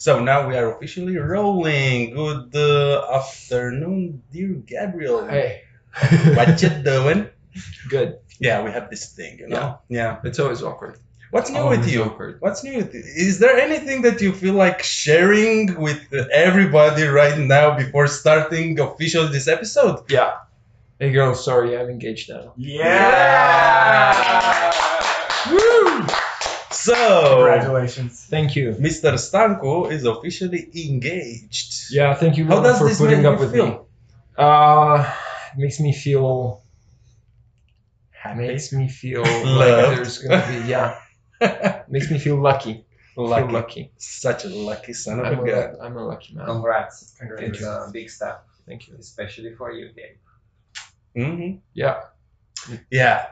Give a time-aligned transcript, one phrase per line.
[0.00, 2.14] So now we are officially rolling.
[2.14, 5.26] Good uh, afternoon, dear Gabriel.
[5.28, 5.60] Hey,
[6.34, 7.28] What you doing?
[7.90, 8.16] good.
[8.38, 9.78] Yeah, we have this thing, you know.
[9.90, 10.20] Yeah.
[10.24, 10.96] It's always awkward.
[11.32, 12.04] What's new Always with you?
[12.04, 12.40] awkward.
[12.40, 13.02] What's new with you?
[13.04, 16.00] Is there anything that you feel like sharing with
[16.32, 20.10] everybody right now before starting official this episode?
[20.10, 20.38] Yeah.
[20.98, 22.54] Hey, girl, sorry, I'm engaged now.
[22.56, 22.90] Yeah!
[25.50, 26.06] Woo!
[26.80, 28.26] So, Congratulations.
[28.30, 28.72] Thank you.
[28.72, 29.12] Mr.
[29.14, 31.90] Stanko is officially engaged.
[31.90, 33.66] Yeah, thank you How does for this putting make up you with feel?
[33.66, 33.78] me.
[34.38, 35.14] Uh,
[35.56, 36.62] makes me feel.
[38.10, 38.46] Happy.
[38.48, 39.44] Makes me feel Loved.
[39.44, 41.00] like there's gonna be yeah.
[41.88, 42.84] Makes me feel lucky.
[43.14, 43.52] Feel lucky.
[43.52, 43.92] lucky.
[43.96, 45.74] Such a lucky son of I'm a gun.
[45.80, 46.46] a, I'm a lucky man.
[46.46, 47.14] Congrats.
[47.18, 47.60] Congratulations.
[47.66, 48.94] It's a big step, Thank you.
[48.98, 50.16] especially for you, Gabe.
[51.16, 52.02] hmm Yeah.
[52.90, 53.26] Yeah.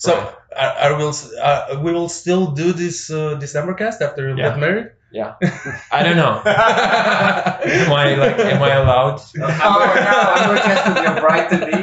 [0.00, 0.32] So, Right.
[0.56, 4.48] are, are we'll, uh, we will still do this uh, December cast after you Yeah.
[4.50, 4.88] get married?
[5.12, 5.34] Yeah,
[5.92, 6.40] I don't know.
[6.46, 8.38] Am I like?
[8.38, 9.18] Am I allowed?
[9.42, 11.78] I'm going to be your bride to be,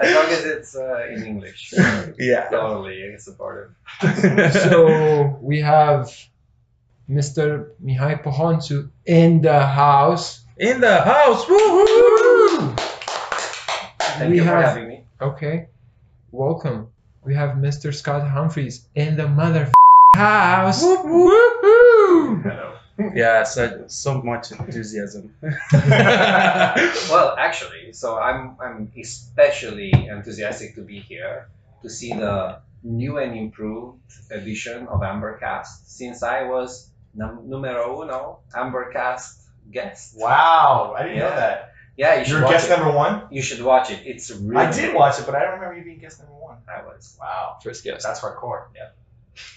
[0.00, 1.74] as long as it's uh, in English.
[2.18, 2.48] yeah.
[2.50, 3.70] Totally it's supportive.
[4.64, 6.08] so we have
[7.08, 7.70] Mr.
[7.84, 10.40] Mihai Pohontu in the house.
[10.56, 11.44] In the house.
[11.44, 12.74] Woohoo!
[14.18, 15.04] Thank we you for having me.
[15.20, 15.68] okay.
[16.32, 16.88] Welcome.
[17.26, 17.92] We have Mr.
[17.92, 19.72] Scott Humphreys in the mother
[20.14, 20.80] house.
[20.80, 22.42] Whoop, Woohoo!
[22.42, 22.72] Hello.
[23.16, 25.34] Yeah, so, so much enthusiasm.
[27.10, 31.48] Well, actually, so I'm I'm especially enthusiastic to be here
[31.82, 33.98] to see the new and improved
[34.30, 39.34] edition of Ambercast since I was num- numero uno Ambercast
[39.72, 40.14] guest.
[40.16, 41.72] Wow, I didn't know that.
[41.96, 42.70] Yeah, you should You're watch guest it.
[42.76, 43.22] number one?
[43.30, 44.00] You should watch it.
[44.04, 44.56] It's really.
[44.56, 46.58] I did watch it, but I don't remember you being guest number one.
[46.68, 47.16] I was.
[47.18, 48.04] Wow, First guess.
[48.04, 48.64] that's hardcore.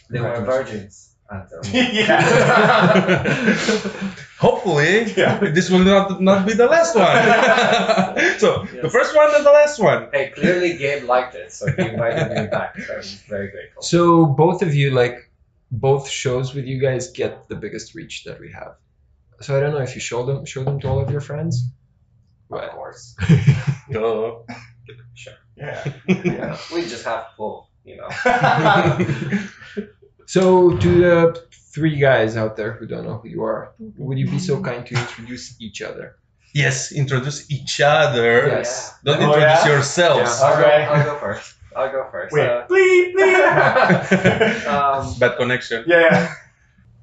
[0.10, 1.16] They were virgins
[1.72, 2.22] yeah.
[4.40, 5.38] Hopefully, Yeah.
[5.40, 8.40] this will not not be the last one.
[8.40, 10.10] so the first one and the last one.
[10.12, 12.78] hey, clearly Gabe liked it, so he invited me back.
[12.80, 13.84] So I'm very grateful.
[13.84, 15.30] So both of you like
[15.72, 18.76] both shows with you guys get the biggest reach that we have.
[19.42, 21.64] So I don't know if you show them show them to all of your friends.
[22.52, 23.16] Of course.
[23.92, 24.36] Duh.
[25.56, 25.94] Yeah.
[26.08, 28.10] Yeah, we just have full, you know.
[30.26, 31.44] So to the
[31.74, 34.86] three guys out there who don't know who you are, would you be so kind
[34.86, 36.18] to introduce each other?
[36.54, 38.48] yes, introduce each other.
[38.48, 38.94] Yes.
[39.04, 39.68] Don't Oh, introduce yeah?
[39.74, 40.30] yourselves.
[40.40, 40.46] Yeah.
[40.48, 40.86] I'll, Okay.
[40.86, 41.56] go, I'll go first.
[41.76, 42.34] I'll go first.
[42.34, 44.66] Wait, Uh, bleep, bleep.
[44.74, 45.84] um, Bad connection.
[45.88, 46.34] yeah.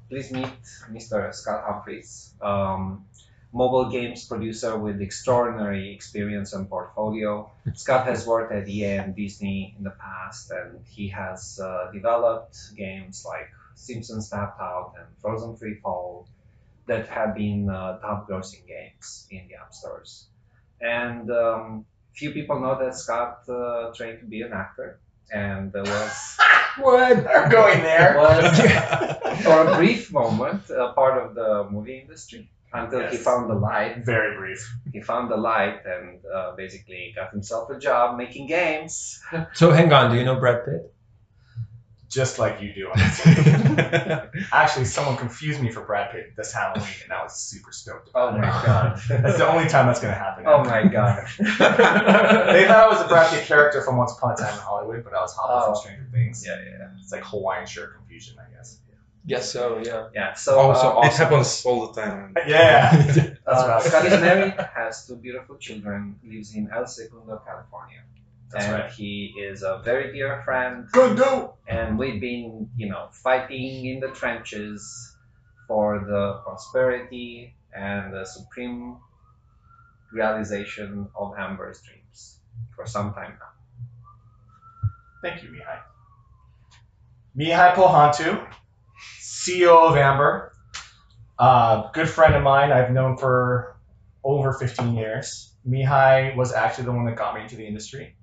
[0.09, 0.47] please meet
[0.91, 1.33] Mr.
[1.35, 3.05] Scott Humphreys, um,
[3.53, 7.49] mobile games producer with extraordinary experience and portfolio.
[7.75, 12.57] Scott has worked at EA and Disney in the past, and he has uh, developed
[12.75, 16.27] games like Simpsons Tapped Out and Frozen Free Fall
[16.87, 20.27] that have been uh, top grossing games in the App Stores.
[20.81, 24.99] And um, few people know that Scott uh, trained to be an actor
[25.31, 26.37] and uh, was
[26.77, 27.27] What?
[27.27, 28.15] I'm going there.
[28.17, 28.59] was
[29.43, 34.05] for a brief moment a part of the movie industry until he found the light.
[34.05, 34.59] Very brief.
[34.91, 39.19] He found the light and uh, basically got himself a job making games.
[39.53, 40.93] So hang on, do you know Brad Pitt?
[42.09, 42.89] Just like you do.
[44.53, 48.31] Actually, someone confused me for Brad Pitt this Halloween, and I was super stoked Oh
[48.31, 48.65] my it.
[48.65, 49.01] god.
[49.09, 50.45] That's the only time that's going to happen.
[50.47, 51.27] oh my god.
[51.37, 51.43] they
[52.65, 55.13] thought I was a Brad Pitt character from Once Upon a Time in Hollywood, but
[55.13, 55.73] I was Hopper Oh.
[55.73, 56.45] from Stranger Things.
[56.47, 58.79] Yeah, yeah, It's like Hawaiian shirt confusion, I guess.
[59.27, 60.07] Yes, so yeah.
[60.15, 60.33] yeah.
[60.33, 61.25] So Also uh, It awesome.
[61.27, 62.33] happens all the time.
[62.47, 62.95] Yeah.
[62.95, 66.87] That's uh, what I was Scott is married, has two beautiful children, lives in El
[66.87, 68.01] Segundo, California.
[68.51, 68.91] That's and right.
[68.91, 71.49] he is a very dear friend Good dude.
[71.67, 74.79] and we've been, you know, fighting in the trenches
[75.67, 78.95] for the prosperity and the supreme
[80.13, 82.39] realization of Amber's dreams
[82.73, 83.51] for some time now.
[85.21, 85.79] Thank you, Mihai.
[87.37, 88.47] Mihai Pohontu,
[89.47, 90.51] CEO of Amber.
[91.39, 93.77] Uh, good friend of mine I've known for
[94.23, 95.53] over 15 years.
[95.65, 98.15] Mihai was actually the one that got me into the industry.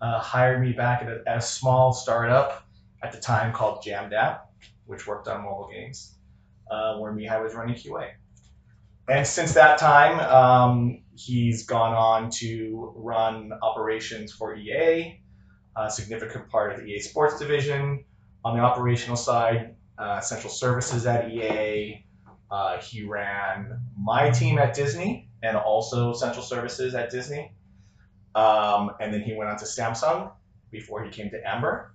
[0.00, 2.66] Uh, hired me back at a, at a small startup
[3.02, 4.40] at the time called Jamdat,
[4.86, 6.14] which worked on mobile games,
[6.70, 8.12] uh, where Mihai was running QA.
[9.08, 15.20] And since that time, um, he's gone on to run operations for EA,
[15.76, 18.04] a significant part of the EA Sports division.
[18.44, 22.04] On the operational side, uh, central services at EA.
[22.50, 27.52] Uh, he ran my team at Disney and also central services at Disney.
[28.34, 30.32] Um, and then he went on to Samsung
[30.70, 31.94] before he came to Amber.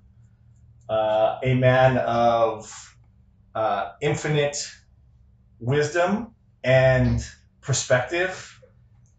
[0.89, 2.95] Uh, a man of
[3.56, 4.57] uh, infinite
[5.59, 6.33] wisdom
[6.63, 7.25] and
[7.62, 8.59] perspective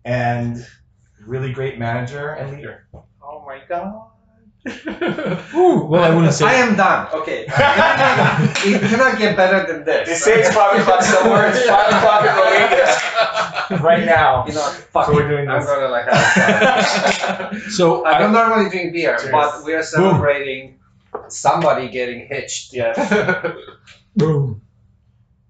[0.04, 0.66] and
[1.24, 2.88] really great manager and leader.
[3.22, 4.11] Oh my god.
[4.64, 6.44] Ooh, well, I wouldn't say.
[6.44, 7.08] I am done.
[7.12, 7.42] Okay.
[7.48, 10.08] it cannot get better than this.
[10.08, 11.48] They say it's five o'clock somewhere.
[11.48, 14.46] It's five o'clock in Romania right now.
[14.46, 15.54] You know, fuck So we're doing this.
[15.54, 19.32] I'm gonna like have so I don't I, normally drink beer, Cheers.
[19.32, 20.78] but we are celebrating
[21.28, 22.72] somebody getting hitched.
[22.72, 22.96] Yes.
[24.16, 24.62] boom.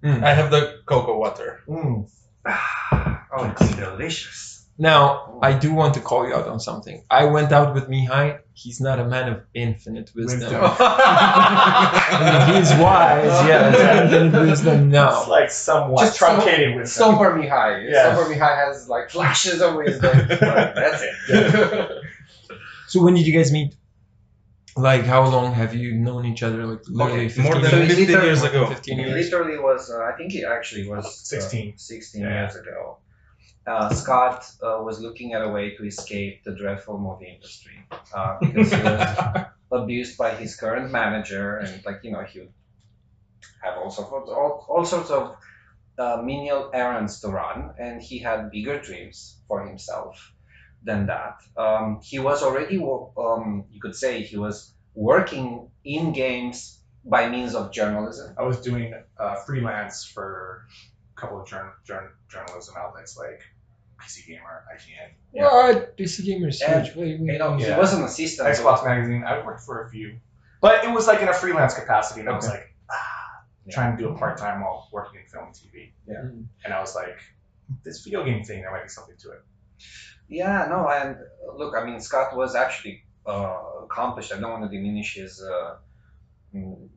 [0.02, 1.60] I have the cocoa water.
[1.68, 2.10] Mm.
[2.46, 4.66] oh, it's delicious.
[4.78, 7.04] Now, I do want to call you out on something.
[7.10, 8.40] I went out with Mihai.
[8.54, 10.40] He's not a man of infinite wisdom.
[10.40, 10.60] Wisdom.
[10.78, 14.12] I mean, he's wise, yes.
[14.12, 15.24] Infinite wisdom, It's no.
[15.28, 17.90] like somewhat Just truncated with Sober Mihai.
[17.90, 18.14] Yeah.
[18.14, 20.16] Sober Mihai has like flashes of wisdom.
[20.28, 22.02] That's it.
[22.88, 23.74] So when did you guys meet?
[24.76, 26.64] Like, how long have you known each other?
[26.66, 27.94] Like, literally Okay, 15 More than So years?
[27.96, 28.66] 50 years ago.
[28.66, 29.30] 15 It years?
[29.30, 31.76] literally was, uh, I think it actually was uh, 16.
[31.76, 32.28] 16 Yeah.
[32.42, 32.98] years ago.
[33.66, 37.78] Uh, Scott uh, was looking at a way to escape the dreadful movie industry
[38.14, 42.52] uh, because he was abused by his current manager and, like, you know, he would
[43.62, 45.36] have all sorts of, all, all sorts of
[45.98, 50.32] uh, menial errands to run, and he had bigger dreams for himself
[50.82, 51.36] than that.
[51.56, 52.78] Um, he was already,
[53.16, 58.34] um, you could say, he was working in games by means of journalism.
[58.38, 60.66] I was doing uh, freelance for
[61.16, 63.40] a couple of journ- journ- journalism outlets like
[64.02, 65.44] PC Gamer, IGN, Yeah.
[65.44, 65.96] What?
[65.96, 66.96] PC Gamer is And, huge.
[66.96, 67.78] Wait, wait, You know, he Yeah.
[67.78, 68.48] was an assistant.
[68.48, 69.24] Xbox Magazine.
[69.24, 70.18] I worked for a few,
[70.60, 73.74] but it was like in a freelance capacity, and I was like, ah, Yeah.
[73.74, 75.92] trying to do it part time while working in film and TV.
[76.06, 76.22] Yeah.
[76.24, 76.46] Mm.
[76.64, 77.18] And I was like,
[77.84, 79.42] this video game thing, there might be something to it.
[80.28, 84.32] Yeah, no, and uh, look, I mean, Scott was actually uh, accomplished.
[84.32, 85.76] I don't want to diminish his uh,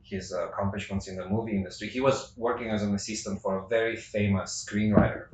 [0.02, 1.88] his uh, accomplishments in the movie industry.
[1.88, 5.28] He was working as an assistant for a very famous screenwriter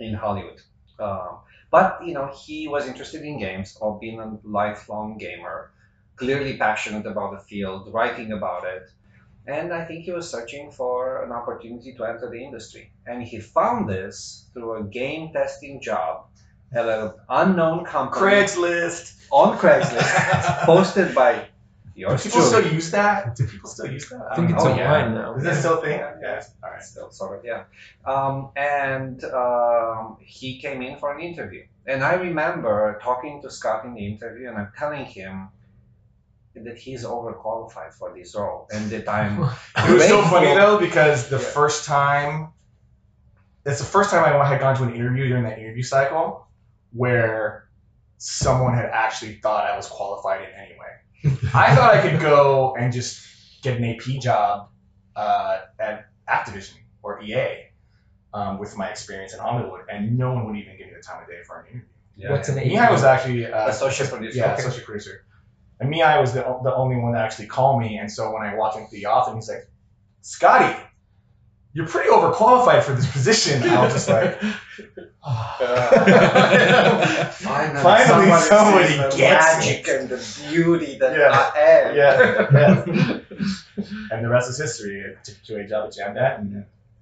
[0.00, 0.60] in Hollywood.
[0.98, 1.38] Um,
[1.70, 5.72] but you know, he was interested in games, or being a lifelong gamer,
[6.16, 8.90] clearly passionate about the field, writing about it.
[9.46, 12.90] And I think he was searching for an opportunity to enter the industry.
[13.06, 16.26] And he found this through a game testing job
[16.72, 19.26] at an unknown company Craigslist.
[19.30, 21.46] on Craigslist, posted by
[21.96, 23.36] Do people still use that?
[23.36, 24.20] Do people still use that?
[24.30, 24.72] I think it's know.
[24.72, 24.92] Oh, yeah.
[24.92, 25.34] online now.
[25.36, 25.98] Is that still a thing?
[25.98, 26.14] Yeah.
[26.20, 26.42] Yeah.
[26.62, 26.82] All right.
[26.82, 27.64] Still sort of, yeah.
[28.04, 31.64] Um, and um, he came in for an interview.
[31.86, 35.48] And I remember talking to Scott in the interview, and I'm telling him
[36.54, 39.42] that he's overqualified for this role, and that I'm
[39.76, 41.44] It was so funny though because the Yeah.
[41.44, 42.48] first time,
[43.64, 46.46] it's the first time I had gone to an interview during that interview cycle
[46.92, 47.68] where
[48.18, 50.95] someone had actually thought I was qualified in any way.
[51.54, 54.68] I thought I could go and just get an AP job
[55.16, 57.66] uh, at Activision or EA
[58.34, 61.22] um, with my experience in Hollywood, and no one would even give me the time
[61.22, 61.82] of day for an interview.
[62.16, 64.38] yeah, What's an Mihai was actually uh, Associate producer.
[64.38, 64.62] Yeah, Okay.
[64.62, 65.24] associate producer.
[65.80, 67.98] And Mihai was the, the only one that actually called me.
[67.98, 69.68] And so when I walked into the office, he's like,
[70.22, 70.74] Scotty,
[71.76, 73.62] you're pretty overqualified for this position.
[73.62, 74.40] I was just like,
[77.46, 80.00] Finally, Finally somebody sees the gets magic it.
[80.00, 80.20] and the
[80.50, 81.52] beauty that Yeah.
[81.54, 81.96] I am.
[81.96, 82.74] yeah, yeah.
[84.10, 85.04] and the rest is history.
[85.04, 86.50] I took to a job at Jamdat and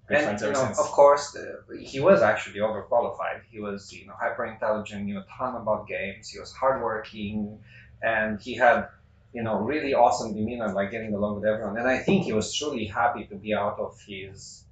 [0.09, 0.79] been And friends you ever know, since.
[0.81, 1.43] of course, uh,
[1.79, 3.39] he was actually overqualified.
[3.51, 6.29] He was, you know, hyper intelligent, knew a ton about games.
[6.29, 7.59] He was hardworking,
[8.03, 8.89] and he had,
[9.35, 11.77] you know, really awesome demeanor, like getting along with everyone.
[11.77, 14.65] And I think he was truly happy to be out of his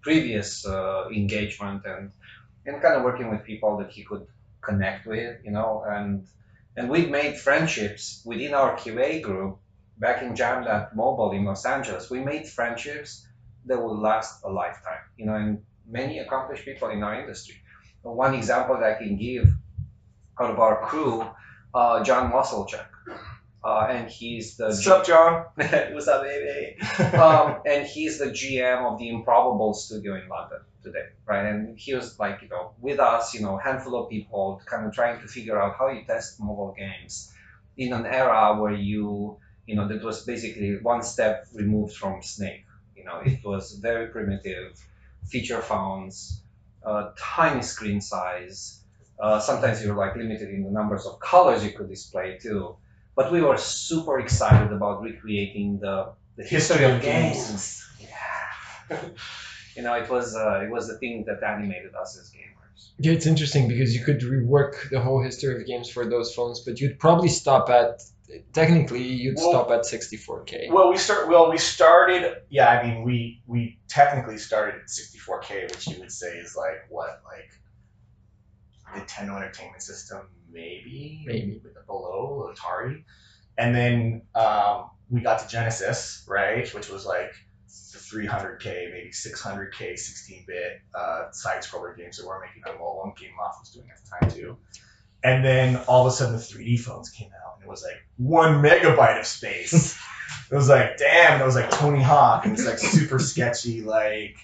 [0.00, 2.12] previous uh, engagement and
[2.64, 4.26] and kind of working with people that he could
[4.60, 6.26] connect with, you know, and
[6.76, 9.58] and we'd made friendships within our QA group
[9.98, 12.08] back in Jamdat Mobile in Los Angeles.
[12.08, 13.26] We made friendships
[13.64, 17.56] that will last a lifetime, you know, and many accomplished people in our industry.
[18.02, 19.52] One example that I can give
[20.38, 21.26] out of our crew,
[21.74, 22.86] uh, John Musselchuk,
[23.66, 25.46] uh, and he's the What's up, John?
[25.56, 26.76] What's up, baby?
[27.16, 31.44] um, and he's the GM of the Improbable Studio in London today, right?
[31.46, 34.94] And he was like, you know, with us, you know, handful of people, kind of
[34.94, 37.32] trying to figure out how you test mobile games
[37.76, 42.64] in an era where you, you know, that was basically one step removed from Snake.
[42.94, 44.80] You know, it was very primitive,
[45.24, 46.40] feature phones,
[46.84, 48.78] uh, tiny screen size.
[49.18, 52.76] Uh, sometimes you're like limited in the numbers of colors you could display too.
[53.16, 57.82] But we were super excited about recreating the, the history of games.
[57.98, 58.98] Yeah.
[59.76, 62.90] you know, it was uh, it was the thing that animated us as gamers.
[62.98, 66.60] Yeah, it's interesting because you could rework the whole history of games for those phones,
[66.60, 68.02] but you'd probably stop at
[68.52, 70.70] technically you'd Well- stop at 64k.
[70.70, 71.28] Well, we start.
[71.28, 72.42] Well, we started.
[72.50, 76.84] Yeah, I mean, we we technically started at 64k, which you would say is like
[76.90, 77.50] what, like
[78.94, 80.20] the Nintendo Entertainment System,
[80.56, 81.62] maybe, Maybe.
[81.86, 83.04] below Atari,
[83.58, 87.32] and then um, we got to Genesis, right, which was like
[87.68, 93.60] the 300k, maybe 600k, 16-bit uh, side-scroller games that we're making on mobile, and Gameloft
[93.60, 94.56] was doing at the time too.
[95.22, 98.06] And then all of a sudden, the 3D phones came out, and it was like
[98.16, 99.98] one megabyte of space.
[100.50, 104.36] it was like, damn, it was like Tony Hawk, and it's like super sketchy, like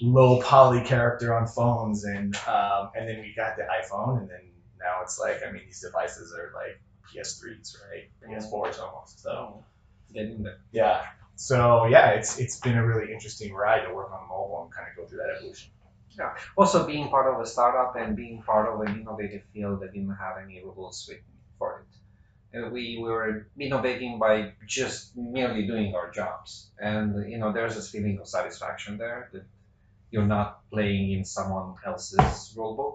[0.00, 4.40] low poly character on phones, and um, and then we got the iPhone, and then
[4.80, 6.80] now it's like, I mean, these devices are like
[7.12, 8.10] PS3s, right?
[8.22, 8.32] Mm-hmm.
[8.34, 9.20] PS4s almost.
[9.20, 9.64] So
[10.14, 10.46] mm-hmm.
[10.72, 11.02] yeah.
[11.36, 14.88] So yeah, it's it's been a really interesting ride to work on mobile and kind
[14.90, 15.70] of go through that evolution.
[16.18, 16.34] Yeah.
[16.56, 20.16] Also, being part of a startup and being part of an innovative field that didn't
[20.16, 21.24] have any rules written
[21.58, 21.96] for it.
[22.52, 26.70] And we were innovating by just merely doing our jobs.
[26.80, 29.44] And, you know, there's this feeling of satisfaction there that
[30.10, 32.94] you're not playing in someone else's rulebook.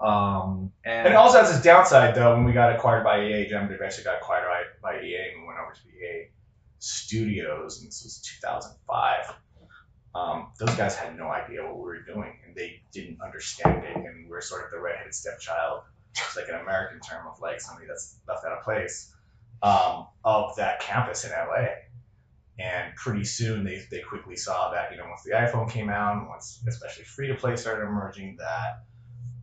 [0.00, 2.34] Um, and, And it also has its downside though.
[2.34, 4.46] When we got acquired by EA, Jump eventually got acquired
[4.82, 6.28] by, by EA and we went over to EA
[6.78, 9.34] Studios, and this was 2005.
[10.14, 13.96] Um, those guys had no idea what we were doing, and they didn't understand it,
[13.96, 15.82] and we were sort of the redheaded stepchild.
[16.12, 19.12] It's like an American term of like somebody that's left out of place
[19.62, 21.66] um, of that campus in LA.
[22.58, 26.28] And pretty soon they, they quickly saw that, you know, once the iPhone came out,
[26.28, 28.84] once especially free to play started emerging, that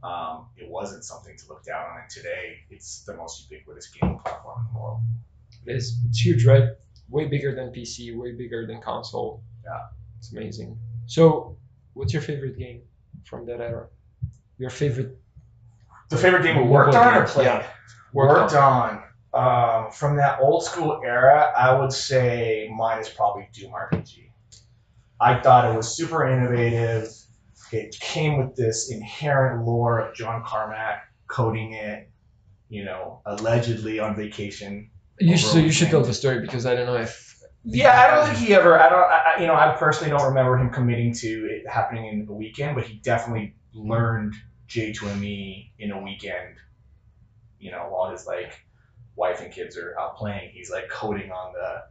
[0.05, 2.01] um, it wasn't something to look down on.
[2.01, 4.99] And today, it's the most ubiquitous gaming platform in the world.
[5.65, 5.97] It is.
[6.07, 6.69] It's huge, right?
[7.09, 9.41] Way bigger than PC, way bigger than console.
[9.63, 9.87] Yeah.
[10.19, 10.77] It's amazing.
[11.07, 11.57] So,
[11.93, 12.81] what's your favorite game
[13.25, 13.87] from that era?
[14.57, 15.17] Your favorite
[16.09, 17.45] The favorite game we worked on or played?
[17.45, 17.67] yeah.
[18.13, 19.03] Worked on.
[19.33, 24.29] Um, from that old school era, I would say mine is probably Doom RPG.
[25.19, 27.09] I thought it was super innovative.
[27.71, 32.09] It came with this inherent lore of John Carmack coding it,
[32.69, 34.89] you know, allegedly on vacation.
[35.19, 37.23] You should, so you should tell the story because I don't know if.
[37.63, 38.79] Yeah, I don't think he ever.
[38.79, 38.99] I don't.
[38.99, 42.75] I, you know, I personally don't remember him committing to it happening in a weekend,
[42.75, 44.35] but he definitely learned
[44.69, 46.57] J2ME in a weekend.
[47.59, 48.53] You know, while his like
[49.15, 51.83] wife and kids are out playing, he's like coding on the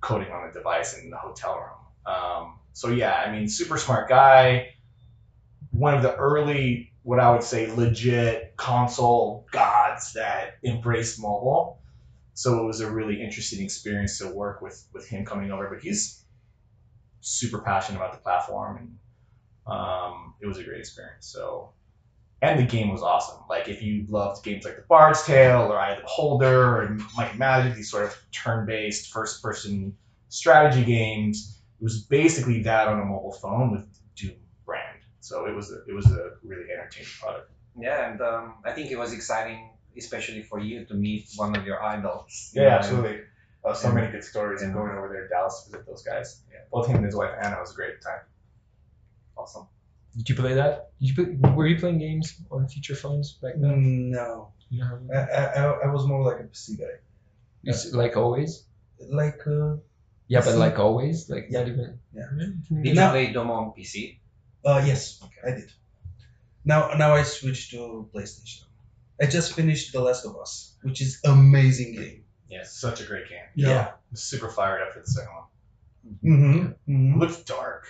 [0.00, 2.14] coding on the device in the hotel room.
[2.14, 4.74] Um, so yeah, I mean, super smart guy.
[5.72, 11.80] One of the early, what I would say, legit console gods that embraced mobile.
[12.34, 15.68] So it was a really interesting experience to work with with him coming over.
[15.68, 16.24] But he's
[17.20, 21.26] super passionate about the platform, and um, it was a great experience.
[21.26, 21.72] So,
[22.42, 23.40] and the game was awesome.
[23.48, 26.98] Like if you loved games like The Bard's Tale or Eye of the Beholder or
[27.16, 29.94] Might Magic, these sort of turn-based first-person
[30.28, 33.91] strategy games, it was basically that on a mobile phone with.
[35.28, 37.48] So it was a, it was a really entertaining product.
[37.78, 39.60] Yeah, and um, I think it was exciting,
[39.96, 42.50] especially for you to meet one of your idols.
[42.54, 43.18] Yeah, know, absolutely.
[43.64, 46.02] Uh, so and- many good stories and- going over there to Dallas to visit those
[46.02, 46.42] guys.
[46.52, 46.58] Yeah.
[46.72, 48.22] Both him and his wife Anna was a great time.
[49.36, 49.66] Awesome.
[50.16, 50.90] Did you play that?
[51.00, 53.70] Did you play, were you playing games on feature phones back then?
[53.70, 56.96] Mm, No, You know, I, I, I- I was more like a PC guy.
[57.64, 58.64] It's like always.
[59.20, 59.76] Like, uh,
[60.28, 61.60] Yeah, but like always, like Yeah.
[61.60, 61.98] not even.
[62.12, 62.28] Yeah.
[62.82, 64.18] Did you Now- play Doom on PC?
[64.64, 65.72] Uh, yes, I did.
[66.64, 68.64] Now, now I switched to PlayStation.
[69.20, 72.24] I just finished The Last of Us, which is amazing game.
[72.48, 72.74] Yes.
[72.74, 73.44] Such a great game.
[73.54, 73.92] Yeah.
[74.10, 75.44] I'm super fired up for the second one.
[76.24, 76.66] Mm-hmm.
[76.66, 77.86] It hmm looks dark.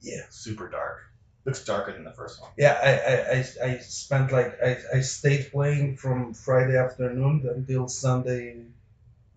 [0.00, 0.22] Yeah.
[0.30, 1.00] Super dark.
[1.44, 2.50] Looks darker than the first one.
[2.58, 7.88] Yeah, I, I, I, I spent like I, I stayed playing from Friday afternoon until
[7.88, 8.64] Sunday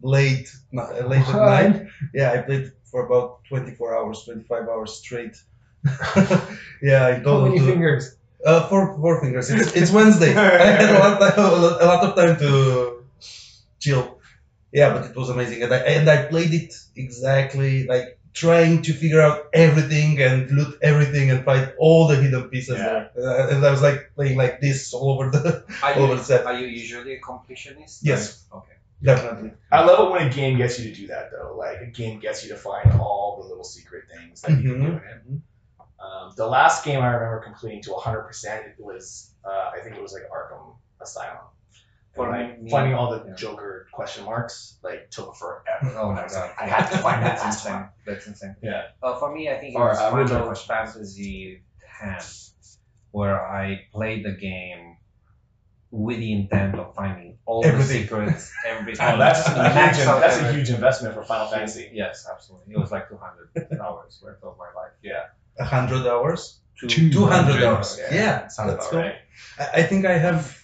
[0.01, 1.87] late ni- uh, late at night.
[2.13, 5.35] Yeah, I played for about 24 hours, 25 hours straight.
[6.81, 8.15] yeah, I How told many to- fingers?
[8.45, 9.49] Uh, four, four fingers.
[9.49, 10.33] It's, it's Wednesday.
[10.35, 13.03] I had a lot, a lot- a lot of time to
[13.79, 14.17] chill.
[14.71, 18.93] Yeah, but it was amazing, and I, and I played it exactly like trying to
[18.93, 23.07] figure out everything and loot everything and find all the hidden pieces Yeah.
[23.15, 23.27] there.
[23.27, 26.19] Uh, and I was like playing like this all over the Are all over you,
[26.19, 26.45] the set.
[26.45, 27.99] are you usually a completionist?
[28.03, 28.45] Yes.
[28.53, 28.73] Okay.
[29.01, 29.51] Definitely.
[29.71, 31.55] I love it when a game gets you to do that though.
[31.57, 34.81] Like a game gets you to find all the little secret things that you can
[34.81, 35.41] do in it.
[36.01, 40.13] Um, the last game I remember completing to 100% was, uh, I think it was
[40.13, 41.45] like Arkham Asylum.
[42.15, 43.35] Finding all the yeah.
[43.35, 45.95] Joker question marks like took forever.
[45.97, 46.51] Oh my god!
[46.59, 47.39] I had to find that.
[47.39, 47.89] last one.
[48.05, 48.55] That's insane.
[48.61, 48.87] Yeah.
[49.01, 51.61] Uh, for me, I think it or, was uh, Final Fantasy
[52.01, 52.53] X,
[53.11, 54.97] where I played the game
[55.91, 57.79] with the intent of finding all everything.
[57.79, 59.05] the secrets, everything.
[59.05, 61.89] and oh, that's, a huge, that's a huge investment for Final Fantasy.
[61.93, 62.73] Yes, absolutely.
[62.73, 64.91] It was like 200 hours worth of my life.
[65.01, 65.25] Yeah.
[65.59, 67.99] 100 hours to 200, 200 hours.
[67.99, 68.99] Yeah, yeah sounds that's cool.
[68.99, 69.15] Right.
[69.59, 70.57] I, think I have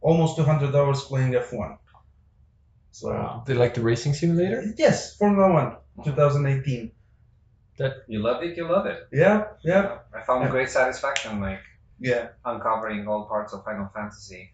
[0.00, 1.78] almost 200 hours playing F1.
[2.90, 3.44] So wow.
[3.46, 4.74] they like the racing simulator?
[4.76, 6.90] Yes, Formula One, 2018.
[7.78, 9.06] That you love it, you love it.
[9.12, 9.98] Yeah, yeah.
[10.12, 10.50] I found yeah.
[10.50, 11.60] great satisfaction, like
[12.00, 14.52] yeah, uncovering all parts of Final Fantasy.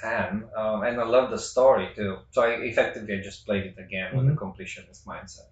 [0.00, 4.08] 10 um, and i love the story too so i effectively just played it again
[4.14, 4.26] mm-hmm.
[4.26, 5.50] with a completionist mindset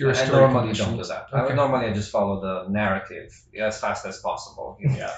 [0.00, 1.08] you're a I story normally don't do completionist.
[1.08, 1.26] that.
[1.32, 1.46] I Okay.
[1.48, 3.28] would normally I just follow the narrative
[3.68, 4.78] as fast as possible.
[5.00, 5.14] Yeah.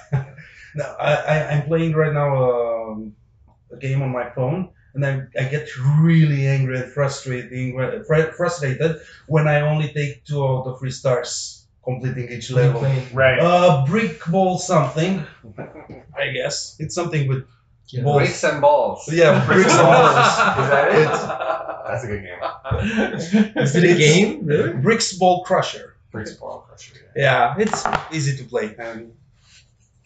[0.75, 3.15] No, I, I I'm playing right now um,
[3.71, 5.69] a game on my phone, and I, I get
[6.01, 7.65] really angry and frustrating
[8.07, 8.97] fr- frustrated
[9.27, 12.81] when I only take two out of three stars completing each level.
[13.13, 13.39] Right.
[13.39, 15.23] Uh, brick ball something,
[16.23, 16.75] I guess.
[16.79, 17.43] It's something with
[17.89, 18.03] Yeah.
[18.03, 18.19] balls.
[18.23, 18.99] Bricks and balls.
[19.11, 20.17] Yeah, bricks and balls.
[20.63, 21.05] Is that it?
[21.05, 21.23] It's
[21.93, 22.39] That's a good game.
[23.63, 24.45] Is it a It's- game?
[24.45, 24.73] Really?
[24.73, 25.95] Bricks Ball Crusher.
[26.11, 26.95] Bricks Ball Crusher.
[27.15, 29.13] Yeah, it's easy to play and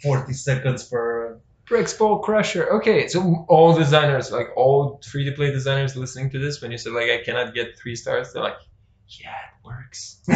[0.03, 1.39] 40 seconds per.
[1.67, 2.69] Bricks Ball Crusher.
[2.77, 6.77] Okay, so all designers, like all free to play designers listening to this, when you
[6.77, 8.57] said like I cannot get three stars, they're like,
[9.09, 10.19] yeah, it works.
[10.27, 10.33] Go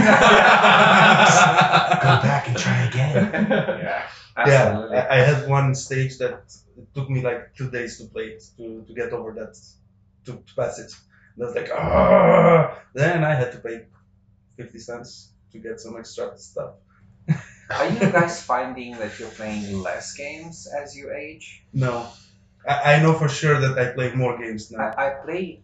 [2.28, 3.48] back and try again.
[3.50, 4.08] yeah.
[4.38, 4.96] Absolutely.
[4.96, 6.44] Yeah, I, I had one stage that
[6.78, 9.58] it took me like two days to play it to, to get over that
[10.26, 10.92] to, to pass it.
[11.36, 12.78] And I was like, ah.
[12.94, 13.86] Then I had to pay
[14.58, 16.74] 50 cents to get some extra stuff.
[17.70, 21.64] Are you guys finding that you're playing less games as you age?
[21.74, 22.08] No,
[22.68, 24.94] I, I know for sure that I play more games now.
[24.98, 25.62] I, I play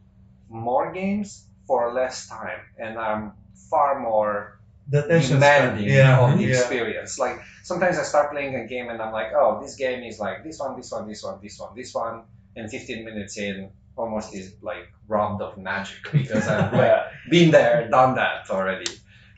[0.50, 3.34] more games for less time, and I'm
[3.70, 4.60] far more
[4.90, 6.58] demanding Yeah, of the yeah.
[6.58, 7.20] experience.
[7.20, 10.44] Like sometimes I start playing a game and I'm like, oh, this game is like
[10.44, 12.24] this one, this one, this one, this one, this one,
[12.56, 17.10] and 15 minutes in, almost is like robbed of magic because I've like Yeah.
[17.30, 18.86] been there, done that already.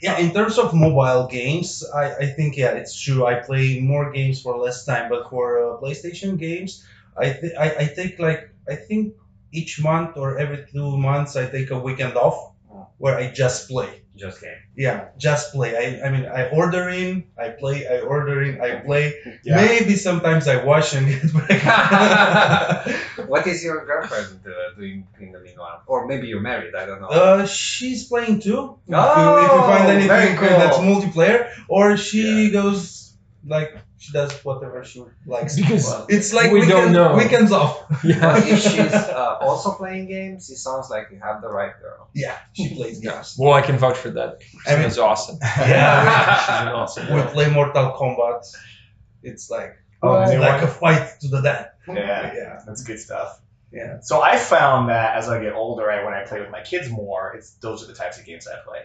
[0.01, 3.25] Yeah, in terms of mobile games, I, I think yeah, it's true.
[3.25, 6.85] I play more games for less time, but for uh, PlayStation games,
[7.17, 9.13] I, th- I I take like I think
[9.51, 12.37] each month or every two months I take a weekend off
[12.71, 12.87] Oh.
[12.97, 14.03] where I just play.
[14.19, 14.59] Just game.
[14.75, 15.71] Yeah, just play.
[15.79, 19.15] I, I mean I order in, I play, I order in, I play.
[19.43, 19.55] Yeah.
[19.55, 22.85] Maybe sometimes I watch and get back.
[23.27, 25.83] What is your girlfriend uh, doing in the meanwhile?
[25.87, 27.07] Or maybe you're married, I don't know.
[27.07, 28.75] Uh, she's playing too.
[28.87, 30.57] if, you, if you Oh, find very anything cool.
[30.59, 33.13] that's multiplayer, or she goes
[33.47, 35.55] like she does whatever she likes.
[35.57, 37.15] Because Well, It's like We weekend, don't know.
[37.17, 37.83] weekends off.
[37.89, 38.37] But yeah.
[38.53, 42.09] if she's uh, also playing games, it sounds like you have the right girl.
[42.15, 43.35] Yeah, she plays games.
[43.37, 44.39] Well, I can vouch for that.
[44.67, 45.37] I mean- awesome.
[45.57, 47.13] Yeah, She's an awesome.
[47.13, 48.45] we play Mortal Kombat.
[49.21, 50.63] It's like Oh, it's like one?
[50.63, 51.67] a fight to the death.
[51.87, 52.33] Yeah.
[52.33, 53.41] Yeah, That's good stuff.
[53.73, 53.99] yeah.
[54.01, 56.89] So I found that as I get older, I, when I play with my kids
[56.89, 58.83] more, it's those are the types of games I play.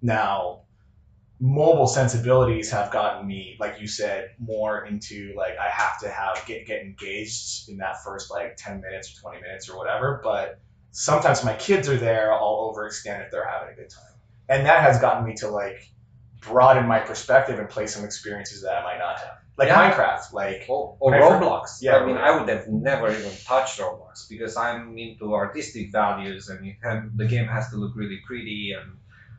[0.00, 0.62] Now,
[1.44, 6.40] mobile sensibilities have gotten me, like you said, more into like I have to have
[6.46, 10.20] get get engaged in that first like ten minutes or twenty minutes or whatever.
[10.22, 10.60] But
[10.92, 14.14] sometimes my kids are there, I'll overextend if they're having a good time,
[14.48, 15.82] and that has gotten me to like
[16.40, 19.90] broaden my perspective and play some experiences that I might not have, like Yeah.
[19.90, 20.66] Minecraft, like.
[20.68, 21.78] Or, or When I Roblox.
[21.80, 22.16] Yeah, I mean.
[22.16, 27.26] I would have never even touched Roblox because I'm into artistic values and have, the
[27.26, 28.74] game has to look really pretty.
[28.80, 28.92] And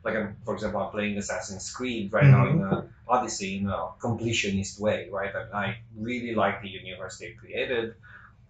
[0.04, 3.88] like, I'm, for example, I'm playing Assassin's Creed right now in a Odyssey in a
[4.00, 5.34] completionist way, right?
[5.34, 7.94] And I really like the universe they created.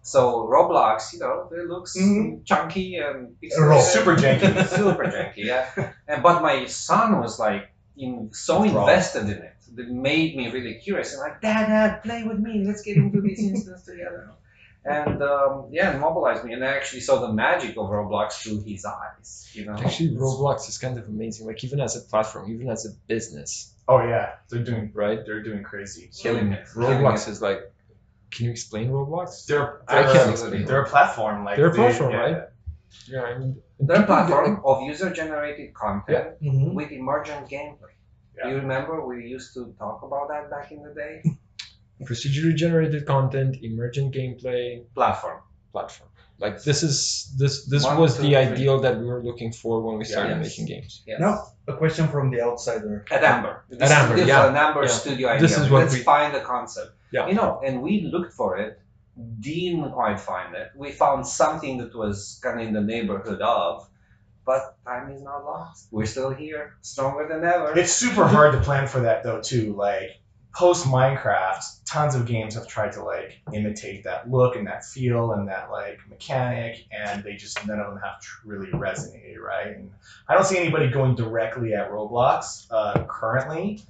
[0.01, 2.45] So Roblox, you know, it looks Mhm.
[2.45, 3.35] chunky and.
[3.81, 4.67] Super janky.
[4.79, 5.65] super janky, yeah.
[6.07, 10.75] And but my son was like in, so invested in it that made me really
[10.75, 12.63] curious and like, Dad, Dad, play with me.
[12.65, 14.29] Let's get into this instance together.
[14.85, 18.61] And um, yeah, it mobilized me, and I actually saw the magic of Roblox through
[18.63, 19.49] his eyes.
[19.53, 21.47] You know, Actually, Roblox is kind of amazing.
[21.47, 25.19] Like even as a platform, even as a business, Oh yeah, they're doing right?
[25.25, 26.09] they're doing crazy.
[26.15, 26.67] killing it.
[26.73, 27.31] killing Roblox it.
[27.31, 27.71] is like.
[28.31, 29.45] Can you explain Roblox?
[29.47, 30.65] They're they're, can't explain.
[30.65, 32.17] they're a platform like They're a they- platform, yeah.
[32.19, 32.43] right?
[33.07, 36.73] Yeah, I mean, They're a platform of user-generated content Mhm.
[36.73, 37.93] with emergent gameplay.
[38.37, 38.49] Yeah.
[38.49, 41.23] You remember we used to talk about that back in the day?
[42.03, 45.41] procedurally generated content, emergent gameplay, Platform.
[45.71, 46.09] platform.
[46.37, 48.35] Like this is this this One, was two, the three.
[48.35, 50.45] ideal that we were looking for when we started Yes.
[50.47, 51.01] making games.
[51.07, 51.19] Yes.
[51.21, 51.33] Now,
[51.67, 53.05] a question from the outsider.
[53.09, 53.63] At Amber.
[53.69, 54.49] This At Amber, is, this yeah.
[54.49, 54.87] an Amber Yeah.
[54.89, 55.41] studio idea.
[55.47, 56.91] This is what Let's we- find the concept.
[57.11, 57.27] Yeah.
[57.29, 58.79] You know, and we looked for it,
[59.39, 60.67] didn't quite find it.
[60.75, 63.87] We found something that was kind of in the neighborhood of,
[64.45, 65.87] but time is not lost.
[65.91, 67.77] We're still here, stronger than ever.
[67.79, 69.73] It's super hard to plan for that though too.
[69.73, 70.09] Like
[70.55, 75.33] post Minecraft, tons of games have tried to like imitate that look and that feel
[75.33, 79.67] and that like mechanic, and they just none of them have really resonated, right?
[79.67, 79.91] And
[80.29, 83.81] I don't see anybody going directly at Roblox uh, currently,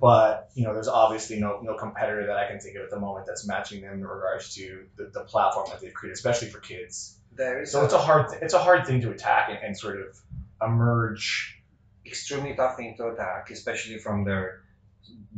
[0.00, 3.00] but you know, there's obviously no no competitor that I can think of at the
[3.00, 6.60] moment that's matching them in regards to the, the platform that they've created, especially for
[6.60, 7.18] kids.
[7.34, 10.00] There is So it's a hard it's a hard thing to attack and, and sort
[10.00, 10.16] of
[10.62, 11.58] emerge.
[12.06, 14.62] extremely tough thing to attack, especially from their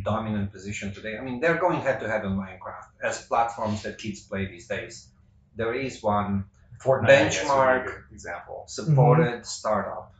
[0.02, 1.16] dominant position today.
[1.18, 4.66] I mean, they're going head to head on Minecraft as platforms that kids play these
[4.66, 5.08] days.
[5.56, 6.44] There is one
[6.82, 8.12] Fortnite I guess, would be a Benchmark.
[8.12, 8.64] example.
[8.66, 10.14] supported startup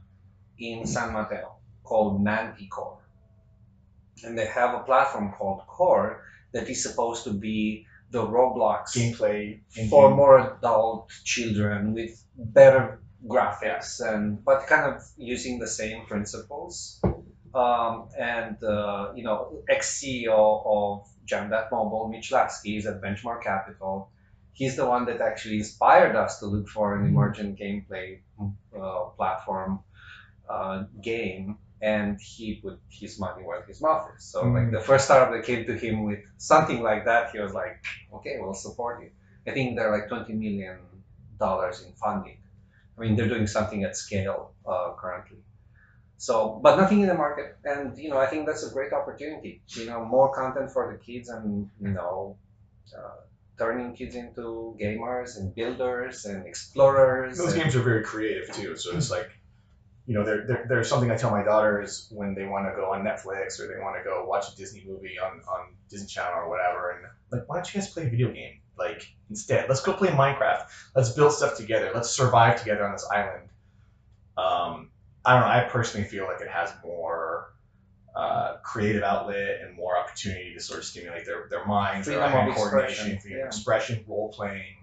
[0.59, 2.99] in San Mateo called Manticore.
[4.25, 9.61] And they have a platform called Core that is supposed to be the Roblox Gameplay
[9.91, 17.01] for more adult children with better graphics and but kind of using the same principles.
[17.55, 23.43] Um, and uh, you know, ex CEO of Jamdat Mobile, Mitch Lasky, is at Benchmark
[23.43, 24.11] Capital.
[24.53, 29.81] He's the one that actually inspired us to look for an emergent gameplay uh, platform
[30.49, 34.25] uh, game, and he put his money where his mouth is.
[34.25, 37.53] So, like the first startup that came to him with something like that, he was
[37.53, 39.11] like, "Okay, we'll support you."
[39.47, 40.79] I think they're like twenty million
[41.39, 42.39] dollars in funding.
[42.97, 45.39] I mean, they're doing something at scale uh, currently.
[46.27, 49.61] So, but nothing in the market, and you know, I think that's a great opportunity.
[49.77, 52.39] You know, more content for the kids, and you know,
[52.97, 53.21] uh,
[53.59, 57.37] turning kids into gamers and builders and explorers.
[57.37, 58.75] Those and- games are very creative too.
[58.75, 59.31] So it's like,
[60.07, 62.93] you know, there, there, there's something I tell my daughters when they want to go
[62.93, 66.39] on Netflix or they want to go watch a Disney movie on, on Disney Channel
[66.45, 66.93] or whatever.
[66.93, 68.61] And like, why don't you guys play a video game?
[68.79, 70.63] Like, instead, let's go play Minecraft.
[70.97, 71.93] Let's build stuff together.
[71.95, 73.49] Let's survive together on this island.
[74.37, 74.91] Um,
[75.25, 75.49] I don't know.
[75.49, 77.55] I personally feel like it has more
[78.15, 82.39] uh, creative outlet and more opportunity to sort of stimulate their, their minds, their Freedom
[82.39, 83.47] of hand coordination, expression, freedom yeah.
[83.47, 84.77] expression, role playing.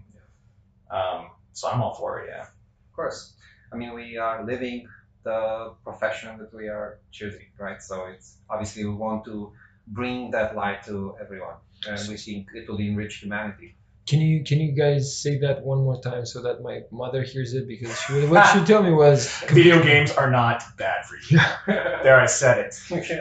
[0.89, 2.29] Um, so I'm all for it.
[2.29, 2.41] Yeah.
[2.41, 3.33] Of course.
[3.71, 4.87] I mean, we are living
[5.23, 7.81] the profession that we are choosing, right?
[7.81, 9.53] So it's obviously we want to
[9.87, 11.55] bring that light to everyone,
[11.87, 13.75] and we think it will enrich humanity.
[14.11, 17.53] Can you can you guys say that one more time so that my mother hears
[17.53, 17.65] it?
[17.65, 21.39] Because she, what she told me was Video games are not bad for you.
[22.03, 22.75] there, I said it.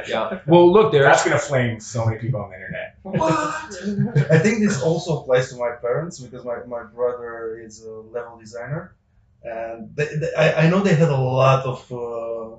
[0.08, 0.40] Yeah.
[0.48, 1.04] Well, look, there.
[1.04, 2.96] That's gonna flame so many people on the internet.
[3.02, 4.32] What?
[4.34, 8.36] I think this also applies to my parents because my, my brother is a level
[8.40, 8.96] designer,
[9.44, 12.56] and they, they, I, I know they had a lot of uh,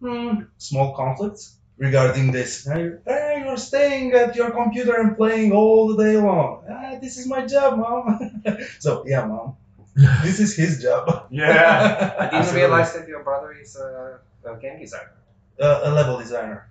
[0.00, 2.64] hmm, small conflicts regarding this.
[2.66, 6.64] Hey, hey, you're staying at your computer and playing all the day long.
[6.70, 8.42] Ah, this is my job, mom.
[8.78, 9.56] so yeah, mom,
[10.22, 11.26] this is his job.
[11.30, 12.14] Yeah.
[12.18, 12.60] I didn't Absolutely.
[12.60, 15.12] realize that your brother is a, a game designer.
[15.60, 16.68] Uh, a level designer.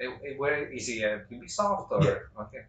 [0.00, 1.02] Eh, eh, Where is he?
[1.04, 2.42] At Ubisoft or Yeah.
[2.42, 2.62] okay?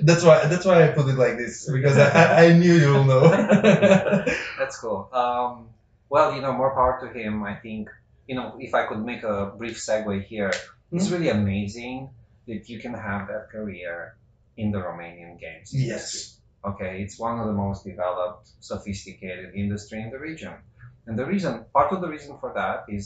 [0.00, 0.46] That's why.
[0.46, 3.30] That's why I put it like this because I, I, I knew you'll know.
[4.58, 5.08] That's cool.
[5.12, 5.68] Um,
[6.08, 7.44] well, you know, more power to him.
[7.44, 7.90] I think,
[8.30, 10.52] you know, if I could make a brief segue here,
[10.94, 11.14] it's Hmm?
[11.14, 11.96] really amazing
[12.48, 13.94] that you can have that career
[14.56, 15.90] in the Romanian games industry.
[15.92, 16.36] yes.
[16.70, 20.54] Okay, it's one of the most developed, sophisticated industry in the region.
[21.06, 23.04] And the reason, part of the reason for that is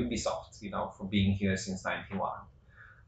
[0.00, 2.30] Ubisoft, you know, for being here since 91.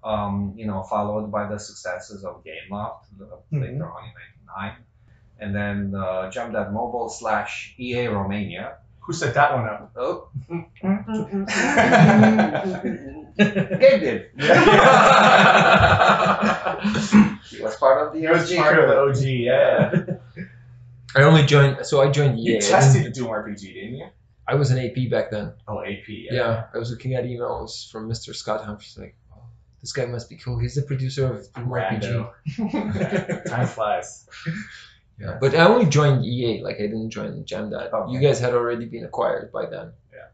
[0.02, 4.14] Um, you know, followed by the successes of Gameloft uh, later on in
[4.56, 4.76] 99.
[5.42, 8.66] And then uh, Mobile slash EA Romania.
[9.11, 9.90] Who set that one up?
[9.96, 10.29] Oh.
[13.37, 14.31] Gabe did.
[17.51, 18.96] he was part of the He was OG part of the.
[19.01, 19.25] OG.
[19.25, 20.44] Yeah.
[21.16, 21.85] I only joined.
[21.85, 22.42] So I joined EA.
[22.42, 24.07] You I tested didn't- Doom RPG, didn't you?
[24.46, 25.55] I was an AP back then.
[25.66, 26.07] Oh, AP.
[26.07, 26.33] Yeah.
[26.33, 26.64] Yeah.
[26.73, 28.33] I was looking at emails from Mr.
[28.33, 29.42] Scott Humphries like, oh,
[29.81, 30.57] this guy must be cool.
[30.57, 33.44] He's the producer of Doom RPG.
[33.49, 34.29] Time flies.
[35.20, 36.62] Yeah, but I only joined EA.
[36.62, 37.92] Like I didn't join Jamdat.
[37.92, 38.12] Okay.
[38.12, 39.92] You guys had already been acquired by then.
[40.12, 40.28] Yeah.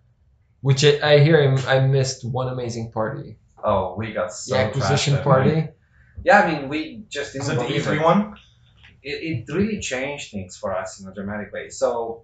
[0.60, 3.36] Which I, I hear I, I missed one amazing party.
[3.62, 5.54] Oh, we got so the acquisition trashed party.
[5.54, 5.72] night.
[6.24, 8.02] Yeah, I mean, we just didn't it the E3 it.
[8.02, 8.34] one?
[9.02, 11.68] It, it really changed things for us in a dramatic way.
[11.68, 12.22] So,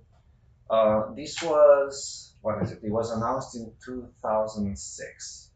[0.70, 2.80] uh, this was what is it?
[2.82, 5.50] It was announced in 2006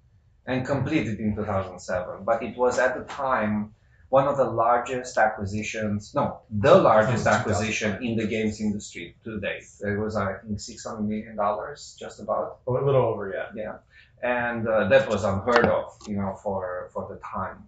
[0.47, 2.25] and completed in 2007.
[2.25, 3.75] But it was at the time
[4.09, 9.65] one of the largest acquisitions, no, the largest acquisition in the games industry to date.
[9.81, 12.59] It was, I think, 600 million dollars, just about.
[12.67, 13.79] A little over, yeah.
[14.23, 17.65] and uh, that was unheard of, you know, for for the time.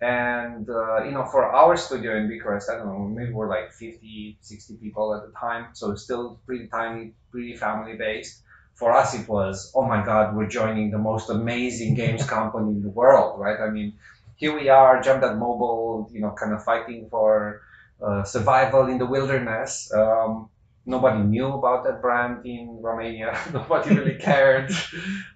[0.00, 3.72] And uh, you know, for our studio in Bucharest, I don't know, maybe we're like
[3.72, 8.42] 50, 60 people at the time, so it's still pretty tiny, pretty family based.
[8.74, 12.82] For us, it was, oh my God, we're joining the most amazing games company in
[12.82, 13.60] the world, right?
[13.60, 13.92] I mean,
[14.40, 17.60] here we are, Jamdat mobile, you know, kind of fighting for
[18.02, 19.92] uh, survival in the wilderness.
[19.92, 20.48] Um,
[20.86, 23.38] nobody knew about that brand in Romania.
[23.52, 24.72] nobody really cared.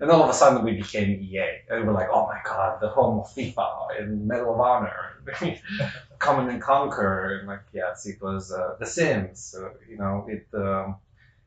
[0.00, 1.50] and all of a sudden we became EA.
[1.68, 5.20] And we're like, oh my God, the home of FIFA and Medal of Honor,
[6.18, 7.36] Command and Conquer.
[7.36, 9.38] And like, yes, it was uh, The Sims.
[9.38, 10.46] So, you know, it.
[10.54, 10.96] Um,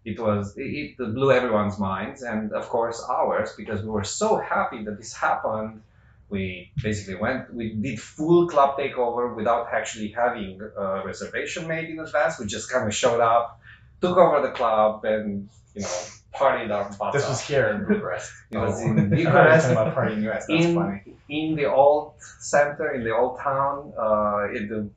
[0.06, 4.38] it was it, it blew everyone's minds and of course ours because we were so
[4.38, 5.82] happy that this happened
[6.30, 12.00] we basically went we did full club takeover without actually having a reservation made in
[12.00, 13.60] advance we just kind of showed up
[14.02, 15.98] took over the club and you know
[16.36, 18.32] partied our butts This was here in Bucharest.
[18.52, 18.86] it was Oh.
[18.88, 20.46] in I thought you were Bucharest about partying in US.
[20.48, 21.02] That's in funny.
[21.30, 24.90] in the old center in the old town uh in the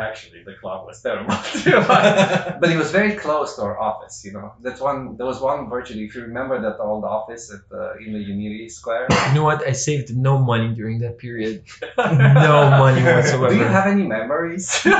[0.00, 4.24] actually the club was terrible too, but- but it was very close to our office.
[4.24, 5.16] You know, that one.
[5.16, 6.04] There was one virtually.
[6.04, 9.08] If you remember that old office at the, in the Unity Square.
[9.28, 9.66] You know what?
[9.66, 11.64] I saved no money during that period.
[11.98, 13.48] No money whatsoever.
[13.50, 14.68] Do you have any memories?
[14.70, 14.90] some.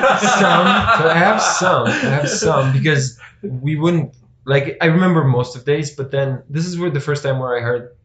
[0.99, 1.87] So I have some.
[1.87, 4.77] I have some because we wouldn't like.
[4.81, 7.61] I remember most of days, but then this is where the first time where I
[7.61, 7.97] heard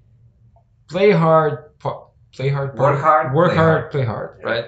[0.88, 1.78] play hard,
[2.32, 3.91] play hard, Work hard, work play hard, hard.
[3.91, 4.65] play hard, right?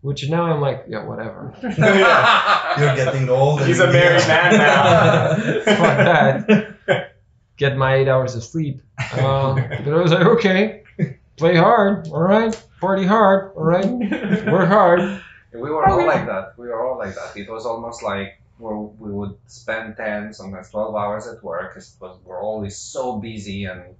[0.00, 1.52] Which now I'm like, yeah, whatever.
[1.62, 3.64] You're getting old.
[3.64, 5.34] He's and- a married man now.
[5.64, 7.14] Fuck that.
[7.56, 8.80] Get my eight hours of sleep.
[9.18, 10.84] Um, but I was like, okay,
[11.36, 13.86] play hard, all right, party hard, all right,
[14.46, 15.22] work hard.
[15.52, 16.52] we were all like that.
[16.56, 17.36] We were all like that.
[17.36, 21.96] It was almost like where we would spend ten, sometimes twelve hours at work because
[22.24, 23.96] we're always so busy and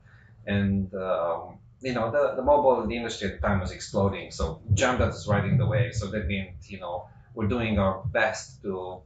[0.46, 4.30] and um, you know the, the mobile industry at the time was exploding.
[4.30, 5.94] So Jamdat is riding the wave.
[5.94, 9.02] So that meant you know we're doing our best to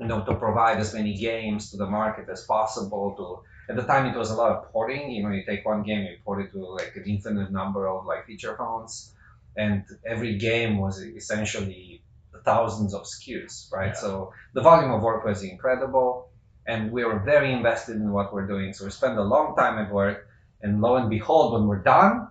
[0.00, 3.14] you know to provide as many games to the market as possible.
[3.18, 5.10] To at the time it was a lot of porting.
[5.10, 8.06] You know you take one game, you port it to like an infinite number of
[8.06, 9.14] like feature phones,
[9.56, 12.02] and every game was essentially
[12.44, 13.92] thousands of SKUs, right?
[13.94, 14.00] Yeah.
[14.00, 16.30] So the volume of work was incredible,
[16.66, 18.72] and we were very invested in what we're doing.
[18.72, 20.28] So we spent a long time at work,
[20.62, 22.28] and lo and behold, when we're done,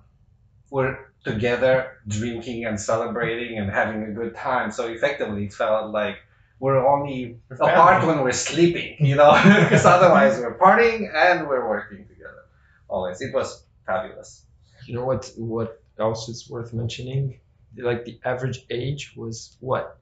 [0.69, 4.71] we're together drinking and celebrating and having a good time.
[4.71, 6.17] So effectively, it felt like
[6.59, 9.31] we're only We're apart when we're sleeping, you know,
[9.63, 12.45] because otherwise we're partying and we're working together.
[12.87, 14.45] Always, it was fabulous.
[14.85, 15.31] You know what?
[15.37, 17.39] What else is worth mentioning?
[17.77, 19.97] Like the average age was what?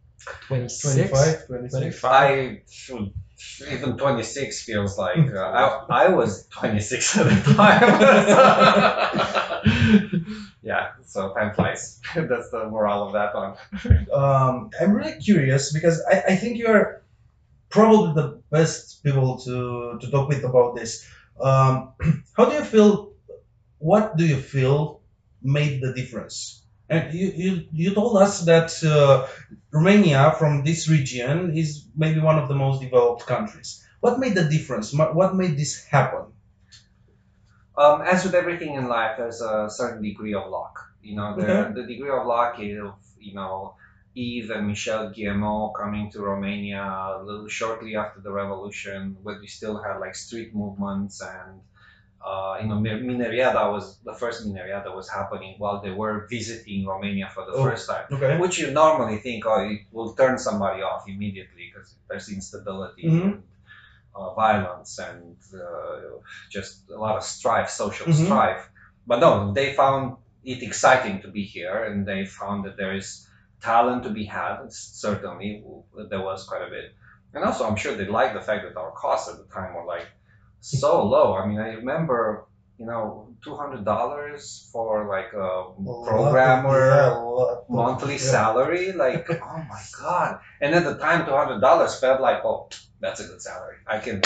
[0.48, 1.10] 26?
[1.10, 1.74] 25, 26.
[1.74, 2.12] 25.
[2.12, 3.14] I should,
[3.70, 7.82] even 26 feels like uh, I, I was 26 at the time.
[10.62, 12.00] yeah, so time flies.
[12.16, 13.56] That's the moral of that one.
[14.14, 17.04] um, I'm really curious because I, I think you're
[17.70, 21.08] probably the best people to, to talk with about this.
[21.40, 21.94] Um,
[22.38, 23.14] how do you feel?
[23.80, 25.02] What do you feel
[25.44, 26.64] made the difference?
[26.90, 29.28] And you, you, you told us that uh,
[29.72, 33.84] Romania, from this region, is maybe one of the most developed countries.
[34.00, 34.94] What made the difference?
[34.94, 36.32] What made this happen?
[37.78, 40.80] Um, as with everything in life, there's a certain degree of luck.
[41.02, 41.74] You know, the, Okay.
[41.74, 42.84] the degree of luck is,
[43.20, 43.76] you know,
[44.16, 49.48] Yves and Michel Guillemot coming to Romania a little shortly after the revolution, when we
[49.48, 51.62] still had like street movements and,
[52.26, 56.86] uh, you know, Mineriada was the first Mineriada that was happening while they were visiting
[56.86, 57.64] Romania for the Oh.
[57.64, 58.06] first time.
[58.12, 58.38] Okay.
[58.38, 63.24] Which you normally think, oh, it will turn somebody off immediately because there's instability Mhm.
[63.24, 63.44] and
[64.16, 66.18] uh, violence and uh,
[66.50, 68.26] just a lot of strife, social Mhm.
[68.26, 68.64] strife.
[69.06, 73.28] But no, they found it exciting to be here and they found that there is
[73.62, 74.72] talent to be had.
[74.74, 75.64] Certainly,
[76.10, 76.94] there was quite a bit.
[77.34, 79.86] And also, I'm sure they liked the fact that our costs at the time were
[79.86, 80.08] like
[80.62, 81.36] so low.
[81.36, 82.46] I mean, I remember,
[82.78, 85.72] you know, $200 for like a
[86.06, 88.20] programmer Yeah, a lot of- monthly yeah.
[88.20, 90.40] salary like oh my god.
[90.62, 93.78] And at the time $200 felt like oh that's a good salary.
[93.88, 94.22] I can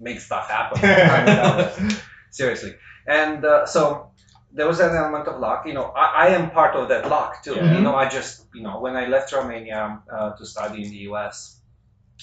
[0.00, 0.78] make stuff happen.
[2.30, 2.74] seriously.
[3.06, 4.10] And uh, so
[4.52, 5.66] there was an element of luck.
[5.66, 7.54] You know I, I am part of that luck too.
[7.56, 7.74] Yeah.
[7.76, 11.00] you know i just you know when i left romania uh, to study in the
[11.10, 11.58] us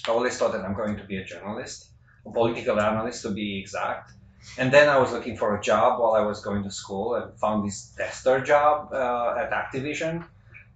[0.08, 1.89] i always thought that i'm going to be a journalist
[2.26, 4.14] a political analyst to be exact
[4.58, 7.38] and then I was looking for a job while I was going to school and
[7.40, 10.26] found this tester job uh, at Activision.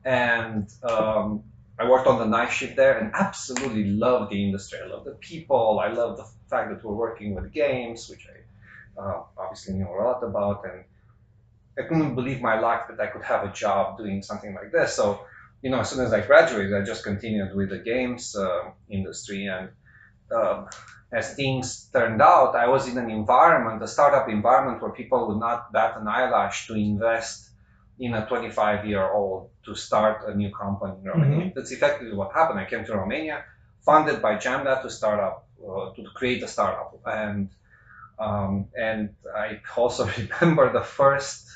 [0.05, 1.43] And um,
[1.79, 4.79] I worked on the night shift there and absolutely loved the industry.
[4.83, 5.79] I love the people.
[5.79, 9.95] I love the fact that we're working with games, which I uh, obviously knew a
[10.03, 10.65] lot about.
[10.65, 10.83] And
[11.77, 14.93] I couldn't believe my luck that I could have a job doing something like this.
[14.93, 15.25] So,
[15.61, 19.47] you know, as soon as I graduated, I just continued with the games uh, industry.
[19.47, 19.69] And
[20.33, 20.67] um,
[21.11, 25.39] as things turned out, I was in an environment, a startup environment, where people would
[25.39, 27.49] not bat an eyelash to invest
[27.99, 31.51] in a 25 year old to start a new company in Romania.
[31.55, 32.59] That's effectively what happened.
[32.59, 33.45] I came to Romania,
[33.81, 36.99] funded by Jamdat to start up, uh, to create a startup.
[37.05, 37.49] And,
[38.17, 41.47] um, and I also remember the first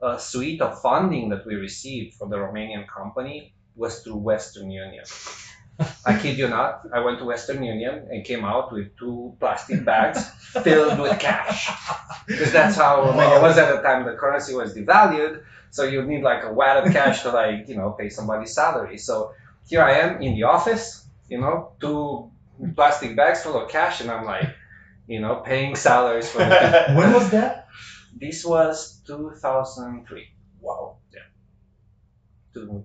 [0.00, 5.04] uh, suite of funding that we received for the Romanian company was through Western Union.
[6.06, 6.82] I kid you not.
[6.94, 10.28] I went to Western Union and came out with two plastic bags
[10.62, 11.70] filled with cash.
[12.26, 14.04] Because that's how it was at the time.
[14.04, 17.76] The currency was devalued, so you need like a wad of cash to like you
[17.76, 18.98] know pay somebody's salary.
[18.98, 19.32] So
[19.66, 22.30] here I am in the office, you know, two
[22.76, 24.50] plastic bags full of cash, and I'm like,
[25.06, 26.92] you know, paying salaries for the.
[26.96, 27.66] When was that?
[28.14, 30.28] This was 2003.
[30.60, 30.98] Wow.
[32.54, 32.84] Two-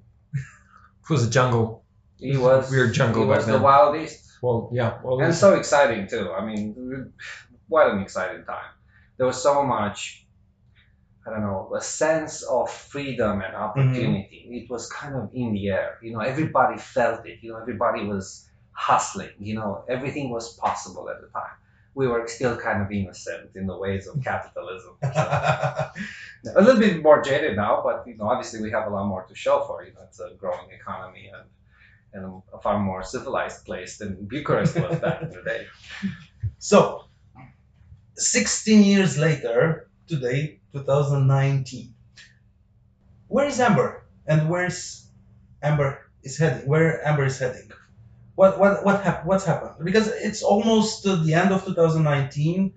[1.04, 1.84] It was a jungle.
[2.20, 3.62] It was Weird jungle It back was the then.
[3.62, 4.38] Wild East.
[4.42, 5.00] Well, yeah.
[5.04, 6.32] Well, and so exciting too.
[6.32, 7.14] I mean,
[7.68, 8.72] what an exciting time.
[9.18, 10.26] There was so much,
[11.26, 14.46] I don't know, a sense of freedom and opportunity.
[14.46, 14.54] Mm-hmm.
[14.54, 15.98] It was kind of in the air.
[16.04, 17.40] You know, everybody felt it.
[17.42, 19.32] You know, everybody was hustling.
[19.40, 21.58] You know, everything was possible at the time.
[21.96, 24.98] We were still kind of innocent in the ways of capitalism.
[25.02, 25.92] a
[26.56, 29.34] little bit more jaded now, but you know, obviously we have a lot more to
[29.34, 29.84] show for.
[29.84, 31.50] You know, it's a growing economy and
[32.14, 35.68] and a far more civilized place than Bucharest was back in the day.
[36.60, 37.06] so,
[38.16, 41.94] 16 years later, today, 2019.
[43.28, 44.06] Where is Amber?
[44.26, 45.10] And where's
[45.62, 46.68] Amber is heading?
[46.68, 47.72] Where Amber is heading?
[48.36, 49.84] What what what hap- What's happened?
[49.84, 52.74] Because it's almost uh, the end of 2019.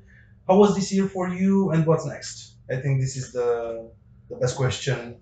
[0.48, 2.56] How was this year for you, and what's next?
[2.70, 3.90] I think this is the
[4.28, 5.16] the best question.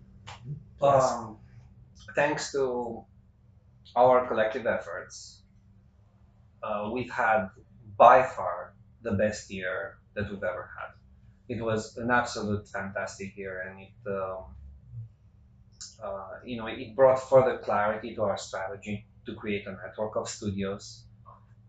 [0.83, 1.39] Um,
[2.15, 3.05] thanks to
[3.99, 5.43] our collective efforts,
[6.63, 7.49] uh, we've had
[7.97, 10.91] by far the best year that we've ever had.
[11.49, 14.55] It was an absolute fantastic year, and it, um,
[16.03, 20.29] uh, you know, it brought further clarity to our strategy to create a network of
[20.29, 21.05] studios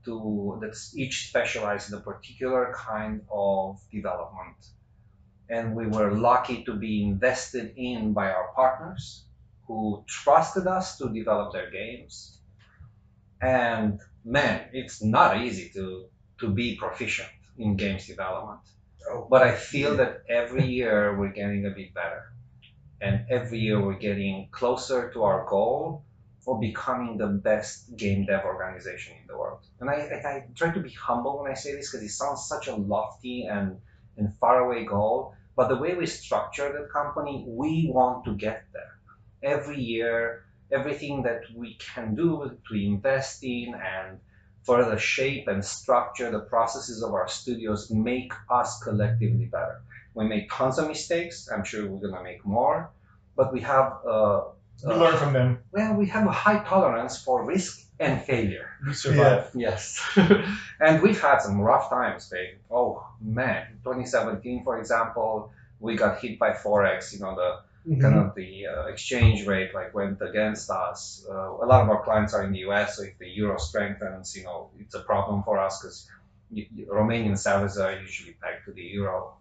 [0.06, 4.60] to that's each specialized in a particular kind of development.
[5.50, 9.26] And we were lucky to be invested in by our partners
[9.70, 12.40] who trusted us to develop their games.
[13.40, 16.08] And man, it's not easy to
[16.40, 18.62] to be proficient in games development.
[19.10, 19.28] Oh.
[19.30, 22.34] But I feel that every year we're getting a bit better.
[23.00, 26.04] And every year we're getting closer to our goal
[26.48, 29.60] of becoming the best game dev organization in the world.
[29.80, 32.48] And I, I, I try to be humble when I say this because it sounds
[32.48, 33.78] such a lofty and,
[34.18, 35.36] and faraway goal.
[35.56, 38.89] But the way we structure the company, we want to get there.
[39.44, 44.20] Every year, everything that we can do to invest in and
[44.64, 49.82] further shape and structure the processes of our studios make us collectively better.
[50.14, 51.50] We make tons of mistakes.
[51.52, 52.90] I'm sure we're gonna make more,
[53.36, 54.42] but we have uh,
[54.86, 55.60] We uh, learn from them.
[55.72, 58.70] well, we have a high tolerance for risk and failure.
[58.86, 59.50] We survive.
[59.56, 60.00] Yes.
[60.80, 62.56] and we've had some rough times, babe.
[62.70, 67.14] Oh man, 2017, for example, we got hit by forex.
[67.14, 68.02] You know, the Mhm.
[68.02, 71.26] kind of the uh, exchange rate like went against us.
[71.30, 74.36] Uh, a lot of our clients are in the U.S., so if the euro strengthens,
[74.36, 76.08] you know, it's a problem for us because
[76.88, 79.38] Romanian salaries are usually pegged to the euro.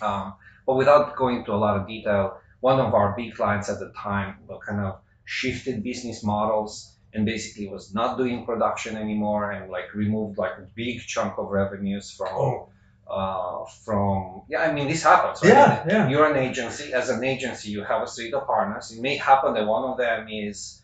[0.00, 0.34] Um,
[0.66, 3.92] but without going into a lot of detail, one of our big clients at the
[3.92, 9.94] time kind of shifted business models and basically was not doing production anymore and like
[9.94, 12.68] removed like a big chunk of revenues from Oh.
[13.08, 15.52] Uh, from yeah i mean this happens right?
[15.52, 16.08] Yeah, yeah.
[16.08, 19.54] you're an agency as an agency you have a suite of partners it may happen
[19.54, 20.82] that one of them is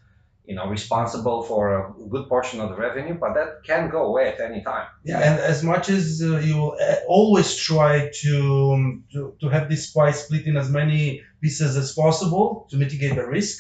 [0.51, 4.29] you know responsible for a good portion of the revenue but that can go away
[4.33, 8.35] at any time Yeah, and as much as uh, you will uh, always try to,
[8.75, 13.15] um, to to have this pie split in as many pieces as possible to mitigate
[13.15, 13.57] the risk,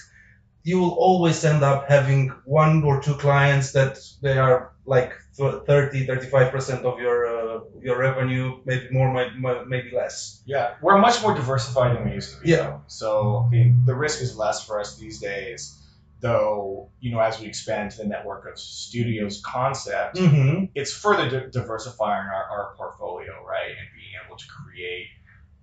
[0.69, 6.07] you will always end up having one or two clients that they are like 30
[6.07, 9.09] 35% of your uh, your revenue maybe more
[9.67, 12.51] maybe less Yeah, we're much more diversified than we used to be.
[12.51, 12.57] Yeah.
[12.57, 12.83] though.
[12.87, 15.77] So I mean, the risk is less for us these days.
[16.21, 20.67] Though, you know, as we expand to the network of studios concept, mm-hmm.
[20.75, 23.71] it's further di- diversifying our, our portfolio, right?
[23.71, 25.07] And being able to create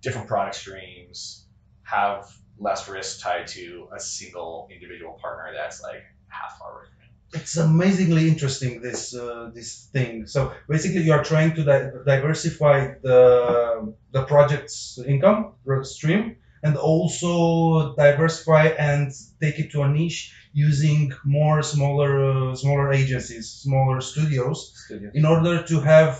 [0.01, 1.45] different product streams,
[1.83, 2.25] have
[2.59, 6.96] less risk tied to a single individual partner that's like half our revenue.
[7.33, 10.27] It's amazingly interesting this uh, this thing.
[10.27, 15.53] So basically you are trying to di- diversify the the project's income
[15.83, 19.11] stream and also diversify and
[19.41, 25.23] take it to a niche using more smaller uh, smaller agencies smaller studios studio in
[25.33, 26.11] order to have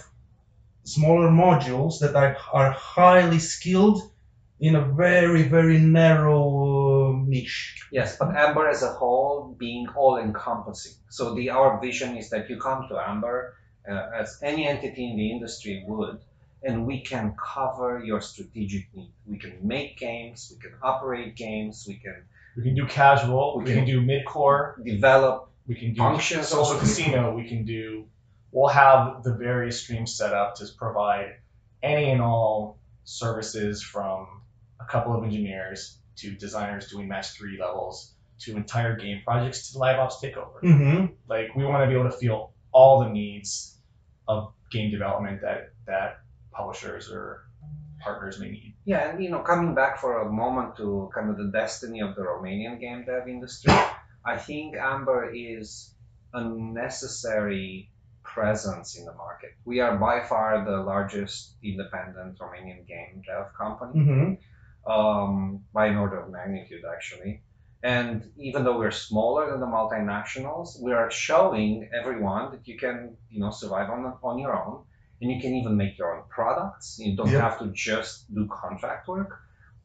[0.84, 4.00] smaller modules that are, are highly skilled
[4.60, 6.77] in a very very narrow uh,
[7.28, 7.88] niche.
[7.92, 10.94] Yes, but Amber as a whole being all encompassing.
[11.10, 13.56] So the our vision is that you come to Amber
[13.90, 16.20] uh, as any entity in the industry would,
[16.64, 19.12] and we can cover your strategic need.
[19.26, 22.18] We can make games, we can operate games, we can
[22.58, 23.58] We can do casual.
[23.58, 24.82] We, We can, can- do mid-core.
[24.84, 25.36] develop.
[25.68, 26.80] We can do Functions social also.
[26.80, 27.36] casino.
[27.36, 28.06] We can do.
[28.54, 31.30] We'll have the various streams set up to provide
[31.84, 34.28] any and all services from
[34.80, 39.80] a couple of engineers to designers doing match three levels to entire game projects to
[39.80, 40.62] live ops takeover.
[40.64, 41.06] Mm-hmm.
[41.28, 43.78] Like we want to be able to feel all the needs
[44.28, 46.20] of game development that that
[46.52, 47.48] publishers or
[48.00, 48.76] partners may need.
[48.86, 52.16] Yeah, and you know, coming back for a moment to kind of the destiny of
[52.16, 53.74] the Romanian game dev industry,
[54.26, 55.94] I think Amber is
[56.34, 57.90] a necessary
[58.24, 59.52] presence in the market.
[59.66, 64.00] We are by far the largest independent Romanian game dev company.
[64.00, 64.34] Mm-hmm.
[64.88, 67.42] Um, by an order of magnitude actually.
[67.84, 73.16] And even though we're smaller than the multinationals, we are showing everyone that you can,
[73.30, 74.84] you know, survive on on your own,
[75.22, 76.98] and you can even make your own products.
[77.00, 77.42] You don't Yep.
[77.42, 79.32] have to just do contract work.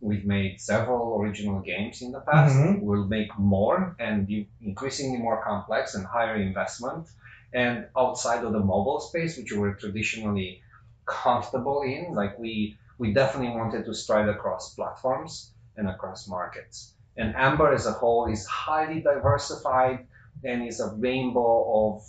[0.00, 2.56] We've made several original games in the past.
[2.56, 2.80] Mhm.
[2.80, 4.28] We'll make more and
[4.60, 7.04] increasingly more complex and higher investment.
[7.52, 10.62] And outside of the mobile space, which we're traditionally
[11.04, 16.94] comfortable in, like we we definitely wanted to stride across platforms and across markets.
[17.16, 20.06] And Amber as a whole is highly diversified
[20.44, 22.02] and is a rainbow of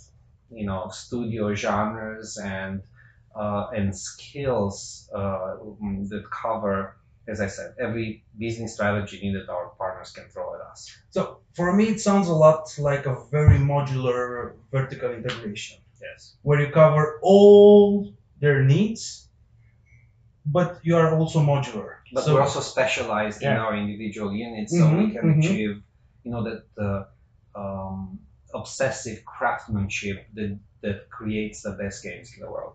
[0.50, 2.82] you know studio genres and
[3.34, 5.56] uh, and skills uh,
[6.08, 10.96] that cover, as I said, every business strategy that our partners can throw at us.
[11.10, 15.78] So for me, it sounds a lot like a very modular vertical integration.
[16.00, 16.36] Yes.
[16.42, 19.28] where you cover all their needs,
[20.46, 21.96] but you are also modular.
[22.12, 25.38] But so, we're also specialized in our individual units, so we Mhm, can mhm.
[25.38, 25.82] achieve,
[26.24, 27.08] you know, that the
[27.54, 28.20] um,
[28.54, 32.74] obsessive craftsmanship that that creates the best games in the world.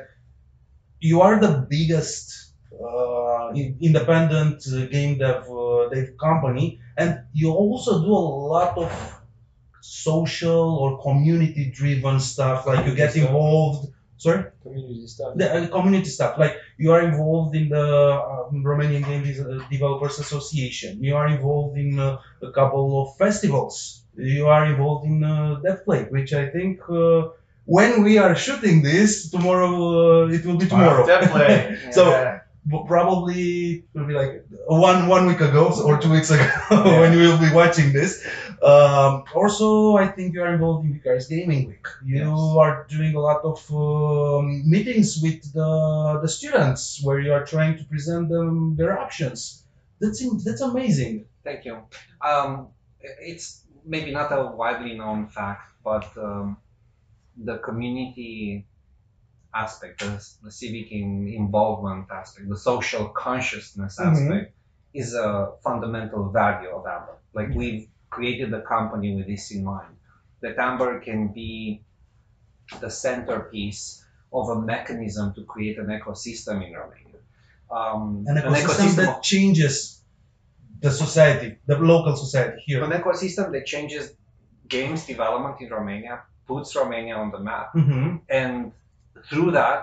[1.01, 7.51] you are the biggest uh, in- independent uh, game dev uh, dev company, and you
[7.53, 8.25] also do a
[8.55, 8.91] lot of
[9.93, 12.67] social or community driven stuff.
[12.67, 13.27] Like you get stuff.
[13.27, 13.83] involved.
[14.17, 14.45] Sorry.
[14.63, 15.31] Community stuff.
[15.37, 17.87] the uh, community stuff like you are involved in the
[18.33, 22.19] um, romanian game Des- developers association you are involved in uh,
[22.49, 23.75] a couple of festivals
[24.17, 27.23] you are involved in uh, devplay which i think uh,
[27.77, 29.73] when we are shooting this tomorrow
[30.27, 31.53] uh, it will be tomorrow Devplay.
[31.99, 32.39] So- Yeah.
[32.73, 33.43] But probably
[33.83, 34.33] it will be like
[34.87, 36.47] one one week ago or two weeks ago
[37.01, 38.11] when you will be watching this.
[38.63, 41.87] Um, also, I think you are involved in Bucharest Gaming Week.
[42.05, 42.39] You Yes.
[42.63, 45.73] are doing a lot of um, meetings with the
[46.23, 49.65] the students where you are trying to present them their options.
[50.01, 51.27] That's that's amazing.
[51.43, 51.75] Thank you.
[52.31, 52.69] Um,
[53.01, 56.57] it's maybe not a widely known fact, but um,
[57.37, 58.67] the community
[59.55, 64.07] aspect, the, the civic in, involvement aspect, the social consciousness Mhm.
[64.13, 64.55] aspect
[64.95, 67.17] is a fundamental value of Amber.
[67.35, 69.95] Like we've created the company with this in mind,
[70.43, 71.53] that Amber can be
[72.85, 73.83] the centerpiece
[74.39, 77.21] of a mechanism to create an ecosystem in Romania.
[77.79, 79.75] Um, An ecosystem of- that changes
[80.85, 82.81] the society, the local society here.
[82.89, 84.05] an ecosystem that changes
[84.77, 86.15] games development in Romania,
[86.51, 88.09] puts Romania on the map, hmm
[88.41, 88.55] and
[89.29, 89.79] through that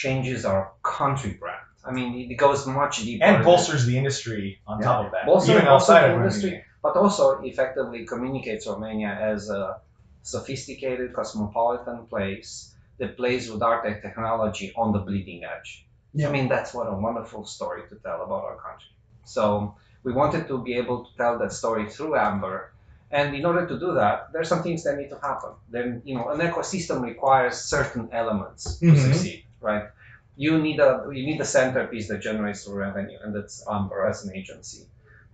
[0.00, 0.62] changes our
[0.96, 1.64] country brand.
[1.88, 3.24] I mean, it goes much deeper.
[3.28, 4.86] and bolsters the industry on Yeah.
[4.88, 5.24] top of that.
[5.30, 6.54] Bolster- even outside the of industry.
[6.82, 9.80] But also effectively communicates Romania as a
[10.22, 15.86] sophisticated, cosmopolitan place that plays with art and technology on the bleeding edge.
[16.14, 16.28] Yeah.
[16.28, 18.90] I mean, that's what a wonderful story to tell about our country.
[19.24, 22.72] So we wanted to be able to tell that story through Amber.
[23.10, 25.50] And in order to do that, there's some things that need to happen.
[25.70, 28.96] Then, you know, an ecosystem requires certain elements to Mhm.
[28.96, 29.90] succeed, right?
[30.36, 34.34] You need a you need a centerpiece that generates revenue, and that's Amber as an
[34.36, 34.86] agency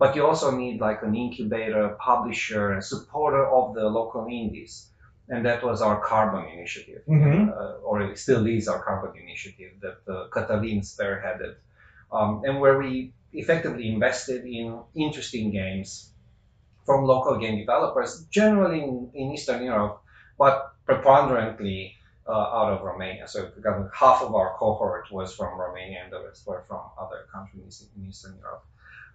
[0.03, 4.73] but you also need like an incubator, publisher, and supporter of the local indies.
[5.29, 7.37] And that was our carbon initiative, Mhm.
[7.47, 11.53] uh, or it still is our carbon initiative that uh, Catalin spearheaded,
[12.11, 14.65] um, and where we effectively invested in
[15.05, 15.89] interesting games
[16.85, 19.95] from local game developers, generally in, in Eastern Europe,
[20.37, 20.55] but
[20.89, 21.79] preponderantly
[22.27, 23.25] uh, out of Romania.
[23.33, 23.39] So
[24.03, 28.09] half of our cohort was from Romania, and the rest were from other countries in
[28.11, 28.65] Eastern Europe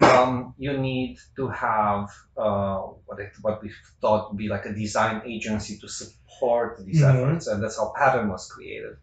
[0.01, 3.71] um, you need to have uh, what, it, what we
[4.01, 7.15] thought would be like a design agency to support these Mhm.
[7.15, 8.97] efforts, and that's how Pattern was created.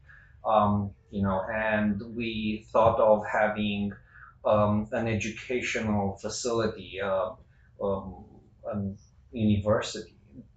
[0.45, 3.91] Um, you know, and we thought of having
[4.45, 7.31] um, an educational facility, uh,
[7.81, 8.25] um,
[8.71, 8.77] a
[9.37, 10.13] university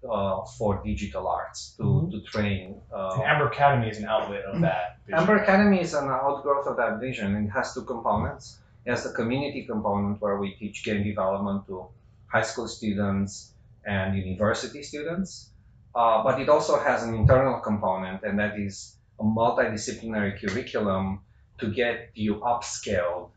[0.09, 2.11] uh, for digital arts to, Mhm.
[2.11, 2.80] to train.
[2.93, 4.99] Uh, And Amber Academy is an outlet of that.
[5.07, 5.18] vision.
[5.20, 8.59] Amber Academy is an outgrowth of that vision and it has two components.
[8.89, 11.89] It has the community component where we teach game development to
[12.26, 13.53] high school students
[13.84, 15.51] and university students.
[15.95, 21.20] Uh, but it also has an internal component, and that is a multidisciplinary curriculum
[21.59, 23.28] to get you upscaled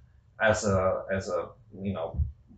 [0.41, 1.49] as a as a
[1.83, 2.15] you know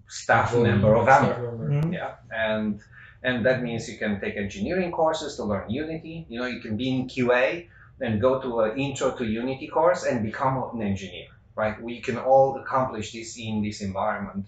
[0.07, 1.51] staff member of Amber.
[1.57, 1.93] Mhm.
[1.93, 2.79] Yeah, and
[3.23, 6.27] and that means you can take engineering courses to learn Unity.
[6.29, 7.69] You know, you can be in QA
[8.01, 11.81] and go to an intro to Unity course and become an engineer, right?
[11.81, 14.47] We can all accomplish this in this environment,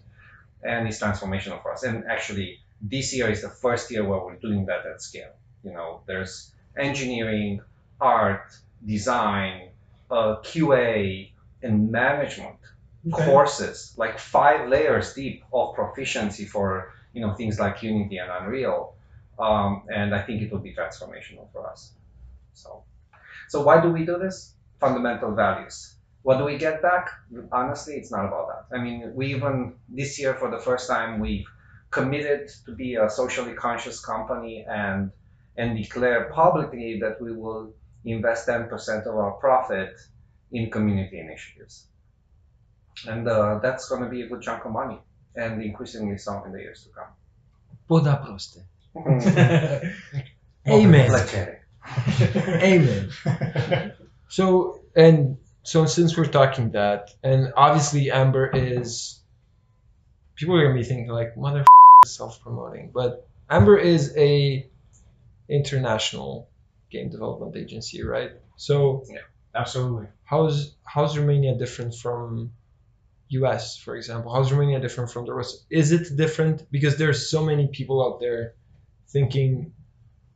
[0.64, 1.84] and it's transformational for us.
[1.84, 5.34] And actually, this year is the first year where we're doing that at scale.
[5.64, 7.62] You know, there's engineering,
[8.00, 8.54] art,
[8.86, 9.70] design,
[10.12, 11.32] uh, QA,
[11.62, 12.58] and management
[13.14, 13.26] Okay.
[13.26, 18.96] courses, like five layers deep of proficiency for you know things like Unity and Unreal,
[19.40, 21.94] um, and I think it will be transformational for us.
[22.54, 22.86] So,
[23.50, 24.56] so why do we do this?
[24.80, 25.95] Fundamental values.
[26.26, 27.12] What do we get back?
[27.52, 28.76] Honestly, it's not about that.
[28.76, 31.46] I mean, we even this year for the first time we've
[31.92, 35.12] committed to be a socially conscious company and
[35.56, 37.74] and declare publicly that we will
[38.04, 39.94] invest 10% of our profit
[40.52, 41.88] in community initiatives
[43.08, 45.00] and uh, that's going to be a good chunk of money
[45.36, 47.12] and increasingly so in the years to come.
[47.88, 48.62] Poda proste.
[50.68, 51.12] Amen.
[52.72, 53.12] Amen.
[54.28, 59.20] So and so since we're talking that, and obviously Amber is
[60.36, 61.66] people are gonna be thinking like mother
[62.06, 64.70] self promoting, but Amber is a
[65.50, 66.50] international
[66.92, 68.32] game development agency, right?
[68.58, 69.22] So yeah,
[69.56, 70.08] Absolutely.
[70.24, 72.52] how's how's Romania different from
[73.30, 74.34] US, for example?
[74.34, 75.66] How's Romania different from the rest?
[75.72, 76.70] Is it different?
[76.72, 78.54] Because there's so many people out there
[79.10, 79.74] thinking,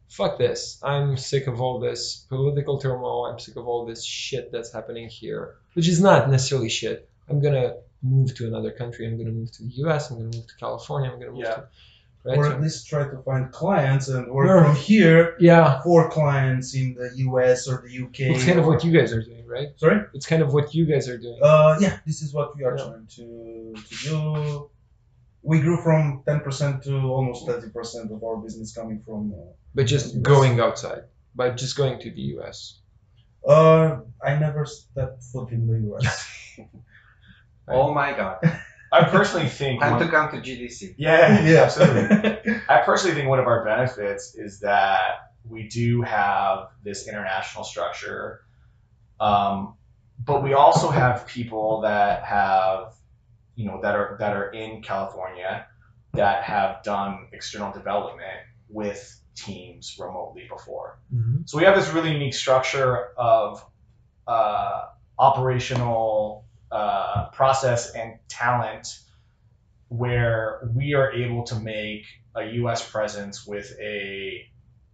[0.09, 0.79] fuck this.
[0.83, 3.25] I'm sick of all this political turmoil.
[3.27, 7.07] I'm sick of all this shit that's happening here, which is not necessarily shit.
[7.29, 9.07] I'm gonna move to another country.
[9.07, 10.09] I'm gonna move to the US.
[10.09, 11.11] I'm gonna move to California.
[11.11, 11.55] I'm gonna move Yeah.
[11.55, 11.67] to
[12.25, 12.37] right.
[12.37, 14.63] or at least try to find clients and work No.
[14.63, 18.19] from here yeah, for clients in the US or the UK.
[18.35, 19.69] it's kind of what you guys are doing, right?
[19.77, 20.01] Sorry?
[20.13, 21.39] It's kind of what you guys are doing.
[21.41, 22.83] Uh, yeah, this is what we are Yeah.
[22.85, 24.69] trying to, to do.
[25.41, 29.33] We grew from 10% to almost 30% of our business coming from.
[29.73, 31.03] but just going outside,
[31.35, 32.79] by just going to the US.
[33.47, 36.59] Uh, uh, I never stepped foot in the US.
[37.71, 38.39] Oh my God!
[38.91, 39.81] I personally think.
[39.81, 40.95] Time one- to come to GDC.
[40.97, 42.61] yeah, yeah, absolutely.
[42.67, 48.41] I personally think one of our benefits is that we do have this international structure,
[49.19, 49.75] um,
[50.25, 52.93] but we also have people that have,
[53.59, 55.67] you know, that are that are in California
[56.13, 58.39] that have done external development
[58.69, 60.99] with teams remotely before.
[61.45, 63.61] So we have this really unique structure of
[64.25, 64.85] uh,
[65.19, 68.97] operational uh, process and talent
[69.89, 72.05] where we are able to make
[72.35, 72.89] a U.S.
[72.89, 74.47] presence with a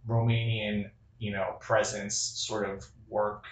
[0.10, 0.90] Romanian,
[1.20, 3.44] you know, presence sort of work,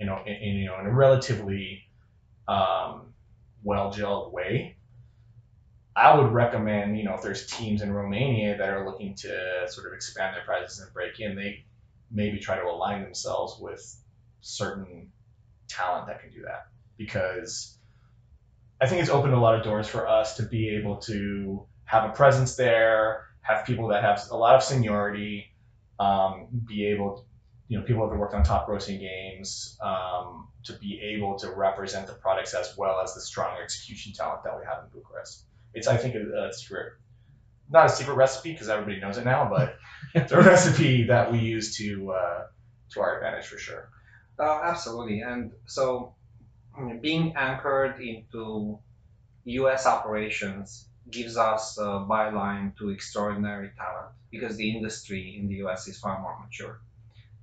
[0.00, 1.82] you know, in, in you know in a relatively
[2.48, 3.12] um,
[3.62, 4.76] well gelled way.
[5.96, 9.86] I would recommend, you know, if there's teams in Romania that are looking to sort
[9.86, 11.64] of expand their presence and break in, they
[12.10, 13.96] maybe try to align themselves with
[14.40, 15.10] certain
[15.68, 17.76] talent that can do that because
[18.80, 22.08] I think it's opened a lot of doors for us to be able to have
[22.08, 25.52] a presence there, have people that have a lot of seniority,
[25.98, 27.26] um, be able,
[27.70, 32.08] you know, people have worked on top grossing games, um, to be able to represent
[32.08, 35.44] the products as well as the strong execution talent that we have in Bucharest.
[35.72, 36.94] It's, I think, a, a secret,
[37.70, 39.76] not a secret recipe because everybody knows it now, but
[40.16, 42.46] it's a recipe that we use to uh,
[42.90, 43.88] to our advantage for sure.
[44.36, 45.20] Uh, absolutely.
[45.20, 46.16] And so
[47.00, 48.80] being anchored into
[49.44, 55.86] US operations gives us a byline to extraordinary talent because the industry in the US
[55.86, 56.80] is far more mature.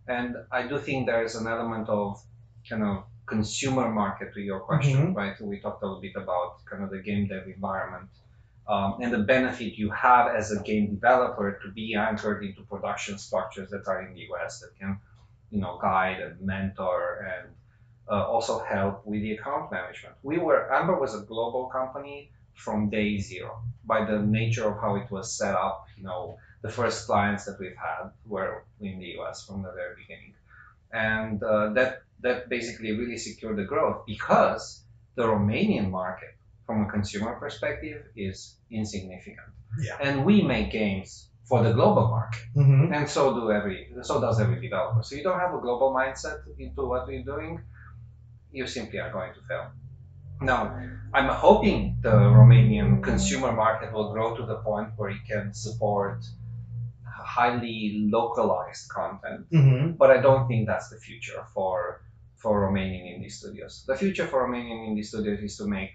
[0.08, 2.22] And I do think there is an element of
[2.70, 5.40] kind of consumer market to your question, right?
[5.42, 8.10] We talked a little bit about kind of the game dev environment.
[8.68, 13.18] Um, and the benefit you have as a game developer to be anchored into production
[13.18, 15.00] structures that are in the US that can
[15.50, 17.54] you know, guide and mentor and
[18.10, 20.16] uh, also help with the account management.
[20.24, 24.96] We were, Amber was a global company from day zero by the nature of how
[24.96, 25.86] it was set up.
[25.98, 29.96] You know, the first clients that we've had were in the US from the very
[29.96, 30.34] beginning.
[30.92, 34.84] And uh, that, that basically really secured the growth because
[35.16, 36.36] the Romanian market
[36.66, 39.48] from a consumer perspective is insignificant.
[39.82, 39.98] Yeah.
[40.02, 42.94] And we make games for the global market, Mm-hmm.
[42.94, 45.02] and so do every so does every developer.
[45.02, 47.62] So you don't have a global mindset into what we're doing,
[48.52, 49.72] you simply are going to fail.
[50.42, 50.78] Now,
[51.14, 56.26] I'm hoping the Romanian consumer market will grow to the point where it can support
[57.28, 59.92] highly localized content Mm-hmm.
[60.02, 62.02] but I don't think that's the future for
[62.42, 63.84] for Romanian indie studios.
[63.88, 65.92] The future for Romanian indie studios is to make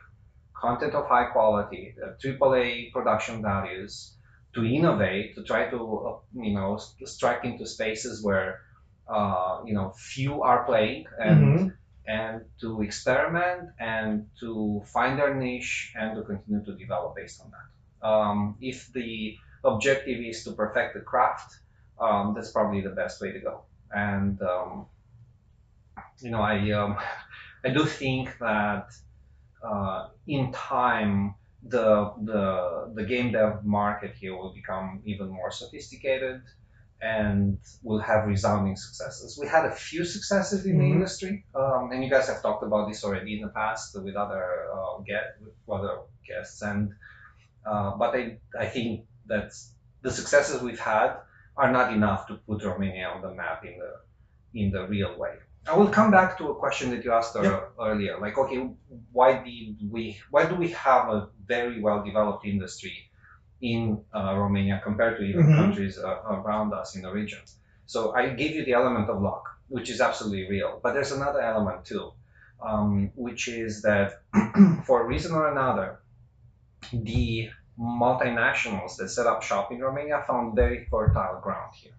[0.55, 4.17] content of high quality, uh, AAA production values,
[4.55, 5.79] to innovate, to try to
[6.09, 6.17] uh,
[6.47, 8.61] you know strike into spaces where
[9.09, 11.69] uh, you know few are playing and Mm-hmm.
[12.07, 17.49] and to experiment and to find their niche and to continue to develop based on
[17.55, 17.69] that.
[18.11, 21.53] Um, if the objective is to perfect the craft,
[22.01, 23.65] um, that's probably the best way to go.
[23.91, 24.89] And um,
[26.21, 26.99] you know, I um,
[27.65, 28.87] I do think that
[29.63, 36.43] uh, in time the the the game dev market here will become even more sophisticated
[37.01, 39.39] and will have resounding successes.
[39.41, 40.93] We had a few successes in the Mhm.
[40.93, 44.45] industry, um, and you guys have talked about this already in the past with other
[44.75, 46.63] uh, get with other guests.
[46.63, 46.95] And
[47.65, 49.53] uh, but I I think that
[50.03, 51.17] the successes we've had
[51.57, 53.93] are not enough to put Romania on the map in the
[54.61, 55.35] in the real way.
[55.67, 58.19] I will come back to a question that you asked ear- earlier.
[58.19, 58.59] Like, okay,
[59.13, 60.19] why did we?
[60.31, 62.97] Why do we have a very well developed industry
[63.61, 65.57] in uh, Romania compared to even Mhm.
[65.57, 67.41] countries uh, around us in the region?
[67.87, 70.81] So I gave you the element of luck, which is absolutely real.
[70.83, 72.13] But there's another element too,
[72.61, 74.23] um, which is that
[74.87, 76.01] for a reason or another,
[76.93, 81.93] the multinationals that set up shop in Romania found very fertile ground here.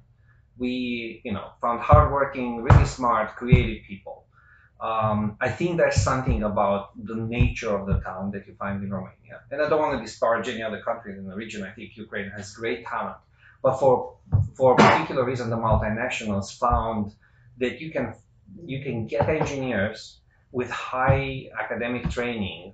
[0.58, 4.26] We, you know, found hardworking, really smart, creative people.
[4.80, 8.92] Um, I think there's something about the nature of the talent that you find in
[8.92, 11.64] Romania, and I don't want to disparage any other countries in the region.
[11.64, 13.18] I think Ukraine has great talent,
[13.62, 14.18] but for
[14.56, 17.14] for a particular reason, the multinationals found
[17.60, 18.14] that you can
[18.66, 20.20] you can get engineers
[20.52, 22.74] with high academic training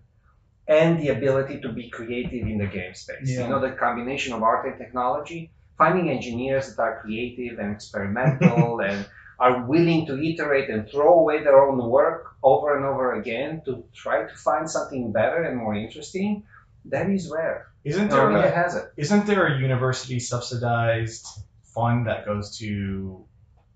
[0.70, 3.28] and the ability to be creative in the game space.
[3.28, 3.44] Yeah.
[3.44, 8.80] You know, the combination of art and technology, finding engineers that are creative and experimental
[8.90, 9.06] and
[9.40, 13.84] are willing to iterate and throw away their own work over and over again to
[13.96, 16.44] try to find something better and more interesting,
[16.86, 17.68] that is rare.
[17.84, 18.92] Isn't there a, has it.
[18.98, 21.26] isn't there a university subsidized
[21.64, 23.26] fund that goes to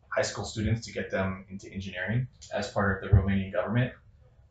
[0.10, 3.94] high school students to get them into engineering as part of the Romanian government?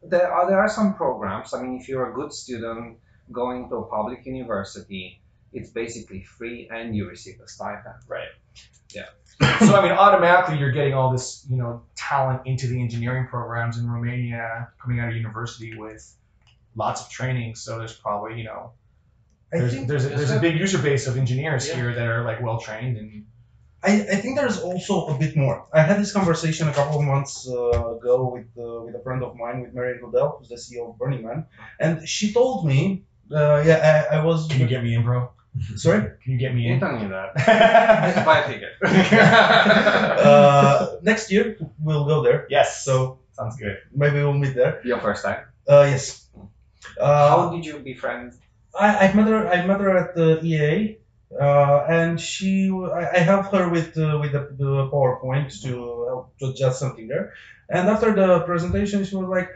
[0.05, 1.55] There are, there are some programs.
[1.55, 2.99] I mean, if you're a good student
[3.31, 5.21] going to a public university,
[5.53, 7.95] it's basically free and you receive a stipend.
[8.09, 8.29] Right.
[8.95, 9.07] Yeah.
[9.61, 13.79] so I mean, automatically you're getting all this, you know, talent into the engineering programs
[13.79, 16.15] in Romania coming out of university with
[16.75, 17.55] lots of training.
[17.55, 18.73] So there's probably, you know,
[19.53, 21.77] I there's think there's a, there's a big user base of engineers Yeah.
[21.77, 23.27] here that are like well trained and
[23.85, 25.67] I, I think there's also a bit more.
[25.73, 29.23] I had this conversation a couple of months uh, ago with uh, with a friend
[29.25, 31.47] of mine, with Marian Goodell, who's the CEO of Burning Man,
[31.81, 34.47] and she told me, uh, yeah, I, I was.
[34.49, 35.31] can you get me in, bro?
[35.77, 36.01] Sorry.
[36.23, 36.81] Can you get me You in?
[36.81, 37.35] don't need that.
[38.25, 38.73] Buy a ticket.
[40.23, 42.85] Uh, next year we'll go there, yes.
[42.85, 43.79] so sounds good.
[43.95, 44.81] maybe we'll meet there.
[44.85, 45.45] Your first time.
[45.69, 46.29] Uh, yes.
[47.01, 48.33] Uh, How did you befriend?
[48.75, 49.49] I, I met her.
[49.49, 50.99] I met her at the EA,
[51.41, 52.71] uh, and she.
[52.71, 57.09] I, I helped her with uh, with the, the PowerPoint to help to adjust something
[57.09, 57.33] there.
[57.69, 59.49] And after the presentation, she was like,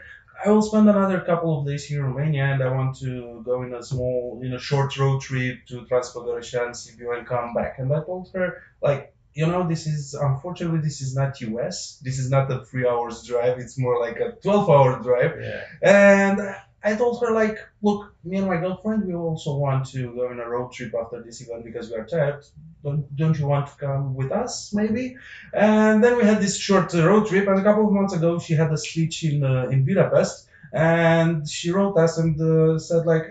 [0.43, 3.63] "I will spend another couple of days here in Romania, and I want to go
[3.63, 7.93] in a small, in a short road trip to Transfăgărășan, Sibiu, and come back." And
[7.93, 11.99] I told her, like, you know, this is unfortunately this is not US.
[12.03, 13.59] This is not a three hours drive.
[13.59, 15.33] It's more like a twelve hour drive.
[15.39, 15.61] Yeah.
[15.83, 16.55] And
[16.87, 20.39] I told her, like, look, me and my girlfriend, we also want to go on
[20.39, 22.45] a road trip after this event because we are tired.
[22.81, 25.17] Don't, don't you want to come with us, maybe?
[25.53, 27.45] And then we had this short uh, road trip.
[27.49, 31.49] And a couple of months ago, she had a speech in uh, in Budapest, and
[31.55, 33.25] she wrote us and uh, said, like,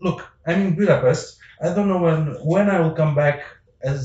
[0.00, 1.24] look, I'm in Budapest.
[1.60, 2.20] I don't know when
[2.52, 3.38] when I will come back
[3.92, 4.02] as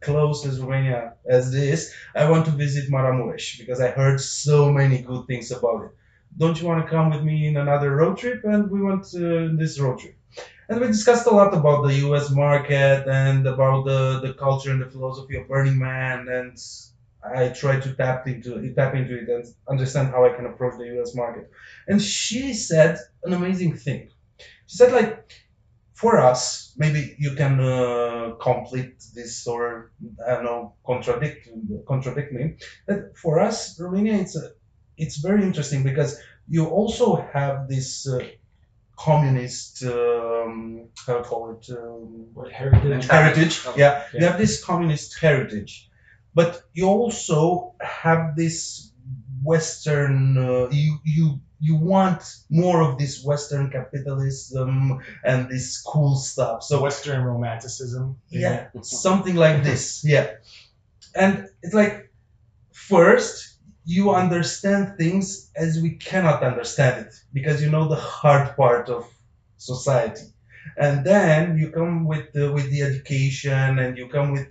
[0.00, 1.80] close as Romania as this.
[2.20, 5.92] I want to visit Maramuresh because I heard so many good things about it
[6.36, 8.44] don't you want to come with me in another road trip?
[8.44, 10.16] And we went uh, this road trip.
[10.68, 14.82] And we discussed a lot about the US market and about the, the culture and
[14.82, 16.28] the philosophy of Burning Man.
[16.28, 16.58] And
[17.24, 21.00] I tried to tap into tap into it and understand how I can approach the
[21.00, 21.50] US market.
[21.86, 24.10] And she said an amazing thing.
[24.66, 25.32] She said, like,
[25.94, 29.90] for us, maybe you can uh, complete this or
[30.24, 31.48] I don't know, contradict
[31.88, 32.56] contradict me.
[32.86, 34.50] That for us, Romania, it's a
[34.98, 38.18] it's very interesting because you also have this uh,
[38.96, 43.06] communist, um, how call it, um, What heritage?
[43.06, 43.66] heritage.
[43.66, 43.80] Okay.
[43.80, 45.88] Yeah, you have this communist heritage,
[46.34, 48.92] but you also have this
[49.42, 50.36] Western.
[50.36, 56.62] Uh, you you you want more of this Western capitalism and this cool stuff.
[56.62, 58.16] So So Western romanticism.
[58.30, 60.02] yeah, something like this.
[60.04, 60.26] Yeah,
[61.14, 62.12] and it's like
[62.72, 63.57] first
[63.88, 69.08] you understand things as we cannot understand it because you know the hard part of
[69.56, 70.26] society.
[70.76, 74.46] And then you come with the, with the education and you come with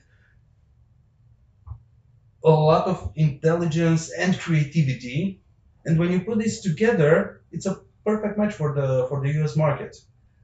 [2.44, 5.40] a lot of intelligence and creativity.
[5.86, 9.56] And when you put this together it's a perfect match for the for the US
[9.56, 9.96] market.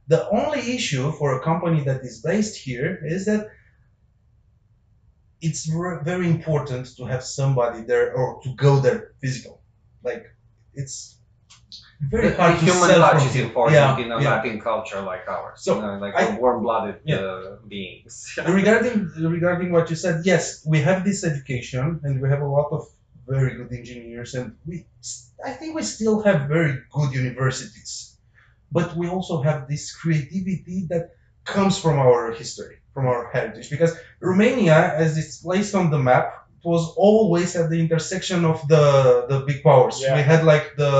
[0.07, 3.49] The only issue for a company that is based here is that
[5.47, 9.55] it's ver- very important to have somebody there or to go there physical
[10.03, 10.23] like
[10.73, 10.95] it's
[12.01, 14.29] very The, hard the human touch is important yeah, in a yeah.
[14.35, 15.61] Latin culture like ours.
[15.63, 17.15] So, you know, like I- warm-blooded Yeah.
[17.15, 18.13] uh, beings.
[18.61, 18.97] regarding
[19.37, 22.81] regarding what you said, yes, we have this education and we have a lot of
[23.25, 24.85] very good engineers, and we
[25.49, 28.17] I think we still have very good universities,
[28.71, 31.03] but we also have this creativity that
[31.45, 36.25] comes from our history, from our heritage, because Romania, as it's placed on the map,
[36.63, 38.85] it was always at the intersection of the
[39.31, 39.95] the big powers.
[40.01, 40.15] Yeah.
[40.17, 40.93] We had like the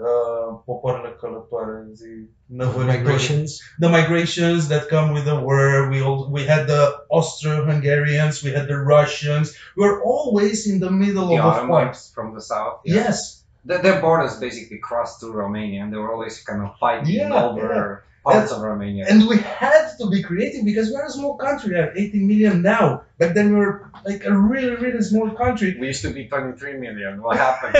[0.00, 3.60] uh, popoarele călătoare, zi, Migrations.
[3.78, 5.88] the migrations that come with the war.
[5.90, 9.56] We all, we had the Austro-Hungarians, we had the Russians.
[9.76, 11.96] We were always in the middle the of a fight.
[12.14, 12.80] From the south.
[12.84, 12.94] yeah.
[13.04, 17.08] Yes, The, their borders basically crossed through Romania, and they were always kind of fighting
[17.18, 19.06] Yeah, over parts of Romania.
[19.08, 21.70] and we had to be creative because we're a small country.
[21.70, 23.02] We have 18 million now.
[23.18, 25.76] Back then we were like a really, really small country.
[25.80, 27.22] we used to be 23 million.
[27.22, 27.74] What happened?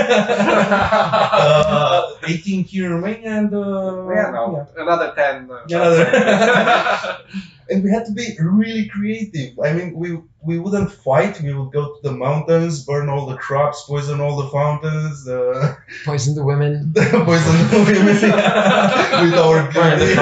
[0.89, 5.51] uh, 18 here in Romania and uh, yeah, no, another 10.
[5.51, 7.18] Uh, Another-
[7.70, 9.58] and we had to be really creative.
[9.58, 11.40] I mean, we we wouldn't fight.
[11.42, 15.74] We would go to the mountains, burn all the crops, poison all the fountains, uh,
[16.04, 16.92] Poison the women.
[16.96, 18.16] poison the women
[19.22, 20.14] with our Burn the beauty.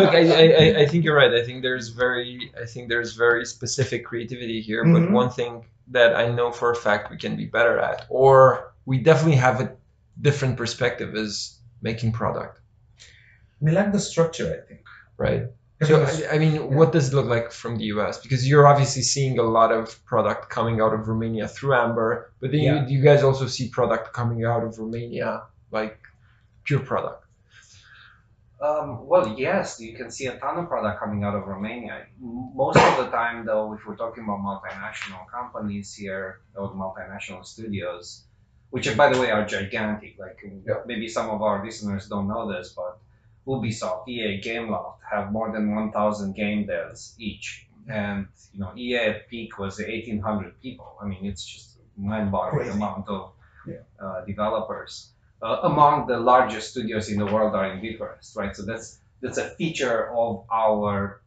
[0.00, 1.32] Look, I, I, I- I think you're right.
[1.32, 4.84] I think there's very I think there's very specific creativity here.
[4.84, 4.92] Mhm.
[4.94, 8.72] But one thing that I know for a fact we can be better at, or
[8.86, 9.72] we definitely have a
[10.20, 12.60] different perspective, is making product.
[13.60, 14.82] we lack the structure, I think.
[15.16, 15.44] Right.
[15.82, 18.18] So I, I mean, what does it look like from the US?
[18.18, 22.50] Because you're obviously seeing a lot of product coming out of Romania through Amber, but
[22.50, 22.86] then Yeah.
[22.86, 25.98] you, you guys also see product coming out of Romania, like
[26.64, 27.24] pure product.
[28.58, 32.06] Um, well, yes, you can see a ton of product coming out of Romania.
[32.18, 38.24] Most of the time, though, if we're talking about multinational companies here, or multinational studios,
[38.70, 40.16] which, by the way, are gigantic.
[40.18, 40.80] Like Yeah.
[40.86, 42.98] maybe some of our listeners don't know this, but
[43.46, 49.28] Ubisoft, EA, Gameloft have more than 1,000 game devs each, and you know, EA at
[49.28, 50.96] peak was 1,800 people.
[51.00, 53.32] I mean, it's just mind-boggling amount of
[53.66, 53.82] Yeah.
[53.98, 55.10] uh, developers
[55.42, 58.54] uh, among the largest studios in the world are in Bucharest, right?
[58.56, 61.20] So that's that's a feature of our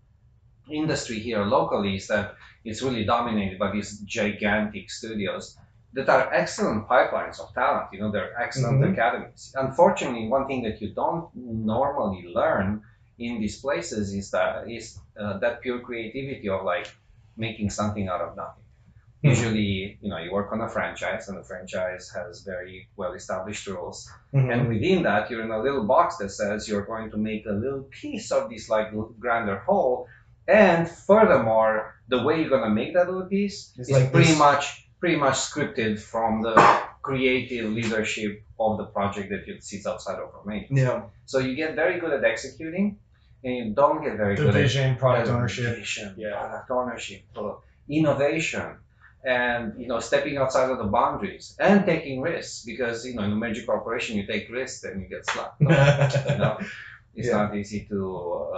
[0.72, 5.57] industry here locally is that it's really dominated by these gigantic studios
[5.93, 7.87] that are excellent pipelines of talent.
[7.93, 8.93] You know, they're excellent Mhm.
[8.93, 9.53] academies.
[9.55, 12.83] Unfortunately, one thing that you don't normally learn
[13.17, 16.87] in these places is that is uh, that pure creativity of like
[17.35, 18.63] making something out of nothing.
[19.23, 19.29] Mhm.
[19.31, 24.09] Usually, you know, you work on a franchise, and the franchise has very well-established rules.
[24.33, 24.53] Mhm.
[24.53, 27.51] And within that, you're in a little box that says you're going to make a
[27.51, 28.87] little piece of this like
[29.19, 30.07] grander whole.
[30.47, 34.39] And furthermore, the way you're gonna make that little piece It's is like pretty this.
[34.39, 36.56] much pretty much scripted from the
[37.02, 40.68] creative leadership of the project that it sits outside of Romania.
[40.70, 41.02] Yeah.
[41.26, 43.00] So you get very good at executing,
[43.43, 45.76] and you don't get very The good vision, at product ownership.
[45.78, 46.38] vision, Yeah.
[46.39, 47.22] product ownership,
[47.88, 48.76] innovation,
[49.24, 53.32] and you know stepping outside of the boundaries and taking risks because you know in
[53.32, 55.60] a major corporation you take risks and you get slapped.
[55.62, 56.58] you know,
[57.16, 57.38] it's Yeah.
[57.38, 58.00] not easy to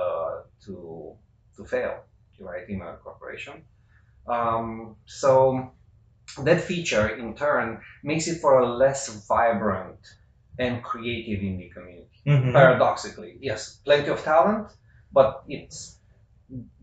[0.02, 0.34] uh,
[0.66, 1.14] to
[1.56, 1.96] to fail,
[2.40, 3.64] right, in a corporation.
[4.28, 5.72] Um, so
[6.44, 10.00] that feature in turn makes it for a less vibrant
[10.60, 12.22] and creative indie community.
[12.26, 12.54] Mhm.
[12.54, 14.68] Paradoxically, yes, plenty of talent,
[15.12, 15.98] but it's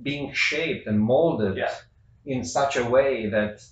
[0.03, 1.75] being shaped and molded Yeah.
[2.25, 3.63] in such a way that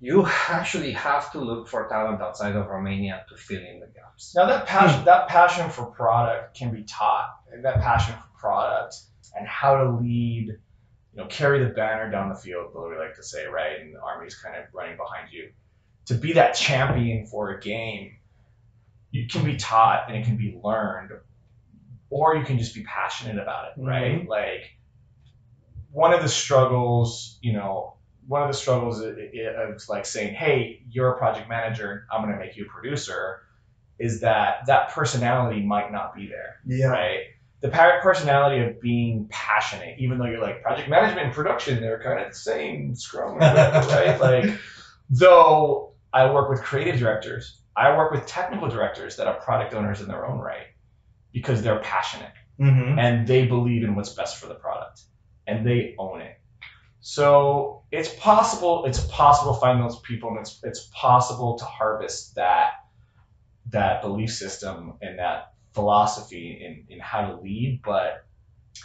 [0.00, 4.34] you actually have to look for talent outside of Romania to fill in the gaps.
[4.34, 7.30] Now that passion, that passion for product can be taught.
[7.62, 8.96] That passion for product
[9.36, 10.58] and how to lead,
[11.14, 13.80] you know, carry the banner down the field, what we like to say, right?
[13.80, 15.50] And the army's kind of running behind you.
[16.06, 18.16] To be that champion for a game,
[19.10, 21.12] you can be taught and it can be learned,
[22.10, 24.20] or you can just be passionate about it, right?
[24.20, 24.28] Mm-hmm.
[24.28, 24.76] Like
[25.92, 27.96] one of the struggles, you know,
[28.26, 29.18] one of the struggles of
[29.88, 32.06] like saying, "Hey, you're a project manager.
[32.10, 33.42] I'm going to make you a producer,"
[33.98, 36.86] is that that personality might not be there Yeah.
[36.86, 37.20] right?
[37.62, 42.20] The personality of being passionate, even though you're like project management and production, they're kind
[42.20, 44.18] of the same, Scrum, right?
[44.20, 44.58] Like,
[45.08, 50.00] though I work with creative directors, I work with technical directors that are product owners
[50.00, 50.66] in their own right
[51.32, 52.98] because they're passionate Mm-hmm.
[52.98, 55.00] and they believe in what's best for the product
[55.46, 56.38] and they own it.
[57.00, 58.84] So it's possible.
[58.84, 62.72] It's possible to find those people, and it's it's possible to harvest that
[63.70, 67.80] that belief system and that philosophy in, in how to lead.
[67.84, 68.24] But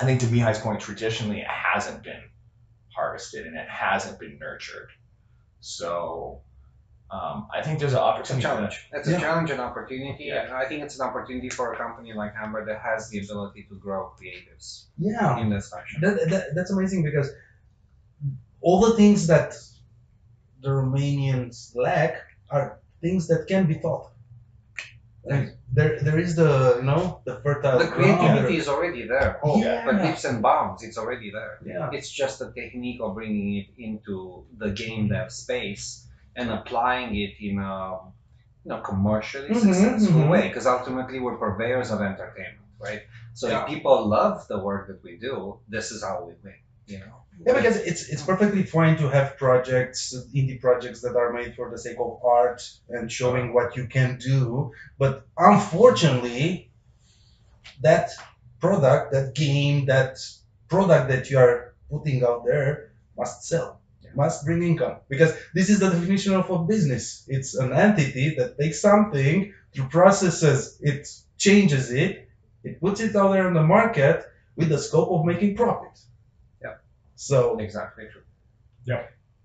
[0.01, 2.21] I think to Mihai's point, traditionally it hasn't been
[2.95, 4.89] harvested and it hasn't been nurtured.
[5.59, 6.41] So
[7.09, 8.45] um, I think there's an It's a opportunity.
[8.47, 8.61] for
[8.91, 8.99] that.
[8.99, 9.17] It's Yeah.
[9.17, 10.43] a challenge and opportunity, Yeah.
[10.43, 13.63] and I think it's an opportunity for a company like Amber that has the ability
[13.69, 15.39] to grow creatives Yeah.
[15.39, 16.01] in this fashion.
[16.01, 17.29] That, that, that's amazing because
[18.61, 19.53] all the things that
[20.61, 24.11] the Romanians lack are things that can be taught.
[25.30, 29.39] Like there, there is the you know the fertile The creativity is already there.
[29.43, 29.86] Oh, Yeah.
[29.86, 31.59] But leaps and bounds, it's already there.
[31.65, 31.89] Yeah.
[31.91, 37.34] It's just the technique of bringing it into the game dev space and applying it
[37.39, 37.99] in a
[38.63, 40.30] you know commercially Mhm, successful mhm.
[40.34, 40.47] way.
[40.47, 43.03] Because ultimately, we're purveyors of entertainment, right?
[43.34, 43.61] So Yeah.
[43.61, 46.59] if people love the work that we do, this is how we win.
[46.88, 47.26] You know.
[47.45, 51.69] Yeah, because it's it's perfectly fine to have projects, indie projects that are made for
[51.69, 54.71] the sake of art and showing what you can do.
[54.97, 56.71] But unfortunately,
[57.81, 58.11] that
[58.59, 60.17] product, that game, that
[60.67, 63.81] product that you are putting out there must sell,
[64.15, 64.97] must bring income.
[65.07, 67.23] Because this is the definition of a business.
[67.27, 71.07] It's an entity that takes something through processes, it
[71.38, 72.27] changes it,
[72.63, 74.25] it puts it out there on the market
[74.55, 75.97] with the scope of making profit.
[77.18, 77.39] Yeah.
[77.39, 78.24] So Exactly true.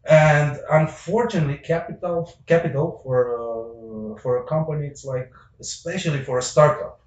[0.09, 7.01] and unfortunately, capital capital for uh, for a company, it's like especially for a startup,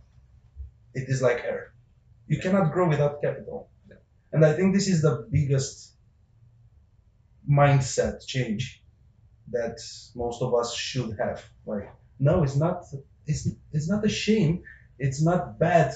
[0.93, 1.73] it is like air.
[2.27, 3.69] You cannot grow without capital,
[4.33, 5.95] and I think this is the biggest
[7.49, 8.83] mindset change
[9.51, 9.77] that
[10.15, 11.43] most of us should have.
[11.65, 11.89] Like,
[12.19, 12.85] no, it's not.
[13.27, 14.63] It's it's not a shame.
[14.99, 15.93] It's not bad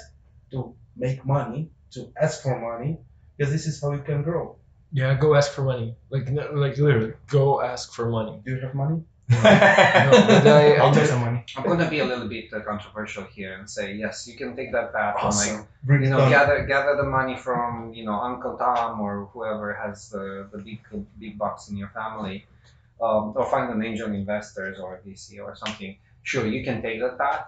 [0.51, 2.99] to make money, to ask for money,
[3.38, 4.59] because this is how you can grow.
[4.91, 5.95] Yeah, go ask for money.
[6.09, 8.41] Like, no- like literally, go ask for money.
[8.43, 9.03] Do you have money?
[9.29, 11.45] but I- I'll I- take some money.
[11.55, 14.71] I'm gonna be a little bit uh, controversial here and say yes, you can take
[14.71, 16.31] that path and like Bring you know on.
[16.31, 20.79] gather gather the money from you know Uncle Tom or whoever has the, the big
[21.19, 22.45] big bucks in your family,
[23.01, 25.95] um, or find an angel investors or a VC or something.
[26.23, 27.45] Sure, you can take that path.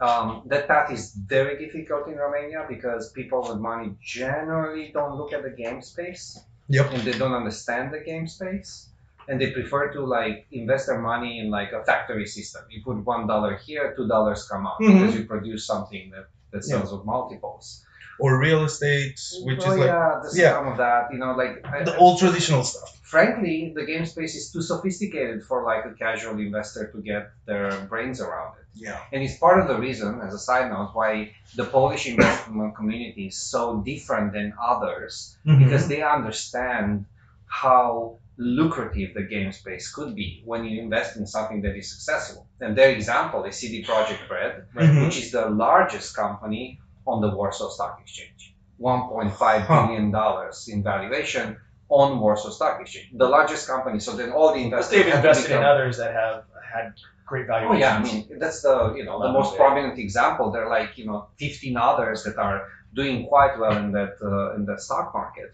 [0.00, 5.32] Um, that path is very difficult in Romania because people with money generally don't look
[5.32, 6.38] at the game space.
[6.68, 6.92] Yep.
[6.92, 8.88] And they don't understand the game space.
[9.28, 12.62] And they prefer to like invest their money in like a factory system.
[12.68, 14.92] You put one dollar here, two dollars come out Mhm.
[15.00, 17.84] because you produce something that, that sells with multiples.
[18.18, 20.52] Or real estate, which oh, is like yeah, the yeah.
[20.54, 22.90] some of that, you know, like I- the old traditional stuff.
[23.02, 27.70] frankly, the game space is too sophisticated for like a casual investor to get their
[27.90, 28.66] brains around it.
[28.76, 28.98] Yeah.
[29.12, 33.26] And it's part of the reason, as a side note, why the Polish investment community
[33.26, 37.04] is so different than others because they understand
[37.46, 42.46] how lucrative the game space could be when you invest in something that is successful.
[42.60, 45.04] And their example is CD Projekt Red, Mhm.
[45.06, 48.54] which is the largest company on the Warsaw Stock Exchange.
[48.80, 49.30] $1.5
[49.62, 49.86] Huh.
[49.86, 51.56] billion dollars in valuation
[51.88, 53.08] on Warsaw Stock Exchange.
[53.14, 54.00] The largest company.
[54.00, 56.44] So then all the investors they've invested in others that have
[56.74, 56.92] had
[57.26, 57.76] great valuations.
[57.76, 60.50] Oh yeah, I mean that's the you know the most prominent example.
[60.50, 64.54] There are like you know 15 others that are doing quite well in that uh,
[64.56, 65.50] in the stock market,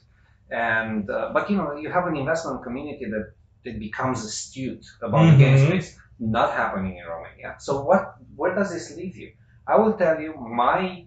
[0.50, 3.32] and uh, but you know you have an investment community that
[3.64, 5.96] that becomes astute about the game space.
[6.18, 7.56] Not happening in Romania.
[7.58, 9.32] So what where does this leave you?
[9.66, 11.06] I will tell you my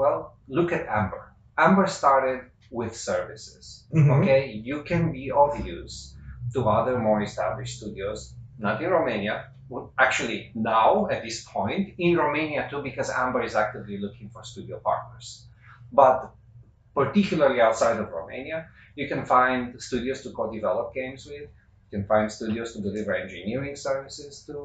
[0.00, 1.22] well look at Amber.
[1.66, 2.38] Amber started
[2.78, 3.64] with services.
[3.92, 4.10] Mhm.
[4.16, 5.96] Okay, you can be of use
[6.54, 8.34] to other more established studios,
[8.66, 9.36] not in Romania.
[10.06, 14.76] Actually, now at this point in Romania too, because Amber is actively looking for studio
[14.88, 15.28] partners.
[15.92, 16.16] But
[17.00, 18.58] particularly outside of Romania,
[18.98, 21.48] you can find studios to co-develop games with.
[21.84, 24.56] You can find studios to deliver engineering services to.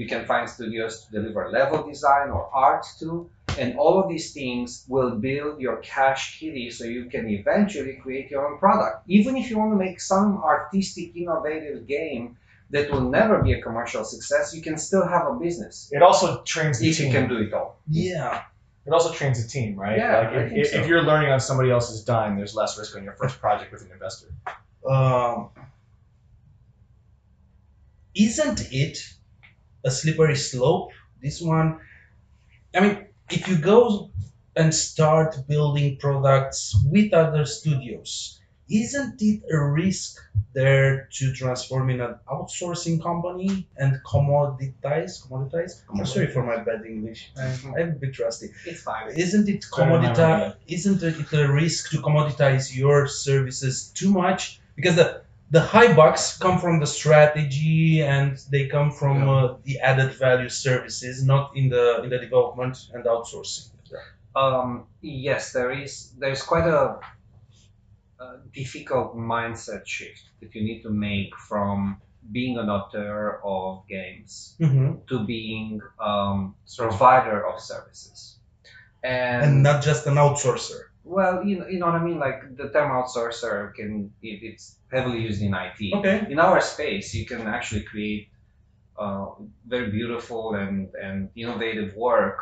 [0.00, 3.10] You can find studios to deliver level design or art to.
[3.58, 8.30] And all of these things will build your cash kitty so you can eventually create
[8.30, 9.04] your own product.
[9.08, 12.36] Even if you want to make some artistic, innovative game
[12.70, 16.42] that will never be a commercial success, you can still have a business It also
[16.42, 17.12] trains the if you team.
[17.14, 17.78] can do it all.
[17.88, 18.42] Yeah.
[18.86, 19.96] It also trains the team, right?
[19.96, 20.78] Yeah, like I if, think if, so.
[20.78, 23.82] if you're learning on somebody else's dime, there's less risk on your first project with
[23.82, 24.26] an investor.
[24.86, 25.48] Um,
[28.14, 28.98] isn't it
[29.84, 30.90] a slippery slope?
[31.22, 31.80] This one,
[32.74, 34.10] I mean, if you go
[34.56, 40.20] and start building products with other studios, isn't it a risk
[40.54, 45.26] there to transform in an outsourcing company and commoditize?
[45.26, 45.82] Commoditize?
[45.90, 47.32] I'm sorry for my bad English.
[47.36, 48.50] I'm, I'm a bit rusty.
[48.64, 49.10] It's fine.
[49.16, 50.56] Isn't it Better than my commoditize?
[50.68, 54.60] Isn't it a risk to commoditize your services too much?
[54.76, 59.78] Because the the high bucks come from the strategy and they come from uh, the
[59.80, 63.70] added value services, not in the in the development and outsourcing.
[64.36, 66.12] Um, yes, there is.
[66.18, 66.98] There's quite a,
[68.18, 72.00] a difficult mindset shift that you need to make from
[72.32, 75.04] being an author of games Mm-hmm.
[75.08, 78.38] to being um, provider of services.
[79.04, 80.93] And, And not just an outsourcer.
[81.04, 82.18] Well, you know, you know what I mean.
[82.18, 85.92] Like the term outsourcer can it, it's heavily used in IT.
[85.94, 86.26] Okay.
[86.30, 88.28] In our space, you can actually create
[88.98, 89.26] uh,
[89.66, 92.38] very beautiful and, and innovative work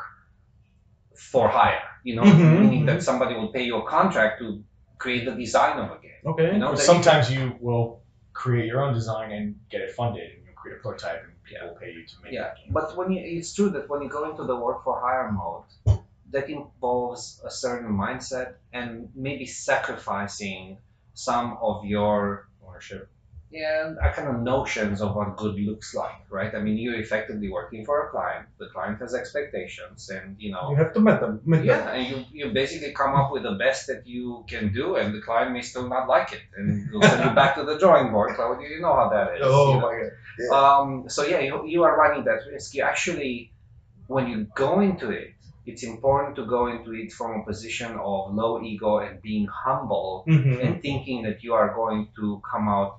[1.17, 1.83] for hire.
[2.05, 2.87] You know, Mhm, meaning mhm.
[2.87, 4.63] that somebody will pay you a contract to
[4.99, 6.23] create the design of a game.
[6.27, 6.53] Okay.
[6.53, 8.03] You know, that you sometimes you will
[8.33, 11.69] create your own design and get it funded, and you'll create a prototype, and people
[11.69, 12.71] will pay you to make Yeah, that game.
[12.73, 15.65] but when you, it's true that when you go into the work for hire mode,
[16.33, 20.79] that involves a certain mindset and maybe sacrificing
[21.15, 23.09] some of your Ownership.
[23.51, 26.55] yeah, a kind of notions of what good looks like, right?
[26.55, 28.47] I mean, you're effectively working for a client.
[28.59, 31.41] The client has expectations, and you know, You have to meet them.
[31.45, 31.89] Meet yeah, them.
[31.97, 35.21] and you, you basically come up with the best that you can do, and the
[35.21, 38.35] client may still not like it, and you'll send you back to the drawing board.
[38.37, 39.43] Claudia, you know how that is.
[39.45, 39.87] Oh you know?
[39.87, 40.13] my god.
[40.59, 42.75] Um, so yeah, you, you are running that risk.
[42.75, 43.53] You actually,
[44.07, 45.35] when you go into it,
[45.67, 50.25] it's important to go into it from a position of low ego and being humble
[50.29, 50.61] Mm-hmm.
[50.61, 52.99] and thinking that you are going to come out,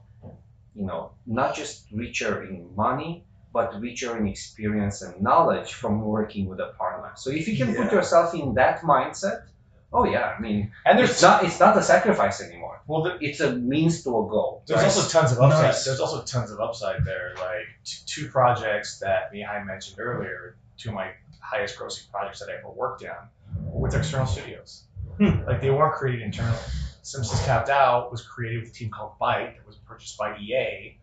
[0.76, 6.45] you know, not just richer in money, but richer in experience and knowledge from working
[6.47, 7.11] with a partner.
[7.16, 9.43] So if you can put yourself in that mindset,
[9.91, 12.82] oh yeah, I mean, And it's there's not it's not a sacrifice anymore.
[12.88, 14.64] well, there, It's a means to a goal.
[14.66, 14.86] there's right?
[14.86, 15.64] also tons of upside.
[15.66, 15.86] Nice.
[15.86, 17.34] There's also tons of upside there.
[17.36, 21.12] Like t- two projects that Mihai mentioned earlier, two of my
[21.42, 23.30] highest grossing projects that I ever worked on,
[23.72, 24.84] with external studios.
[25.18, 25.44] Hmm.
[25.46, 26.58] Like they weren't created internally.
[27.04, 30.98] Simpsons Tapped Out was created with a team called Byte that was purchased by EA.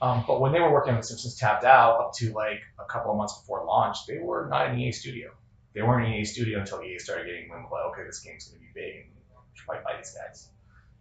[0.00, 3.10] Um, but when they were working on Simpsons Tapped Out up to like a couple
[3.10, 5.30] of months before launch, they were not an EA studio.
[5.74, 8.60] They weren't an EA studio until EA started getting wind like, okay, this game's going
[8.60, 10.48] to be big and we should probably buy these guys.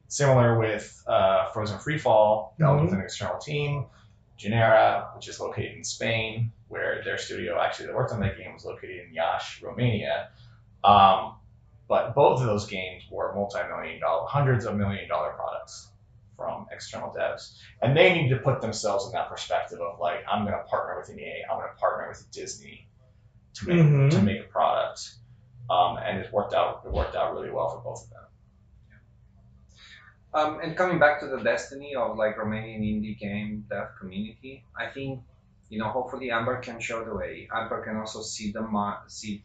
[0.09, 2.85] Similar with uh, Frozen Freefall, that was Mhm.
[2.85, 3.85] with an external team.
[4.37, 8.53] Genera, which is located in Spain, where their studio actually that worked on that game
[8.53, 10.29] was located in Iași, Romania.
[10.83, 11.35] Um,
[11.87, 15.91] but both of those games were multi-million dollar, hundreds of million dollar products
[16.37, 20.45] from external devs, and they need to put themselves in that perspective of like, I'm
[20.45, 22.87] going to partner with an EA, I'm going to partner with Disney
[23.55, 24.11] to make Mhm.
[24.11, 25.15] to make a product,
[25.69, 26.83] um, and it worked out.
[26.85, 28.19] It worked out really well for both of them.
[30.31, 34.85] Um, and coming back to the destiny of like Romanian indie game dev community, I
[34.87, 35.21] think
[35.69, 37.47] you know hopefully Amber can show the way.
[37.53, 38.63] Amber can also see the
[39.07, 39.43] see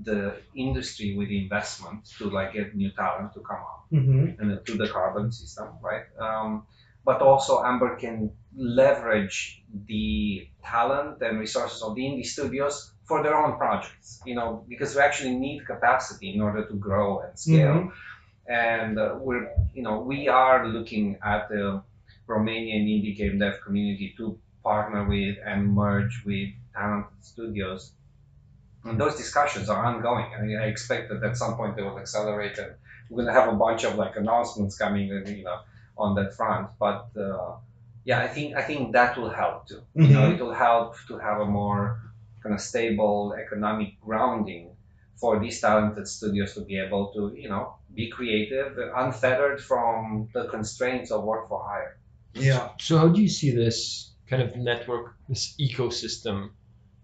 [0.00, 4.40] the industry with investment to like get new talent to come up Mm-hmm.
[4.42, 6.04] and to the carbon system, right?
[6.20, 6.66] Um,
[7.06, 13.34] but also Amber can leverage the talent and resources of the indie studios for their
[13.34, 17.90] own projects, you know, because we actually need capacity in order to grow and scale.
[18.46, 21.82] And uh, we're, you know, we are looking at the
[22.28, 27.92] Romanian indie game dev community to partner with and merge with talented studios.
[28.84, 30.26] And those discussions are ongoing.
[30.36, 32.72] I, mean, I expect that at some point they will accelerate and
[33.10, 35.60] we're going to have a bunch of like announcements coming, uh, you know,
[35.96, 36.68] on that front.
[36.78, 37.56] But uh,
[38.04, 39.82] yeah, I think I think that will help too.
[39.94, 42.00] You know, it will help to have a more
[42.42, 44.76] kind of stable economic grounding
[45.16, 50.44] for these talented studios to be able to, you know, be creative, unfettered from the
[50.46, 51.98] constraints of work for hire.
[52.34, 52.68] Yeah.
[52.78, 56.50] So how do you see this kind of network, this ecosystem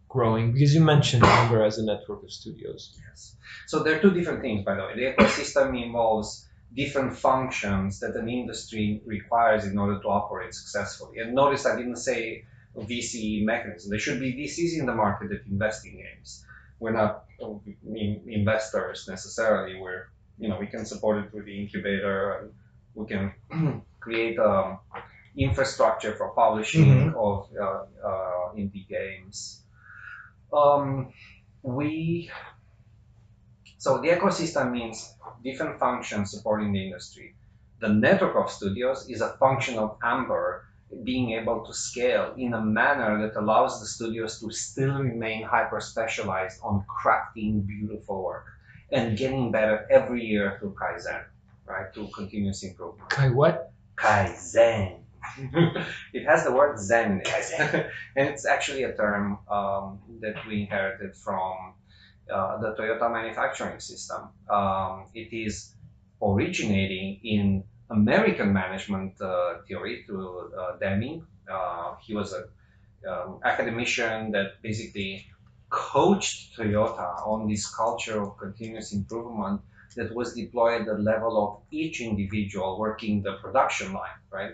[0.09, 0.53] growing?
[0.53, 2.99] Because you mentioned Amber as a network of studios.
[3.09, 3.37] Yes.
[3.67, 4.95] So there are two different things, by the way.
[4.95, 11.19] The ecosystem involves different functions that an industry requires in order to operate successfully.
[11.19, 12.45] And notice I didn't say
[12.77, 13.91] VC mechanism.
[13.91, 16.45] There should be VCs in the market that invest in games.
[16.81, 17.25] We're not
[18.27, 19.81] investors necessarily.
[19.81, 20.09] We're,
[20.39, 22.53] you know, we can support it through the incubator and
[22.95, 24.79] we can create um,
[25.37, 29.63] infrastructure for publishing of uh, uh, indie games.
[30.53, 31.13] Um,
[31.63, 32.31] we
[33.79, 37.35] so the ecosystem means different functions supporting the industry.
[37.81, 40.65] The network of studios is a function of Amber
[41.03, 45.81] being able to scale in a manner that allows the studios to still remain hyper
[45.81, 48.47] specialized on crafting beautiful work
[48.93, 51.25] and getting better every year through Kaizen,
[51.67, 51.93] right?
[51.93, 53.11] Through continuous improvement.
[53.11, 53.73] Kai what?
[53.97, 55.04] Kaizen.
[56.13, 57.91] It has the word Zen in it.
[58.17, 61.75] And it's actually a term um, that we inherited from
[62.33, 64.29] uh, the Toyota manufacturing system.
[64.49, 65.75] Um, it is
[66.23, 71.27] originating in American management uh, theory through uh, Deming.
[71.51, 72.45] Uh, he was an
[73.09, 75.27] um, academician that basically
[75.69, 79.61] coached Toyota on this culture of continuous improvement
[79.97, 84.53] that was deployed at the level of each individual working the production line, right?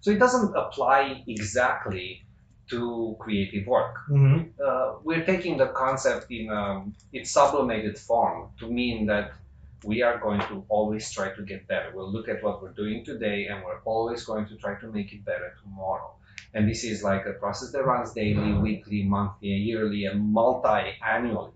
[0.00, 2.24] So it doesn't apply exactly
[2.70, 3.96] to creative work.
[4.08, 4.52] Mhm.
[4.64, 9.32] Uh, we're taking the concept in um, its sublimated form to mean that
[9.84, 11.90] we are going to always try to get better.
[11.94, 15.12] We'll look at what we're doing today and we're always going to try to make
[15.12, 16.14] it better tomorrow.
[16.54, 21.52] And this is like a process that runs daily, weekly, monthly, yearly, and multi-annually.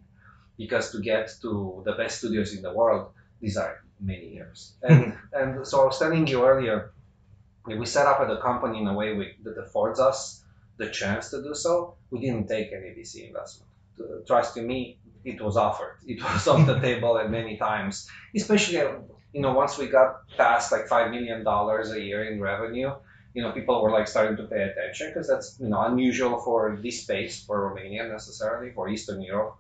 [0.57, 4.75] Because to get to the best studios in the world, these are many years.
[4.83, 6.94] And and so I was telling you earlier,
[7.67, 10.45] we set up at the company in a way we, that affords us
[10.77, 11.95] the chance to do so.
[12.11, 13.71] We didn't take any VC investment.
[13.99, 15.99] Uh, Trust me, it was offered.
[16.07, 18.99] It was on the table at many times, especially uh,
[19.33, 22.93] you know once we got past like five million dollars a year in revenue.
[23.35, 26.79] You know, people were like starting to pay attention because that's you know unusual for
[26.83, 29.57] this space for Romania necessarily for Eastern Europe.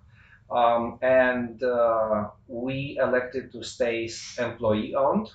[0.50, 5.30] Um, and uh, we elected to stay employee owned.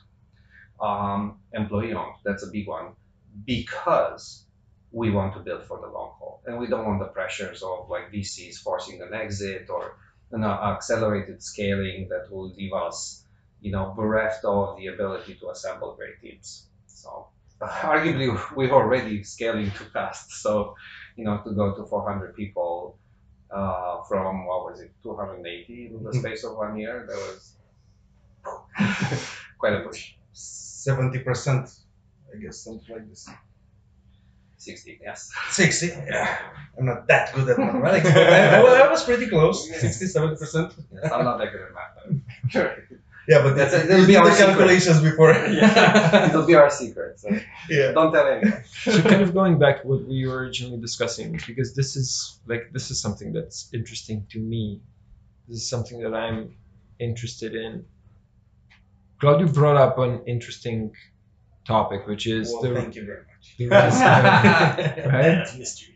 [0.81, 2.93] Um, employee owned, that's a big one,
[3.45, 4.45] because
[4.91, 7.89] we want to build for the long haul and we don't want the pressures of
[7.89, 9.97] like VCs forcing an exit or
[10.31, 13.23] an uh, accelerated scaling that will leave us,
[13.61, 16.67] you know, bereft of the ability to assemble great teams.
[16.87, 17.27] So
[17.61, 20.31] arguably we're already scaling too fast.
[20.31, 20.75] So,
[21.15, 22.97] you know, to go to 400 people
[23.51, 27.55] uh, from what was it, 280 in the space of one year, that was
[29.57, 30.13] quite a push.
[30.79, 31.65] Seventy percent,
[32.33, 33.27] I guess, something like this.
[34.57, 35.31] 60, yes.
[35.51, 35.87] 60.
[35.87, 36.37] Yeah.
[36.77, 39.67] I'm not that good at mathematics, but I, I, was- I was pretty close.
[39.79, 40.73] 60, 70 percent.
[41.13, 42.71] I'm not that good at math.
[43.27, 43.87] Yeah, but That's that's it.
[43.89, 44.47] that'll be our the secret.
[44.53, 45.31] calculations before.
[45.59, 47.19] yeah, it'll be our secret.
[47.19, 47.29] So
[47.69, 47.91] yeah.
[47.91, 48.63] don't tell anyone.
[48.65, 52.71] so kind of going back to what we were originally discussing because this is like
[52.73, 54.81] this is something that's interesting to me
[55.47, 56.55] this is something that i'm
[56.99, 57.85] interested in
[59.19, 60.91] claudio brought up an interesting
[61.65, 63.55] topic which is Well, the, thank you very much.
[63.57, 63.67] the
[65.13, 65.95] right mystery.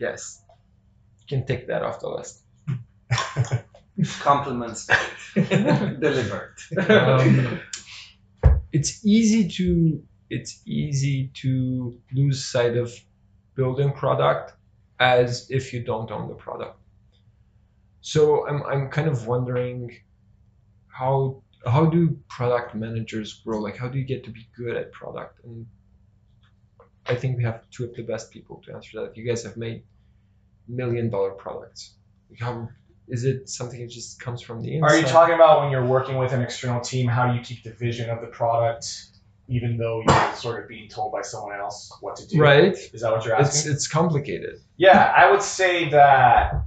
[0.00, 0.42] yes
[1.20, 2.42] you can take that off the list
[4.20, 4.88] Compliments
[5.34, 6.54] delivered.
[6.88, 7.60] um,
[8.72, 12.90] it's easy to it's easy to lose sight of
[13.56, 14.54] building product
[15.00, 16.78] as if you don't own the product.
[18.00, 19.90] So I'm I'm kind of wondering
[20.88, 23.60] how how do product managers grow?
[23.60, 25.44] Like how do you get to be good at product?
[25.44, 25.66] And
[27.06, 29.16] I think we have two of the best people to answer that.
[29.16, 29.82] You guys have made
[30.68, 31.94] million dollar products.
[32.30, 32.68] Like how
[33.08, 34.94] is it something that just comes from the inside?
[34.94, 37.64] Are you talking about when you're working with an external team, how do you keep
[37.64, 38.86] the vision of the product,
[39.48, 42.40] even though you're sort of being told by someone else what to do?
[42.40, 42.76] Right.
[42.92, 43.72] Is that what you're It's asking?
[43.72, 44.60] it's complicated.
[44.76, 46.64] Yeah, I would say that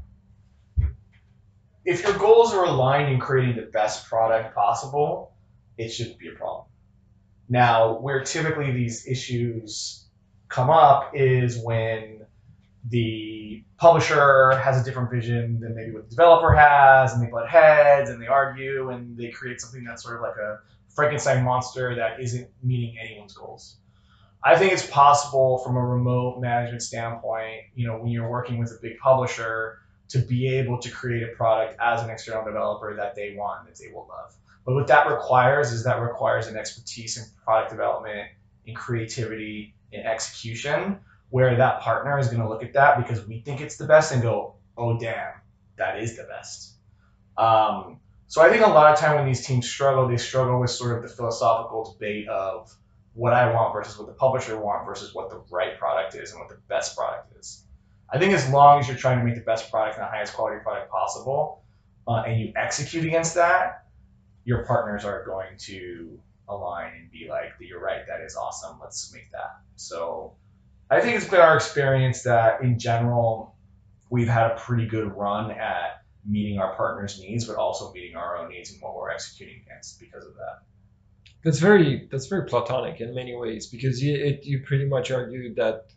[1.86, 5.34] if your goals are aligned in creating the best product possible,
[5.78, 6.66] it shouldn't be a problem.
[7.50, 10.06] Now, where typically these issues
[10.48, 12.26] come up is when
[12.90, 17.50] the publisher has a different vision than maybe what the developer has, and they butt
[17.50, 21.96] heads and they argue and they create something that's sort of like a Frankenstein monster
[21.96, 23.78] that isn't meeting anyone's goals.
[24.44, 28.72] I think it's possible from a remote management standpoint, you know, when you're working with
[28.72, 29.80] a big publisher,
[30.14, 33.76] to be able to create a product as an external developer that they want, that
[33.80, 34.36] they will love.
[34.64, 38.30] But what that requires is that requires an expertise in product development,
[38.68, 41.00] in creativity, in execution,
[41.32, 44.12] where that partner is going to look at that because we think it's the best
[44.12, 45.34] and go, oh, damn,
[45.78, 46.74] that is the best.
[47.36, 50.70] Um, so I think a lot of time when these teams struggle, they struggle with
[50.70, 52.72] sort of the philosophical debate of
[53.16, 56.40] what I want versus what the publisher want versus what the right product is and
[56.40, 57.66] what the best product is.
[58.14, 60.36] I think as long as you're trying to make the best product and the highest
[60.36, 61.64] quality product possible,
[62.08, 63.88] uh, and you execute against that,
[64.46, 68.06] your partners are going to align and be like, "You're right.
[68.08, 68.78] That is awesome.
[68.80, 70.36] Let's make that." So,
[70.92, 73.56] I think it's been our experience that in general,
[74.12, 78.38] we've had a pretty good run at meeting our partners' needs, but also meeting our
[78.38, 80.60] own needs and what we're executing against because of that.
[81.44, 85.56] That's very that's very platonic in many ways because you it, you pretty much argued
[85.56, 85.88] that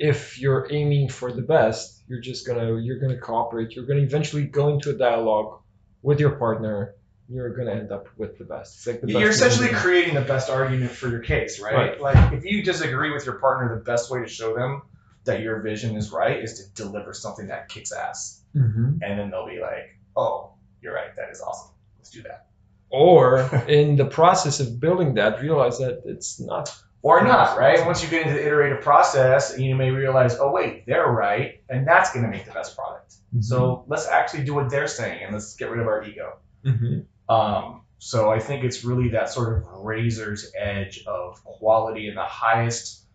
[0.00, 3.72] if you're aiming for the best, you're just gonna you're gonna cooperate.
[3.76, 5.60] You're gonna eventually go into a dialogue
[6.02, 6.94] with your partner.
[7.28, 8.76] You're gonna end up with the best.
[8.78, 9.80] It's like the You're essentially version.
[9.82, 11.74] creating the best argument for your case, right?
[11.74, 12.00] Right.
[12.00, 14.82] Like if you disagree with your partner, the best way to show them
[15.24, 19.00] that your vision is right is to deliver something that kicks ass, Mhm.
[19.02, 21.14] and then they'll be like, "Oh, you're right.
[21.16, 21.72] That is awesome.
[21.98, 22.46] Let's do that."
[22.88, 26.74] Or in the process of building that, realize that it's not.
[27.02, 27.84] Or not, right?
[27.86, 31.86] Once you get into the iterative process, you may realize, "Oh, wait, they're right," and
[31.86, 33.14] that's going to make the best product.
[33.40, 36.38] So let's actually do what they're saying, and let's get rid of our ego.
[36.64, 37.06] Mhm.
[37.28, 42.24] Um, so I think it's really that sort of razor's edge of quality and the
[42.24, 43.06] highest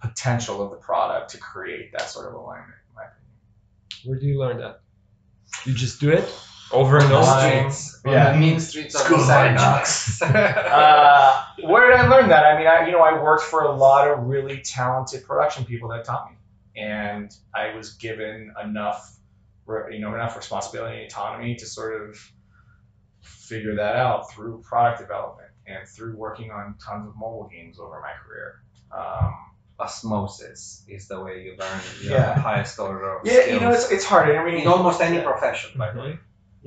[0.00, 3.22] potential of the product to create that sort of alignment, in my opinion.
[4.04, 4.80] where do you learn that?
[5.64, 6.24] You just do it
[6.72, 7.70] over and On the over.
[7.70, 8.28] Streets, Yeah.
[8.28, 12.44] on the mean streets of School Los of hard Uh, where did I learn that?
[12.44, 15.88] I mean, I, you know, I worked for a lot of really talented production people
[15.90, 16.36] that taught me,
[16.80, 19.16] and I was given enough,
[19.90, 22.18] you know, enough responsibility and autonomy to sort of
[23.22, 28.00] figure that out through product development and through working on tons of mobile games over
[28.00, 28.60] my career.
[28.92, 29.34] Um,
[29.78, 32.38] Osmosis is the way you learn the Yeah.
[32.38, 34.34] highest order of yeah, you know, it's it's hard.
[34.34, 36.18] I mean, in almost any profession, by the way.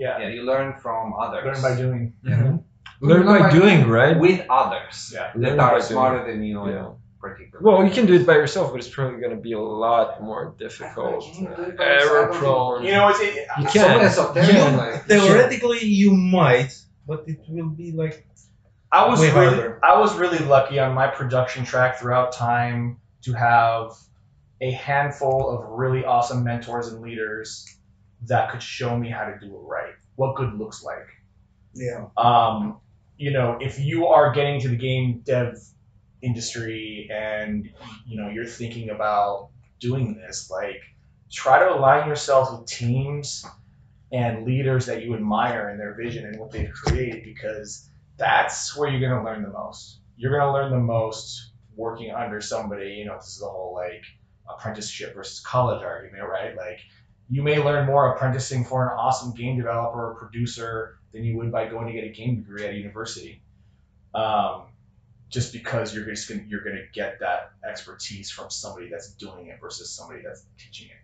[0.03, 1.45] Yeah, Yeah, you learn from others.
[1.49, 2.03] learn by doing.
[2.23, 2.57] Yeah.
[3.01, 4.15] Learn by doing, right?
[4.27, 5.31] With others Yeah.
[5.43, 5.81] That by are doing.
[5.93, 6.89] smarter than you in Yeah.
[7.25, 7.59] particular.
[7.65, 10.07] Well, you can do it by yourself, but it's probably going to be a lot
[10.29, 12.83] more difficult, Can you do it uh, error prone.
[12.85, 14.01] You know, it's it, You can.
[14.01, 14.51] esoteric.
[14.53, 14.75] Yeah.
[14.83, 16.71] like- Theoretically, you might,
[17.09, 18.15] but it will be like
[18.91, 19.79] I was Way really, harder.
[19.91, 22.79] I was really lucky on my production track throughout time
[23.25, 23.85] to have
[24.61, 27.47] a handful of really awesome mentors and leaders
[28.27, 31.07] that could show me how to do it right, what good looks like.
[31.73, 32.07] yeah.
[32.17, 32.79] Um,
[33.17, 35.57] you know, if you are getting to the game dev
[36.21, 37.69] industry and
[38.05, 40.81] you know you're thinking about doing this, like
[41.31, 43.45] try to align yourself with teams
[44.11, 48.89] and leaders that you admire and their vision and what they've created because that's where
[48.89, 49.99] you're gonna learn the most.
[50.17, 52.91] You're gonna learn the most working under somebody.
[52.91, 54.03] You know, this is the whole like
[54.49, 56.55] apprenticeship versus college argument, right?
[56.55, 56.79] Like
[57.29, 61.51] you may learn more apprenticing for an awesome game developer or producer than you would
[61.51, 63.41] by going to get a game degree at a university.
[64.13, 64.63] Um,
[65.29, 69.59] just because you're just gonna, you're gonna get that expertise from somebody that's doing it
[69.61, 70.95] versus somebody that's teaching it.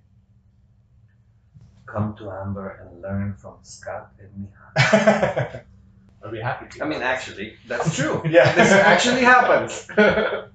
[1.85, 5.61] Come to Amber and learn from Scott and Miha.
[6.25, 6.83] I'd be happy to.
[6.83, 8.23] I mean, actually, that's true.
[8.27, 9.87] yeah, This actually happens.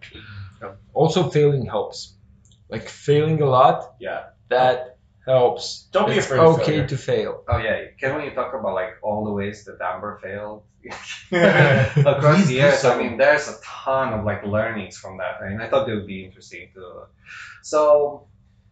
[0.93, 2.15] Also, failing helps.
[2.69, 4.25] Like failing a lot, yeah.
[4.49, 4.90] that
[5.31, 5.89] helps.
[5.93, 6.87] Don't be It's afraid okay failure.
[6.89, 7.45] to fail.
[7.49, 10.63] Oh yeah, can we talk about like all the ways that Amber failed
[11.33, 12.85] across the years?
[12.85, 15.95] I mean, there's a ton of like learnings from that, I and I thought it
[15.95, 17.07] would be interesting to.
[17.63, 18.27] So,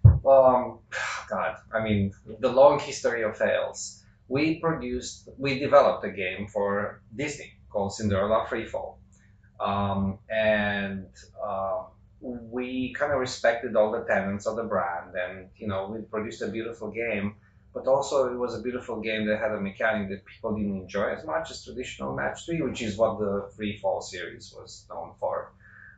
[0.05, 0.81] um,
[1.29, 4.03] God, I mean, the long history of fails.
[4.31, 8.97] We produced, we developed a game for Disney called Cinderella Freefall,
[9.59, 11.07] um, and
[11.43, 11.87] um,
[12.21, 16.43] we kind of respected all the tenants of the brand, and you know, we produced
[16.43, 17.37] a beautiful game
[17.79, 21.09] but also it was a beautiful game that had a mechanic that people didn't enjoy
[21.11, 25.13] as much as traditional match three, which is what the Free Fall series was known
[25.21, 25.53] for.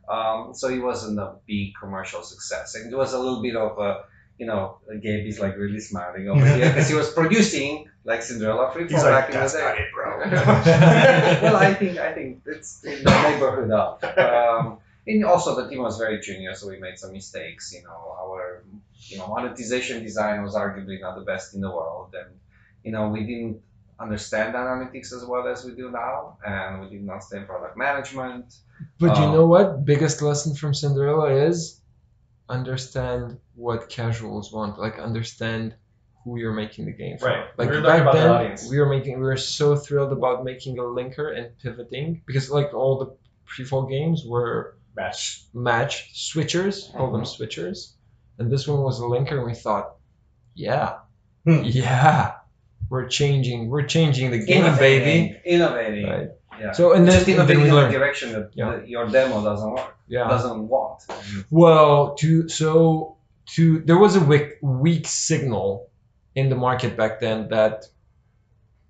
[0.09, 3.79] Um, so it wasn't a big commercial success, and it was a little bit of
[3.79, 4.05] a,
[4.39, 8.73] you know, Gabe is like really smiling over here because he was producing like Cinderella
[8.73, 10.19] Free Fall He's back like, in the day it, bro.
[11.43, 14.03] well, I think I think it's in the neighborhood of.
[14.19, 14.79] Um,
[15.11, 17.65] and also the team was very junior, so we made some mistakes.
[17.75, 18.65] You know, our
[19.11, 22.31] you know monetization design was arguably not the best in the world, and
[22.85, 23.57] you know we didn't
[24.05, 28.47] understand analytics as well as we do now, and we didn't understand product management.
[28.99, 29.85] But you Um, know what?
[29.93, 31.81] Biggest lesson from Cinderella is
[32.49, 34.79] understand what casuals want.
[34.79, 35.75] Like understand
[36.25, 37.29] who you're making the game for.
[37.29, 37.47] Right.
[37.59, 38.69] Like We back then, audience.
[38.71, 42.75] we were making we were so thrilled about making a linker and pivoting because like
[42.75, 43.09] all the
[43.45, 45.45] Free Fall games were Match.
[45.55, 47.93] match switchers, call them switchers,
[48.39, 49.97] and this one was a linker, and we thought,
[50.55, 50.99] yeah,
[51.47, 51.63] Hmm.
[51.65, 52.35] yeah,
[52.91, 55.41] we're changing, we're changing the game, baby.
[55.45, 56.07] innovating.
[56.09, 56.29] Right.
[56.61, 56.73] Yeah.
[56.73, 57.93] So and then, Just and then innovating we in a learned.
[57.95, 58.71] direction that Yeah.
[58.73, 60.29] that your demo doesn't work, Yeah.
[60.29, 61.03] doesn't want.
[61.51, 63.17] Well, to so
[63.55, 65.89] to there was a weak weak signal
[66.35, 67.87] in the market back then that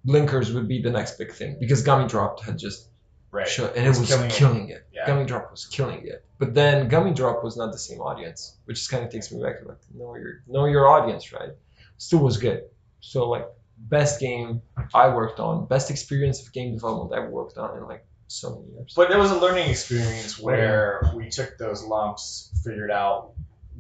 [0.07, 2.89] linkers would be the next big thing because Gummy Dropped had just
[3.31, 3.49] right?
[3.49, 4.73] show, and it Was was killing killing, it.
[4.75, 4.87] it.
[4.95, 5.07] Yeah.
[5.07, 6.25] Gummy Drop was killing it.
[6.39, 9.43] But then Gummy Drop was not the same audience, which just kind of takes me
[9.43, 11.51] back to like know your know your audience, right?
[11.99, 12.65] Still was good.
[13.01, 13.47] So like
[13.79, 14.63] best game
[14.95, 18.73] I worked on, best experience of game development I've worked on in like so many
[18.75, 18.93] years.
[18.95, 23.33] But there was a learning experience where we took those lumps, figured out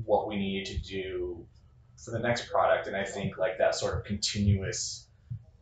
[0.04, 1.46] what we needed to do
[2.02, 5.06] for the next product, and I think like that sort of continuous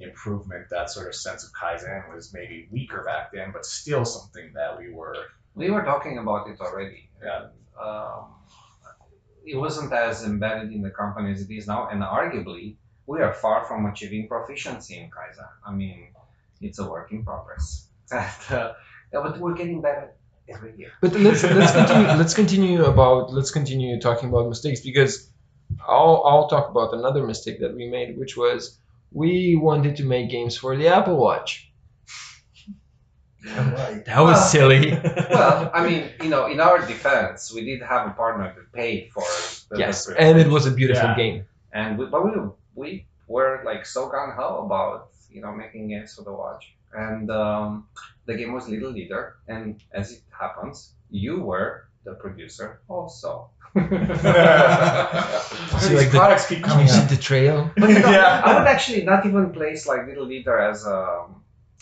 [0.00, 4.52] improvement, that sort of sense of kaizen was maybe weaker back then, but still something
[4.54, 5.16] that we were.
[5.54, 7.10] We were talking about it already.
[7.22, 7.48] Yeah.
[7.80, 8.34] Um,
[9.44, 12.76] it wasn't as embedded in the company as it is now, and arguably,
[13.06, 15.48] we are far from achieving proficiency in Kaizen.
[15.66, 16.08] I mean,
[16.60, 17.86] it's a work in progress.
[18.10, 18.72] And, uh,
[19.12, 20.14] yeah, but we're getting better
[20.48, 20.90] every year.
[21.02, 25.30] But let's let's continue let's continue about let's continue talking about mistakes because
[25.86, 28.77] I'll I'll talk about another mistake that we made, which was
[29.12, 31.70] we wanted to make games for the Apple Watch.
[33.46, 34.04] Right.
[34.04, 34.90] That was Well- silly.
[35.30, 39.10] Well, I mean, you know, in our defense, we did have a partner that paid
[39.12, 39.22] for
[39.70, 41.16] the yes, and it was a beautiful Yeah.
[41.16, 41.44] game.
[41.72, 42.32] and we, but we
[42.74, 47.30] we were like so gung ho about you know making games for the watch, and
[47.30, 47.86] um,
[48.26, 53.50] the game was Little Leader, and as it happens, you were the producer also.
[53.74, 53.80] See,
[55.88, 57.08] These like the- products keep coming you see up.
[57.08, 57.70] the trail?
[57.76, 58.42] But you know, Yeah.
[58.44, 61.26] I would actually not even place like Little Leader as a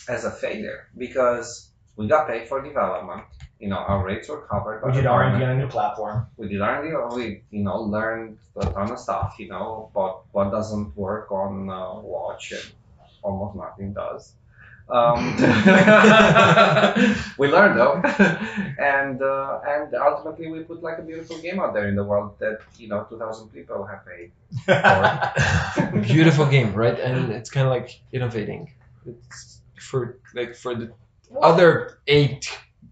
[0.09, 3.23] as a failure because we got paid for development.
[3.59, 4.81] You know, our rates were covered.
[4.81, 6.27] by We did R and D on a new platform.
[6.37, 10.51] we did R&D, we you know learned a ton of stuff, you know, but what
[10.51, 12.61] doesn't work on uh, watch and
[13.23, 14.33] almost nothing does.
[14.89, 15.35] Um,
[17.37, 18.01] we learned though,
[18.79, 22.39] and uh, and ultimately we put like a beautiful game out there in the world
[22.39, 24.31] that you know 2,000 people have paid.
[26.03, 26.99] beautiful game, right?
[26.99, 28.71] And it's kind of like innovating.
[29.05, 30.91] It's for like for the
[31.41, 32.49] other eight.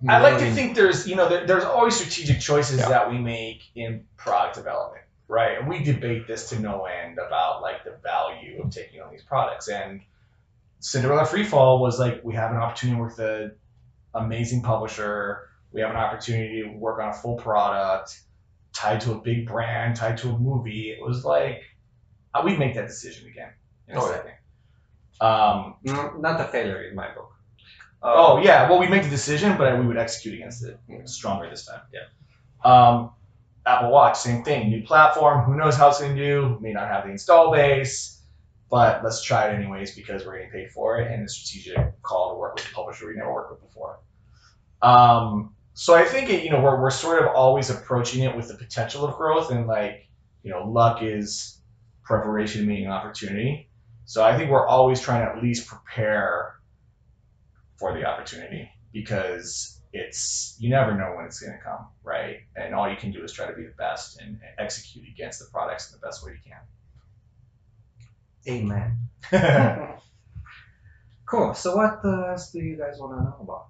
[0.07, 2.89] I like to think there's, you know, there, there's always strategic choices Yeah.
[2.89, 5.57] that we make in product development, right?
[5.57, 9.23] And we debate this to no end about like the value of taking on these
[9.23, 9.67] products.
[9.67, 10.01] And
[10.85, 13.51] Cinderella Freefall was like we have an opportunity to work with an
[14.13, 15.49] amazing publisher.
[15.71, 18.19] We have an opportunity to work on a full product
[18.71, 20.91] tied to a big brand, tied to a movie.
[20.91, 21.63] It was like
[22.35, 23.49] uh, we'd make that decision again
[23.87, 24.33] in a Oh, second.
[25.21, 25.75] Um,
[26.21, 27.31] Not a failure in my book.
[28.03, 31.49] Uh, Oh yeah, well we make the decision, but we would execute against it stronger
[31.49, 31.81] this time.
[31.91, 32.01] Yeah.
[32.63, 33.11] Um,
[33.65, 34.69] Apple Watch, same thing.
[34.69, 35.45] New platform.
[35.45, 36.59] Who knows how it's gonna do?
[36.61, 38.14] May not have the install base,
[38.75, 42.33] but let's try it anyways because we're getting paid for it, and a strategic call
[42.33, 43.99] to work with a publisher we never worked with before.
[44.81, 48.49] Um, so I think it, you know we're we're sort of always approaching it with
[48.49, 50.09] the potential of growth, and like
[50.43, 51.61] you know luck is
[52.03, 53.69] preparation meeting opportunity.
[54.03, 56.55] So I think we're always trying to at least prepare
[57.79, 62.39] for the opportunity because it's you never know when it's going to come, right?
[62.57, 65.45] And all you can do is try to be the best and execute against the
[65.49, 66.51] products in the best way you
[68.47, 68.97] Amen.
[71.25, 71.53] Cool.
[71.53, 73.67] So what uh, else do you guys want to know about?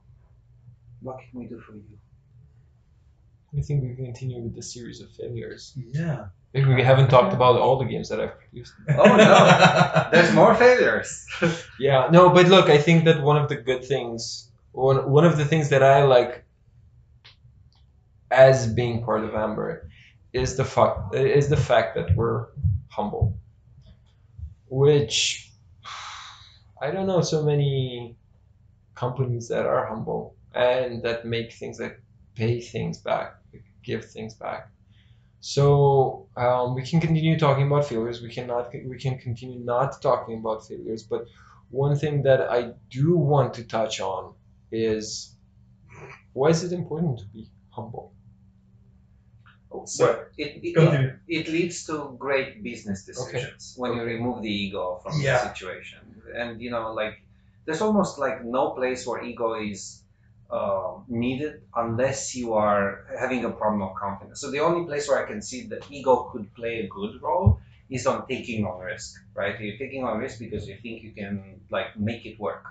[1.02, 1.84] What can we do for you?
[3.57, 5.73] I think we continue with the series of failures.
[5.77, 6.27] Yeah.
[6.53, 8.73] Maybe we haven't talked about all the games that I've produced.
[8.89, 11.26] Oh no, there's more failures.
[11.80, 15.38] Yeah, no, but look, I think that one of the good things, one one of
[15.38, 16.45] the things that I like
[18.31, 19.89] as being part of Amber
[20.31, 22.47] is the fact is the fact that we're
[22.89, 23.38] humble,
[24.67, 25.51] which
[26.81, 28.17] I don't know so many
[28.95, 31.99] companies that are humble and that make things that
[32.35, 33.35] pay things back,
[33.83, 34.69] give things back.
[35.41, 38.21] So um, we can continue talking about failures.
[38.21, 38.71] We cannot.
[38.73, 41.03] We can continue not talking about failures.
[41.03, 41.27] But
[41.69, 44.33] one thing that I do want to touch on
[44.71, 45.35] is
[46.33, 48.14] why is it important to be humble?
[49.85, 51.19] So it, it, Continue.
[51.27, 55.34] it leads to great business decisions when you remove the ego from Yeah.
[55.43, 55.99] the situation.
[56.34, 57.15] And you know, like
[57.65, 60.03] there's almost like no place where ego is
[60.49, 64.39] uh, needed unless you are having a problem of confidence.
[64.41, 67.60] So the only place where I can see that ego could play a good role
[67.89, 69.60] is on taking on risk, right?
[69.60, 72.64] You're taking on risk because you think you can like make it work.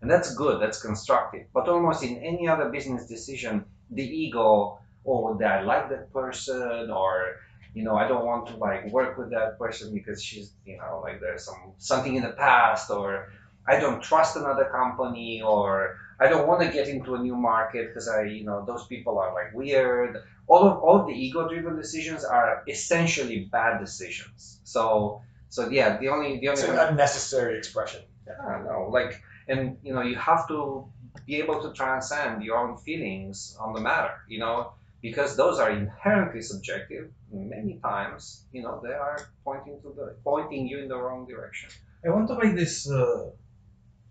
[0.00, 1.46] And that's good, that's constructive.
[1.54, 6.90] But almost in any other business decision, the ego, oh, that I like that person,
[6.90, 7.36] or
[7.74, 11.00] you know, I don't want to like work with that person because she's, you know,
[11.02, 13.32] like there's some something in the past, or
[13.66, 17.88] I don't trust another company, or I don't want to get into a new market
[17.88, 20.22] because I, you know, those people are like weird.
[20.48, 24.60] All of all of the ego-driven decisions are essentially bad decisions.
[24.64, 28.02] So, so yeah, the only the only it's an unnecessary expression.
[28.28, 30.86] I don't know, like, and you know, you have to
[31.26, 34.72] be able to transcend your own feelings on the matter, you know,
[35.02, 37.10] because those are inherently subjective.
[37.30, 41.70] Many times, you know, they are pointing to the pointing you in the wrong direction.
[42.06, 43.30] I want to make this uh,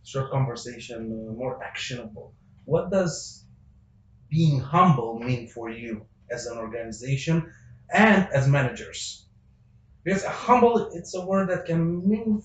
[0.04, 2.34] short conversation uh, more actionable.
[2.66, 3.46] What does
[4.30, 7.52] being humble mean for you as an organization
[7.94, 9.26] and as managers?
[10.04, 12.44] Because humble, it's a word that can mean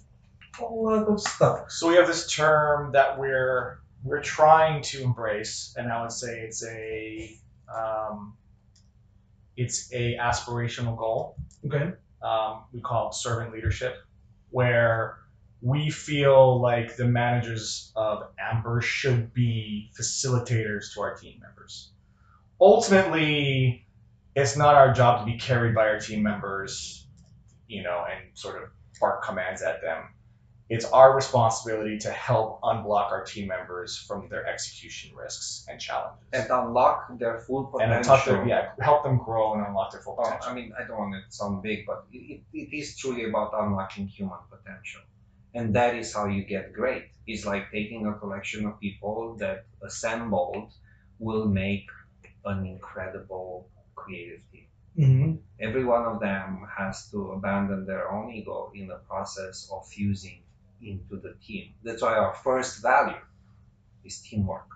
[0.60, 1.70] a lot of stuff.
[1.70, 6.40] So we have this term that we're we're trying to embrace, and I would say
[6.40, 7.36] it's a
[7.74, 8.34] um,
[9.56, 11.36] it's a aspirational goal.
[11.64, 11.92] Okay.
[12.22, 13.96] Um, we call it servant leadership,
[14.50, 15.18] where
[15.62, 21.90] we feel like the managers of Amber should be facilitators to our team members.
[22.60, 23.86] Ultimately,
[24.34, 27.06] it's not our job to be carried by our team members,
[27.68, 28.68] you know, and sort of
[29.00, 30.04] bark commands at them.
[30.68, 36.24] It's our responsibility to help unblock our team members from their execution risks and challenges.
[36.32, 38.12] And unlock their full And potential.
[38.12, 40.50] unlock their, yeah, help them grow and unlock their full Oh, potential.
[40.50, 43.24] I mean, I don't want it to sound big, but it, it, it is truly
[43.24, 45.02] about unlocking human potential.
[45.54, 47.10] And that is how you get great.
[47.28, 50.72] It's like taking a collection of people that assembled
[51.20, 51.86] will make
[52.44, 54.66] an incredible creative team.
[54.98, 55.32] Mm-hmm.
[55.60, 60.40] Every one of them has to abandon their own ego in the process of fusing
[60.82, 61.74] into the team.
[61.82, 63.20] That's why our first value
[64.04, 64.68] is teamwork.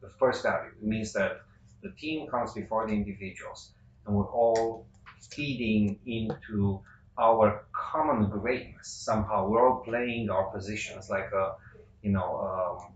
[0.00, 1.42] The first value it means that
[1.82, 3.72] the team comes before the individuals,
[4.06, 4.86] and we're all
[5.30, 6.80] feeding into
[7.18, 8.88] our common greatness.
[8.88, 11.54] Somehow, we're all playing our positions like a,
[12.02, 12.92] you know, um,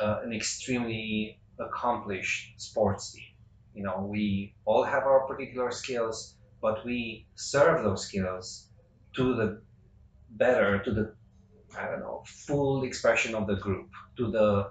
[0.00, 3.24] uh, an extremely accomplished sports team.
[3.74, 8.68] You know, we all have our particular skills, but we serve those skills
[9.14, 9.62] to the
[10.30, 11.14] better, to the,
[11.76, 14.70] I don't know, full expression of the group, to the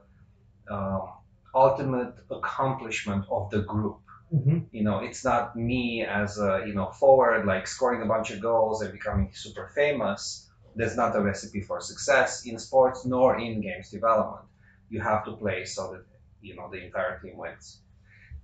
[0.70, 1.10] um,
[1.54, 4.00] ultimate accomplishment of the group.
[4.34, 4.60] Mm-hmm.
[4.72, 8.42] You know, it's not me as a, you know, forward, like scoring a bunch of
[8.42, 10.50] goals and becoming super famous.
[10.76, 14.46] That's not a recipe for success in sports nor in games development.
[14.90, 16.06] You have to play so that,
[16.42, 17.80] you know, the entire team wins.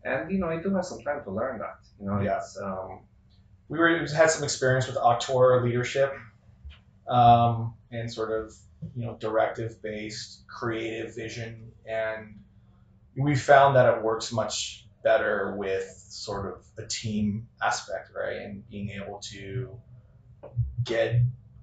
[0.04, 1.80] And, you know, it took us some time to learn that.
[2.00, 2.42] You know, Yeah.
[2.62, 3.02] um,
[3.70, 6.14] we were had some experience with auteur leadership,
[7.08, 8.54] um, and sort of
[8.96, 12.40] you know directive based creative vision, and
[13.16, 18.68] we found that it works much better with sort of a team aspect, right, and
[18.70, 19.70] being able to
[20.84, 21.22] get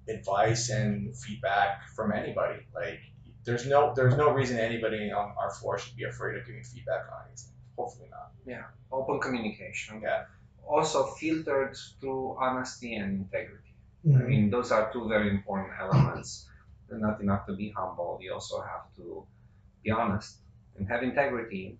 [0.09, 2.61] advice and feedback from anybody.
[2.75, 3.01] Like
[3.45, 7.03] there's no there's no reason anybody on our floor should be afraid of giving feedback
[7.12, 7.53] on anything.
[7.77, 8.31] Hopefully not.
[8.47, 8.65] Yeah.
[8.93, 10.01] Open communication.
[10.03, 10.25] Yeah.
[10.67, 13.70] Also filtered through honesty and integrity.
[14.15, 14.25] I Mm-hmm.
[14.25, 16.49] mean, those are two very important elements.
[16.89, 18.19] They're not enough to be humble.
[18.21, 19.27] You also have to
[19.85, 20.39] be honest
[20.77, 21.79] and have integrity,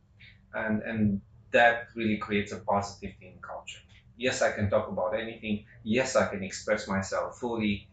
[0.55, 1.23] and and
[1.53, 3.81] that really creates a positive team culture.
[4.17, 5.67] Yes, I can talk about anything.
[5.83, 7.89] Yes, I can express myself fully.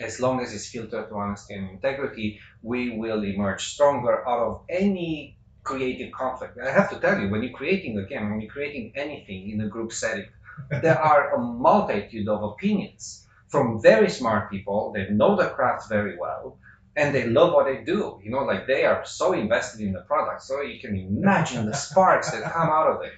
[0.00, 4.64] As long as it's filtered to honesty and integrity, we will emerge stronger out of
[4.70, 6.56] any creative conflict.
[6.58, 9.60] I have to tell you, when you're creating a game, when you're creating anything in
[9.60, 10.30] a group setting,
[10.80, 13.25] there are a multitude of opinions
[13.56, 16.58] from very smart people They know the craft very well
[16.94, 18.20] and they love what they do.
[18.22, 21.74] You know, like they are so invested in the product, so you can imagine the
[21.74, 23.12] sparks that come out of it.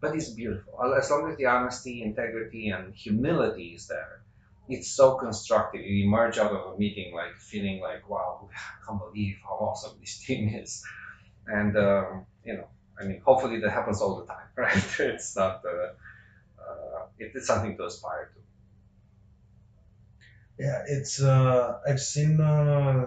[0.00, 0.74] But it's beautiful.
[0.94, 4.22] As long as the honesty, integrity, and humility is there,
[4.68, 5.82] it's so constructive.
[5.82, 9.96] You emerge out of a meeting like feeling like, wow, I can't believe how awesome
[10.00, 10.84] this team is.
[11.46, 12.68] And, um, you know,
[13.00, 15.00] I mean, hopefully that happens all the time, right?
[15.00, 15.92] It's not, uh,
[16.62, 18.41] uh, it's something to aspire to.
[20.58, 23.06] Yeah, it's uh, I've seen uh,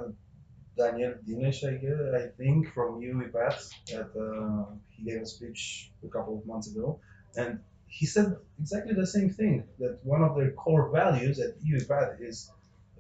[0.78, 6.08] Daniel Dines, I guess, I think from UiPath that uh, he gave a speech a
[6.10, 7.00] couple of months ago,
[7.36, 12.22] and he said exactly the same thing that one of their core values at UiPath
[12.22, 12.52] is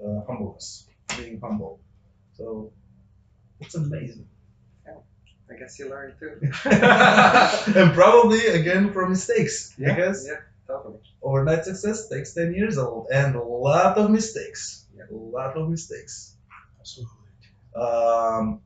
[0.03, 1.79] uh, humbleness, being humble.
[2.37, 2.71] So
[3.59, 4.27] it's amazing,
[5.49, 6.39] I guess you learned too.
[7.79, 9.75] and probably again from mistakes.
[9.79, 10.39] I guess yeah.
[11.21, 14.87] Overnight success takes ten years old and a lot of mistakes.
[14.95, 15.03] Yeah.
[15.11, 16.37] A lot of mistakes.
[16.79, 17.11] Absolutely.
[17.75, 18.61] Um,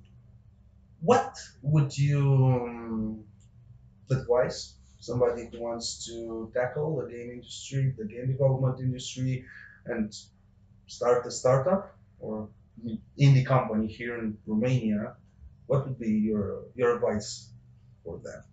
[1.01, 3.23] what would you um,
[4.11, 9.45] advise somebody who wants to tackle the game industry, the game development industry,
[9.85, 10.13] and
[10.87, 12.49] start a startup or
[13.19, 15.15] indie company here in Romania?
[15.67, 17.51] What would be your your advice
[18.03, 18.43] for them?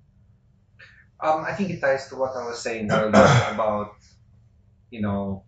[1.21, 3.11] Um, I think it ties to what I was saying earlier
[3.55, 3.95] about,
[4.91, 5.45] you know,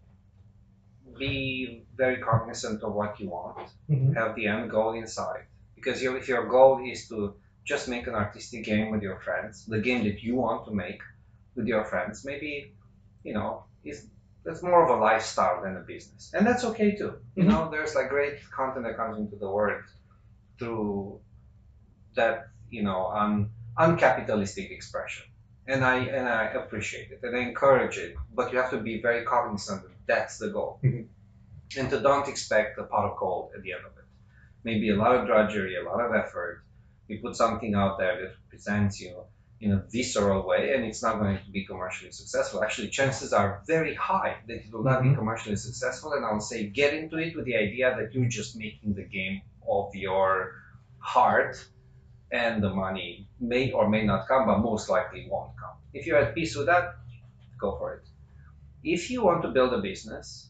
[1.19, 4.15] be very cognizant of what you want, Mhm.
[4.15, 8.07] have the end goal in sight, Because your, if your goal is to just make
[8.09, 11.01] an artistic game with your friends, the game that you want to make
[11.57, 12.75] with your friends, maybe,
[13.23, 14.09] you know, is
[14.45, 17.13] that's more of a lifestyle than a business, and that's okay too.
[17.37, 17.49] You Mhm.
[17.51, 19.83] know, there's like great content that comes into the world
[20.59, 21.21] through
[22.15, 25.27] that, you know, un, uncapitalistic expression,
[25.73, 28.95] and I and I appreciate it and I encourage it, but you have to be
[29.09, 31.07] very cognizant that that's the goal, Mhm.
[31.79, 34.07] and to don't expect a pot of gold at the end of it.
[34.65, 36.55] Maybe a lot of drudgery, a lot of effort.
[37.09, 39.13] You put something out there that presents you
[39.61, 42.63] in a visceral way and it's not going to be commercially successful.
[42.65, 45.19] Actually, chances are very high that it will not be Mhm.
[45.21, 46.13] commercially successful.
[46.15, 49.43] And I'll say get into it with the idea that you're just making the game
[49.67, 50.31] of your
[51.15, 51.53] heart
[52.31, 55.77] and the money may or may not come, but most likely won't come.
[55.95, 56.95] If you're at peace with that,
[57.59, 58.09] go for it.
[58.85, 60.49] If you want to build a business,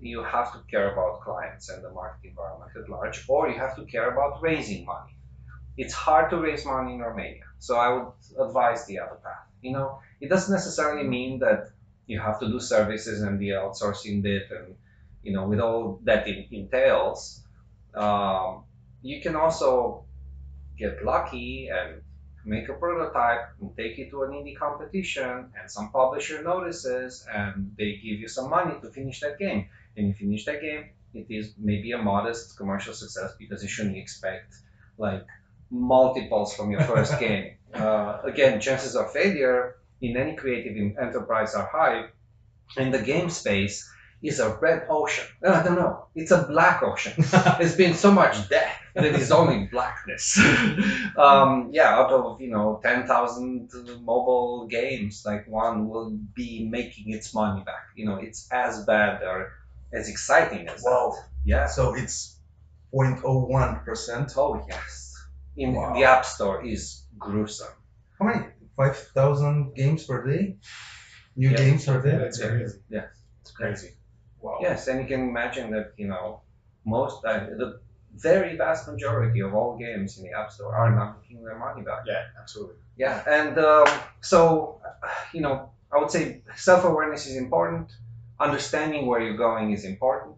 [0.00, 3.76] you have to care about clients and the market environment at large, or you have
[3.76, 5.14] to care about raising money.
[5.76, 9.46] It's hard to raise money in Romania, so I would advise the other path.
[9.62, 11.70] You know, it doesn't necessarily mean that
[12.06, 14.74] you have to do services and the outsourcing bit, and
[15.22, 17.42] you know, with all that it entails.
[17.94, 18.64] Um,
[19.02, 20.04] you can also
[20.80, 22.02] get lucky and
[22.44, 27.74] make a prototype and take it to an indie competition and some publisher notices and
[27.78, 29.68] they give you some money to finish that game.
[29.96, 30.84] And you finish that game
[31.14, 34.54] it is maybe a modest commercial success because you shouldn't expect
[34.98, 35.26] like
[35.70, 37.56] multiples from your first game.
[37.74, 42.06] Uh, again chances of failure in any creative enterprise are high
[42.76, 43.88] and the game space
[44.22, 45.24] is a red ocean.
[45.46, 46.06] I don't know.
[46.14, 47.14] It's a black ocean.
[47.58, 50.38] There's been so much death that is only blackness.
[51.16, 53.70] um, yeah, out of you know ten thousand
[54.02, 57.84] mobile games, like one will be making its money back.
[57.96, 59.52] You know, it's as bad or
[59.92, 61.12] as exciting as Wow.
[61.16, 61.28] that.
[61.44, 61.66] Yeah.
[61.66, 62.38] So it's
[62.92, 64.32] 0.01 percent.
[64.36, 65.14] Oh yes.
[65.56, 65.94] In Wow.
[65.94, 67.74] the App Store is gruesome.
[68.18, 68.46] How many?
[68.76, 70.56] 5,000 games per day?
[71.36, 71.56] New Yeah.
[71.56, 72.16] games per day?
[72.16, 72.78] That's crazy.
[72.88, 73.06] Yeah.
[73.42, 73.90] It's crazy.
[74.40, 74.58] Wow.
[74.60, 76.42] Yes, and you can imagine that you know
[76.84, 77.80] most uh, the
[78.16, 81.82] very vast majority of all games in the App Store are not making their money
[81.82, 82.02] back.
[82.06, 82.76] Yeah, absolutely.
[82.96, 83.88] Yeah, and um,
[84.20, 84.80] so
[85.32, 87.90] you know, I would say self-awareness is important.
[88.38, 90.36] Understanding where you're going is important.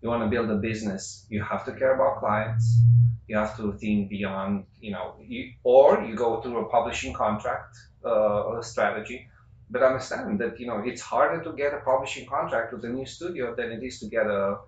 [0.00, 2.80] You want to build a business, you have to care about clients.
[3.28, 7.76] You have to think beyond, you know, you, or you go through a publishing contract
[8.04, 9.28] uh, strategy.
[9.70, 13.06] But understand that you know it's harder to get a publishing contract with a new
[13.06, 14.58] studio than it is to get a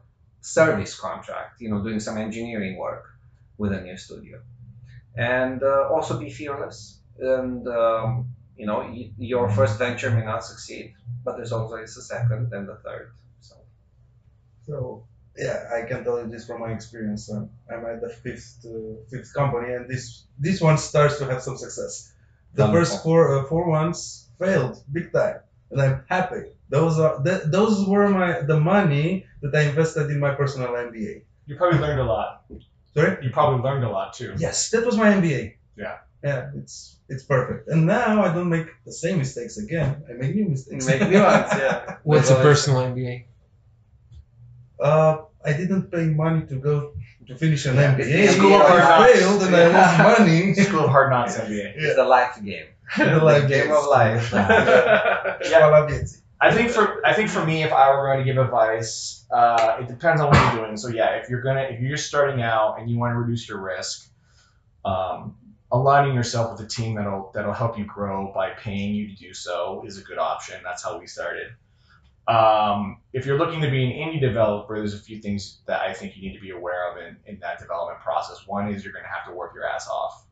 [0.44, 1.60] service contract.
[1.60, 3.04] You know, doing some engineering work
[3.58, 4.40] with a new studio,
[5.16, 10.44] and uh, also be fearless and um, you know y- your first venture may not
[10.44, 10.94] succeed
[11.24, 13.56] but there's always a second and a third so
[14.66, 15.06] So
[15.36, 17.30] yeah, I can tell you this from my experience.
[17.30, 21.42] Um, I'm at the fifth uh, fifth company, and this this one starts to have
[21.42, 22.12] some success.
[22.54, 22.96] The Wonderful.
[22.96, 25.40] first four uh, four ones failed big time,
[25.74, 26.42] and I'm happy.
[26.70, 31.22] Those are th- those were my the money that I invested in my personal MBA.
[31.46, 32.44] You probably learned a lot.
[32.94, 33.18] Sorry.
[33.22, 34.34] You probably learned a lot too.
[34.38, 35.54] Yes, that was my MBA.
[35.76, 35.98] Yeah.
[36.24, 37.68] Yeah, it's it's perfect.
[37.68, 40.02] And now I don't make the same mistakes again.
[40.08, 40.86] I make new mistakes.
[40.86, 43.24] make new ones yeah What's a personal MBA?
[44.80, 46.94] Uh, I didn't pay money to go
[47.26, 48.28] to finish an Yeah, MBA.
[48.36, 49.12] School of I Hard Knocks.
[49.20, 50.54] failed and I lost money.
[50.68, 51.72] School of Hard Knocks MBA.
[51.76, 54.32] it's the life game The game of life
[55.50, 55.98] Yeah.
[56.40, 59.78] I think for I think for me, if I were going to give advice, uh,
[59.80, 60.76] it depends on what you're doing.
[60.76, 63.48] So yeah, if you're gonna if you're just starting out and you want to reduce
[63.48, 64.10] your risk,
[64.84, 65.36] um,
[65.72, 69.32] aligning yourself with a team that'll that'll help you grow by paying you to do
[69.32, 70.60] so is a good option.
[70.62, 71.48] That's how we started.
[72.26, 75.92] Um, if you're looking to be an indie developer, there's a few things that I
[75.92, 78.46] think you need to be aware of in, in that development process.
[78.46, 80.24] One is you're going to have to work your ass off.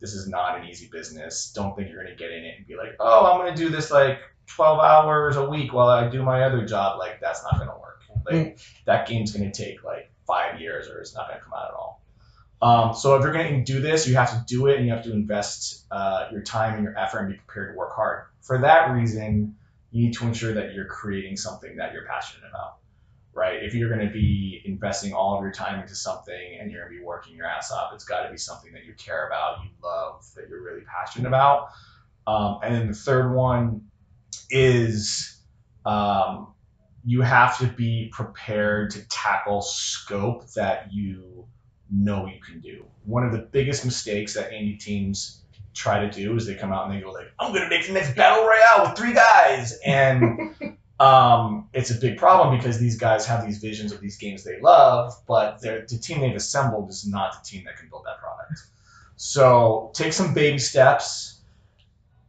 [0.00, 1.52] This is not an easy business.
[1.54, 3.62] Don't think you're going to get in it and be like, oh, I'm going to
[3.62, 6.98] do this like 12 hours a week while I do my other job.
[6.98, 8.02] Like, that's not going to work.
[8.30, 11.54] Like, that game's going to take like five years or it's not going to come
[11.54, 12.02] out at all.
[12.62, 14.92] Um, so if you're going to do this, you have to do it and you
[14.92, 18.24] have to invest uh, your time and your effort and be prepared to work hard.
[18.42, 19.56] For that reason,
[19.90, 22.78] you need to ensure that you're creating something that you're passionate about,
[23.32, 23.62] right?
[23.62, 26.94] If you're going to be investing all of your time into something and you're going
[26.94, 29.62] to be working your ass off, it's got to be something that you care about,
[29.64, 31.68] you love, that you're really passionate about.
[32.26, 33.82] Um, and then the third one
[34.50, 35.40] is
[35.86, 36.54] um,
[37.04, 41.46] you have to be prepared to tackle scope that you
[41.90, 42.84] know you can do.
[43.04, 45.42] One of the biggest mistakes that indie teams
[45.74, 47.92] try to do is they come out and they go like, "I'm gonna make the
[47.92, 50.54] next battle royale with three guys," and
[51.00, 54.60] um, it's a big problem because these guys have these visions of these games they
[54.60, 58.60] love, but the team they've assembled is not the team that can build that product.
[59.16, 61.40] So take some baby steps,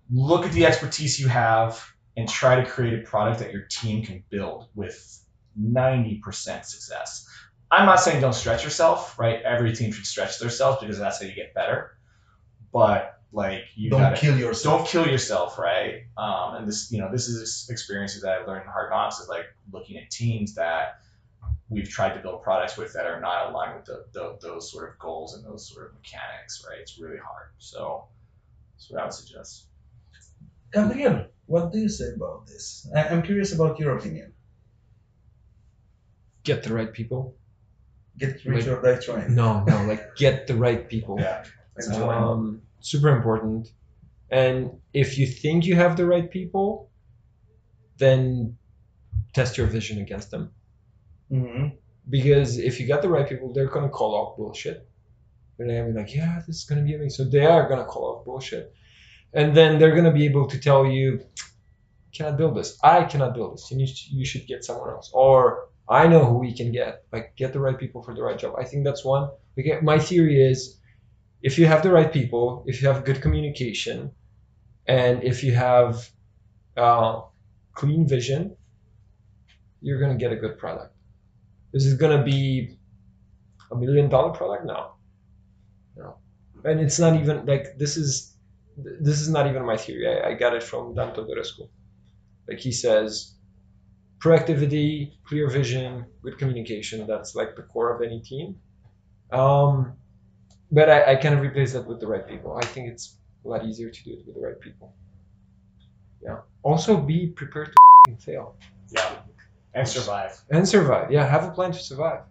[0.10, 1.86] look at the expertise you have,
[2.16, 5.22] and try to create a product that your team can build with
[5.60, 6.22] 90%
[6.64, 7.28] success.
[7.70, 9.42] I'm not saying don't stretch yourself, right?
[9.42, 11.98] Every team should stretch themselves because that's how you get better.
[12.72, 14.82] But like you Don't gotta kill yourself.
[14.82, 16.04] don't kill yourself, right?
[16.18, 19.30] Um, and this, you know, this is experiences that I've learned in Hard Knocks is
[19.30, 21.00] like looking at teams that
[21.70, 24.90] we've tried to build products with that are not aligned with the, the, those sort
[24.90, 26.80] of goals and those sort of mechanics, right?
[26.80, 27.52] It's really hard.
[27.58, 28.06] So
[28.74, 29.66] that's what I would suggest.
[30.74, 32.88] Gabriel, what do you say about this?
[32.96, 34.34] I- I'm curious about your opinion.
[36.44, 37.36] Get the right people.
[38.18, 39.36] Get rich Like- or die trying.
[39.36, 41.18] No, no, like get the right people.
[41.20, 41.46] Yeah.
[41.94, 43.70] um, super important.
[44.32, 46.92] And if you think you have the right people,
[47.98, 48.58] then
[49.34, 50.52] test your vision against them.
[51.30, 51.68] hmm
[52.10, 54.88] Because if you got the right people, they're gonna call off bullshit.
[55.58, 57.26] They're gonna be like, yeah, this is gonna be amazing.
[57.26, 58.74] So they are gonna call off bullshit,
[59.34, 61.22] and then they're gonna be able to tell you,
[62.14, 62.78] cannot build this.
[62.84, 63.72] I cannot build this.
[63.72, 65.12] You need, you should get someone else.
[65.14, 67.06] Or I know who we can get.
[67.12, 68.56] Like get the right people for the right job.
[68.60, 69.30] I think that's one.
[69.60, 70.81] Okay, my theory is,
[71.42, 74.12] if you have the right people, if you have good communication,
[74.88, 76.10] and if you have
[76.78, 77.22] uh,
[77.74, 78.56] clean vision,
[79.82, 80.96] you're gonna get a good product.
[81.74, 82.78] This is gonna be
[83.72, 84.66] a million dollar product?
[84.66, 84.94] No,
[85.96, 86.18] no.
[86.64, 88.36] And it's not even like this is
[88.78, 90.08] this is not even my theory.
[90.08, 91.70] I, I got it from Dan Todorescu.
[92.48, 93.36] Like he says,
[94.20, 97.08] proactivity, clear vision, good communication.
[97.08, 98.56] That's like the core of any team.
[99.32, 99.94] Um,
[100.72, 102.58] but I, I kind of replace that with the right people.
[102.58, 104.94] I think it's a lot easier to do it with the right people.
[106.24, 106.38] Yeah.
[106.64, 107.72] Also, be prepared to
[108.08, 108.56] f***ing fail
[108.90, 109.16] Yeah.
[109.74, 110.40] And survive.
[110.50, 111.12] and survive.
[111.12, 112.22] Yeah, have a plan to survive.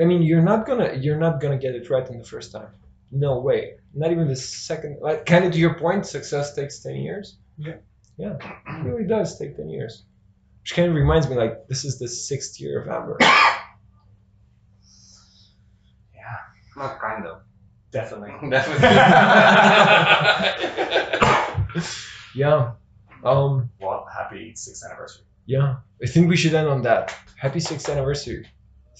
[0.00, 2.68] I mean, you're not gonna you're not gonna get it right in the first time.
[3.10, 3.74] No way.
[3.92, 4.98] Not even the second.
[5.02, 7.36] Like, kind of to your point, success takes ten years.
[7.58, 7.74] Yeah.
[8.16, 8.36] Yeah,
[8.68, 10.04] it really does take ten years.
[10.62, 13.16] Which kind of reminds me, like, this is the sixth year of Amber.
[17.22, 17.42] Not kind of.
[17.92, 18.50] Definitely.
[18.50, 18.88] Definitely.
[22.34, 22.72] Yeah.
[23.24, 23.70] Um.
[23.80, 25.24] well, happy sixth anniversary.
[25.46, 25.76] Yeah.
[26.02, 27.14] I think we should end on that.
[27.36, 28.46] Happy sixth anniversary.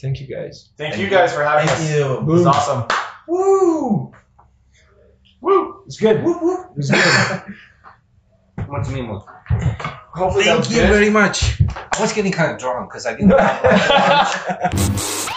[0.01, 0.71] Thank you guys.
[0.77, 1.11] Thank, Thank you you.
[1.11, 1.91] guys for having Thank us.
[1.95, 2.13] you.
[2.19, 2.85] It was awesome.
[3.29, 4.13] Woo!
[5.41, 5.83] Woo!
[5.87, 6.23] It's good.
[6.25, 6.65] Woo, woo.
[6.77, 7.43] It's good.
[8.67, 9.23] What's me mood?
[10.13, 10.91] Hopefully Thank you good.
[10.91, 11.61] very much.
[11.71, 13.63] I was getting kind of drunk because I didn't have
[14.73, 15.37] much.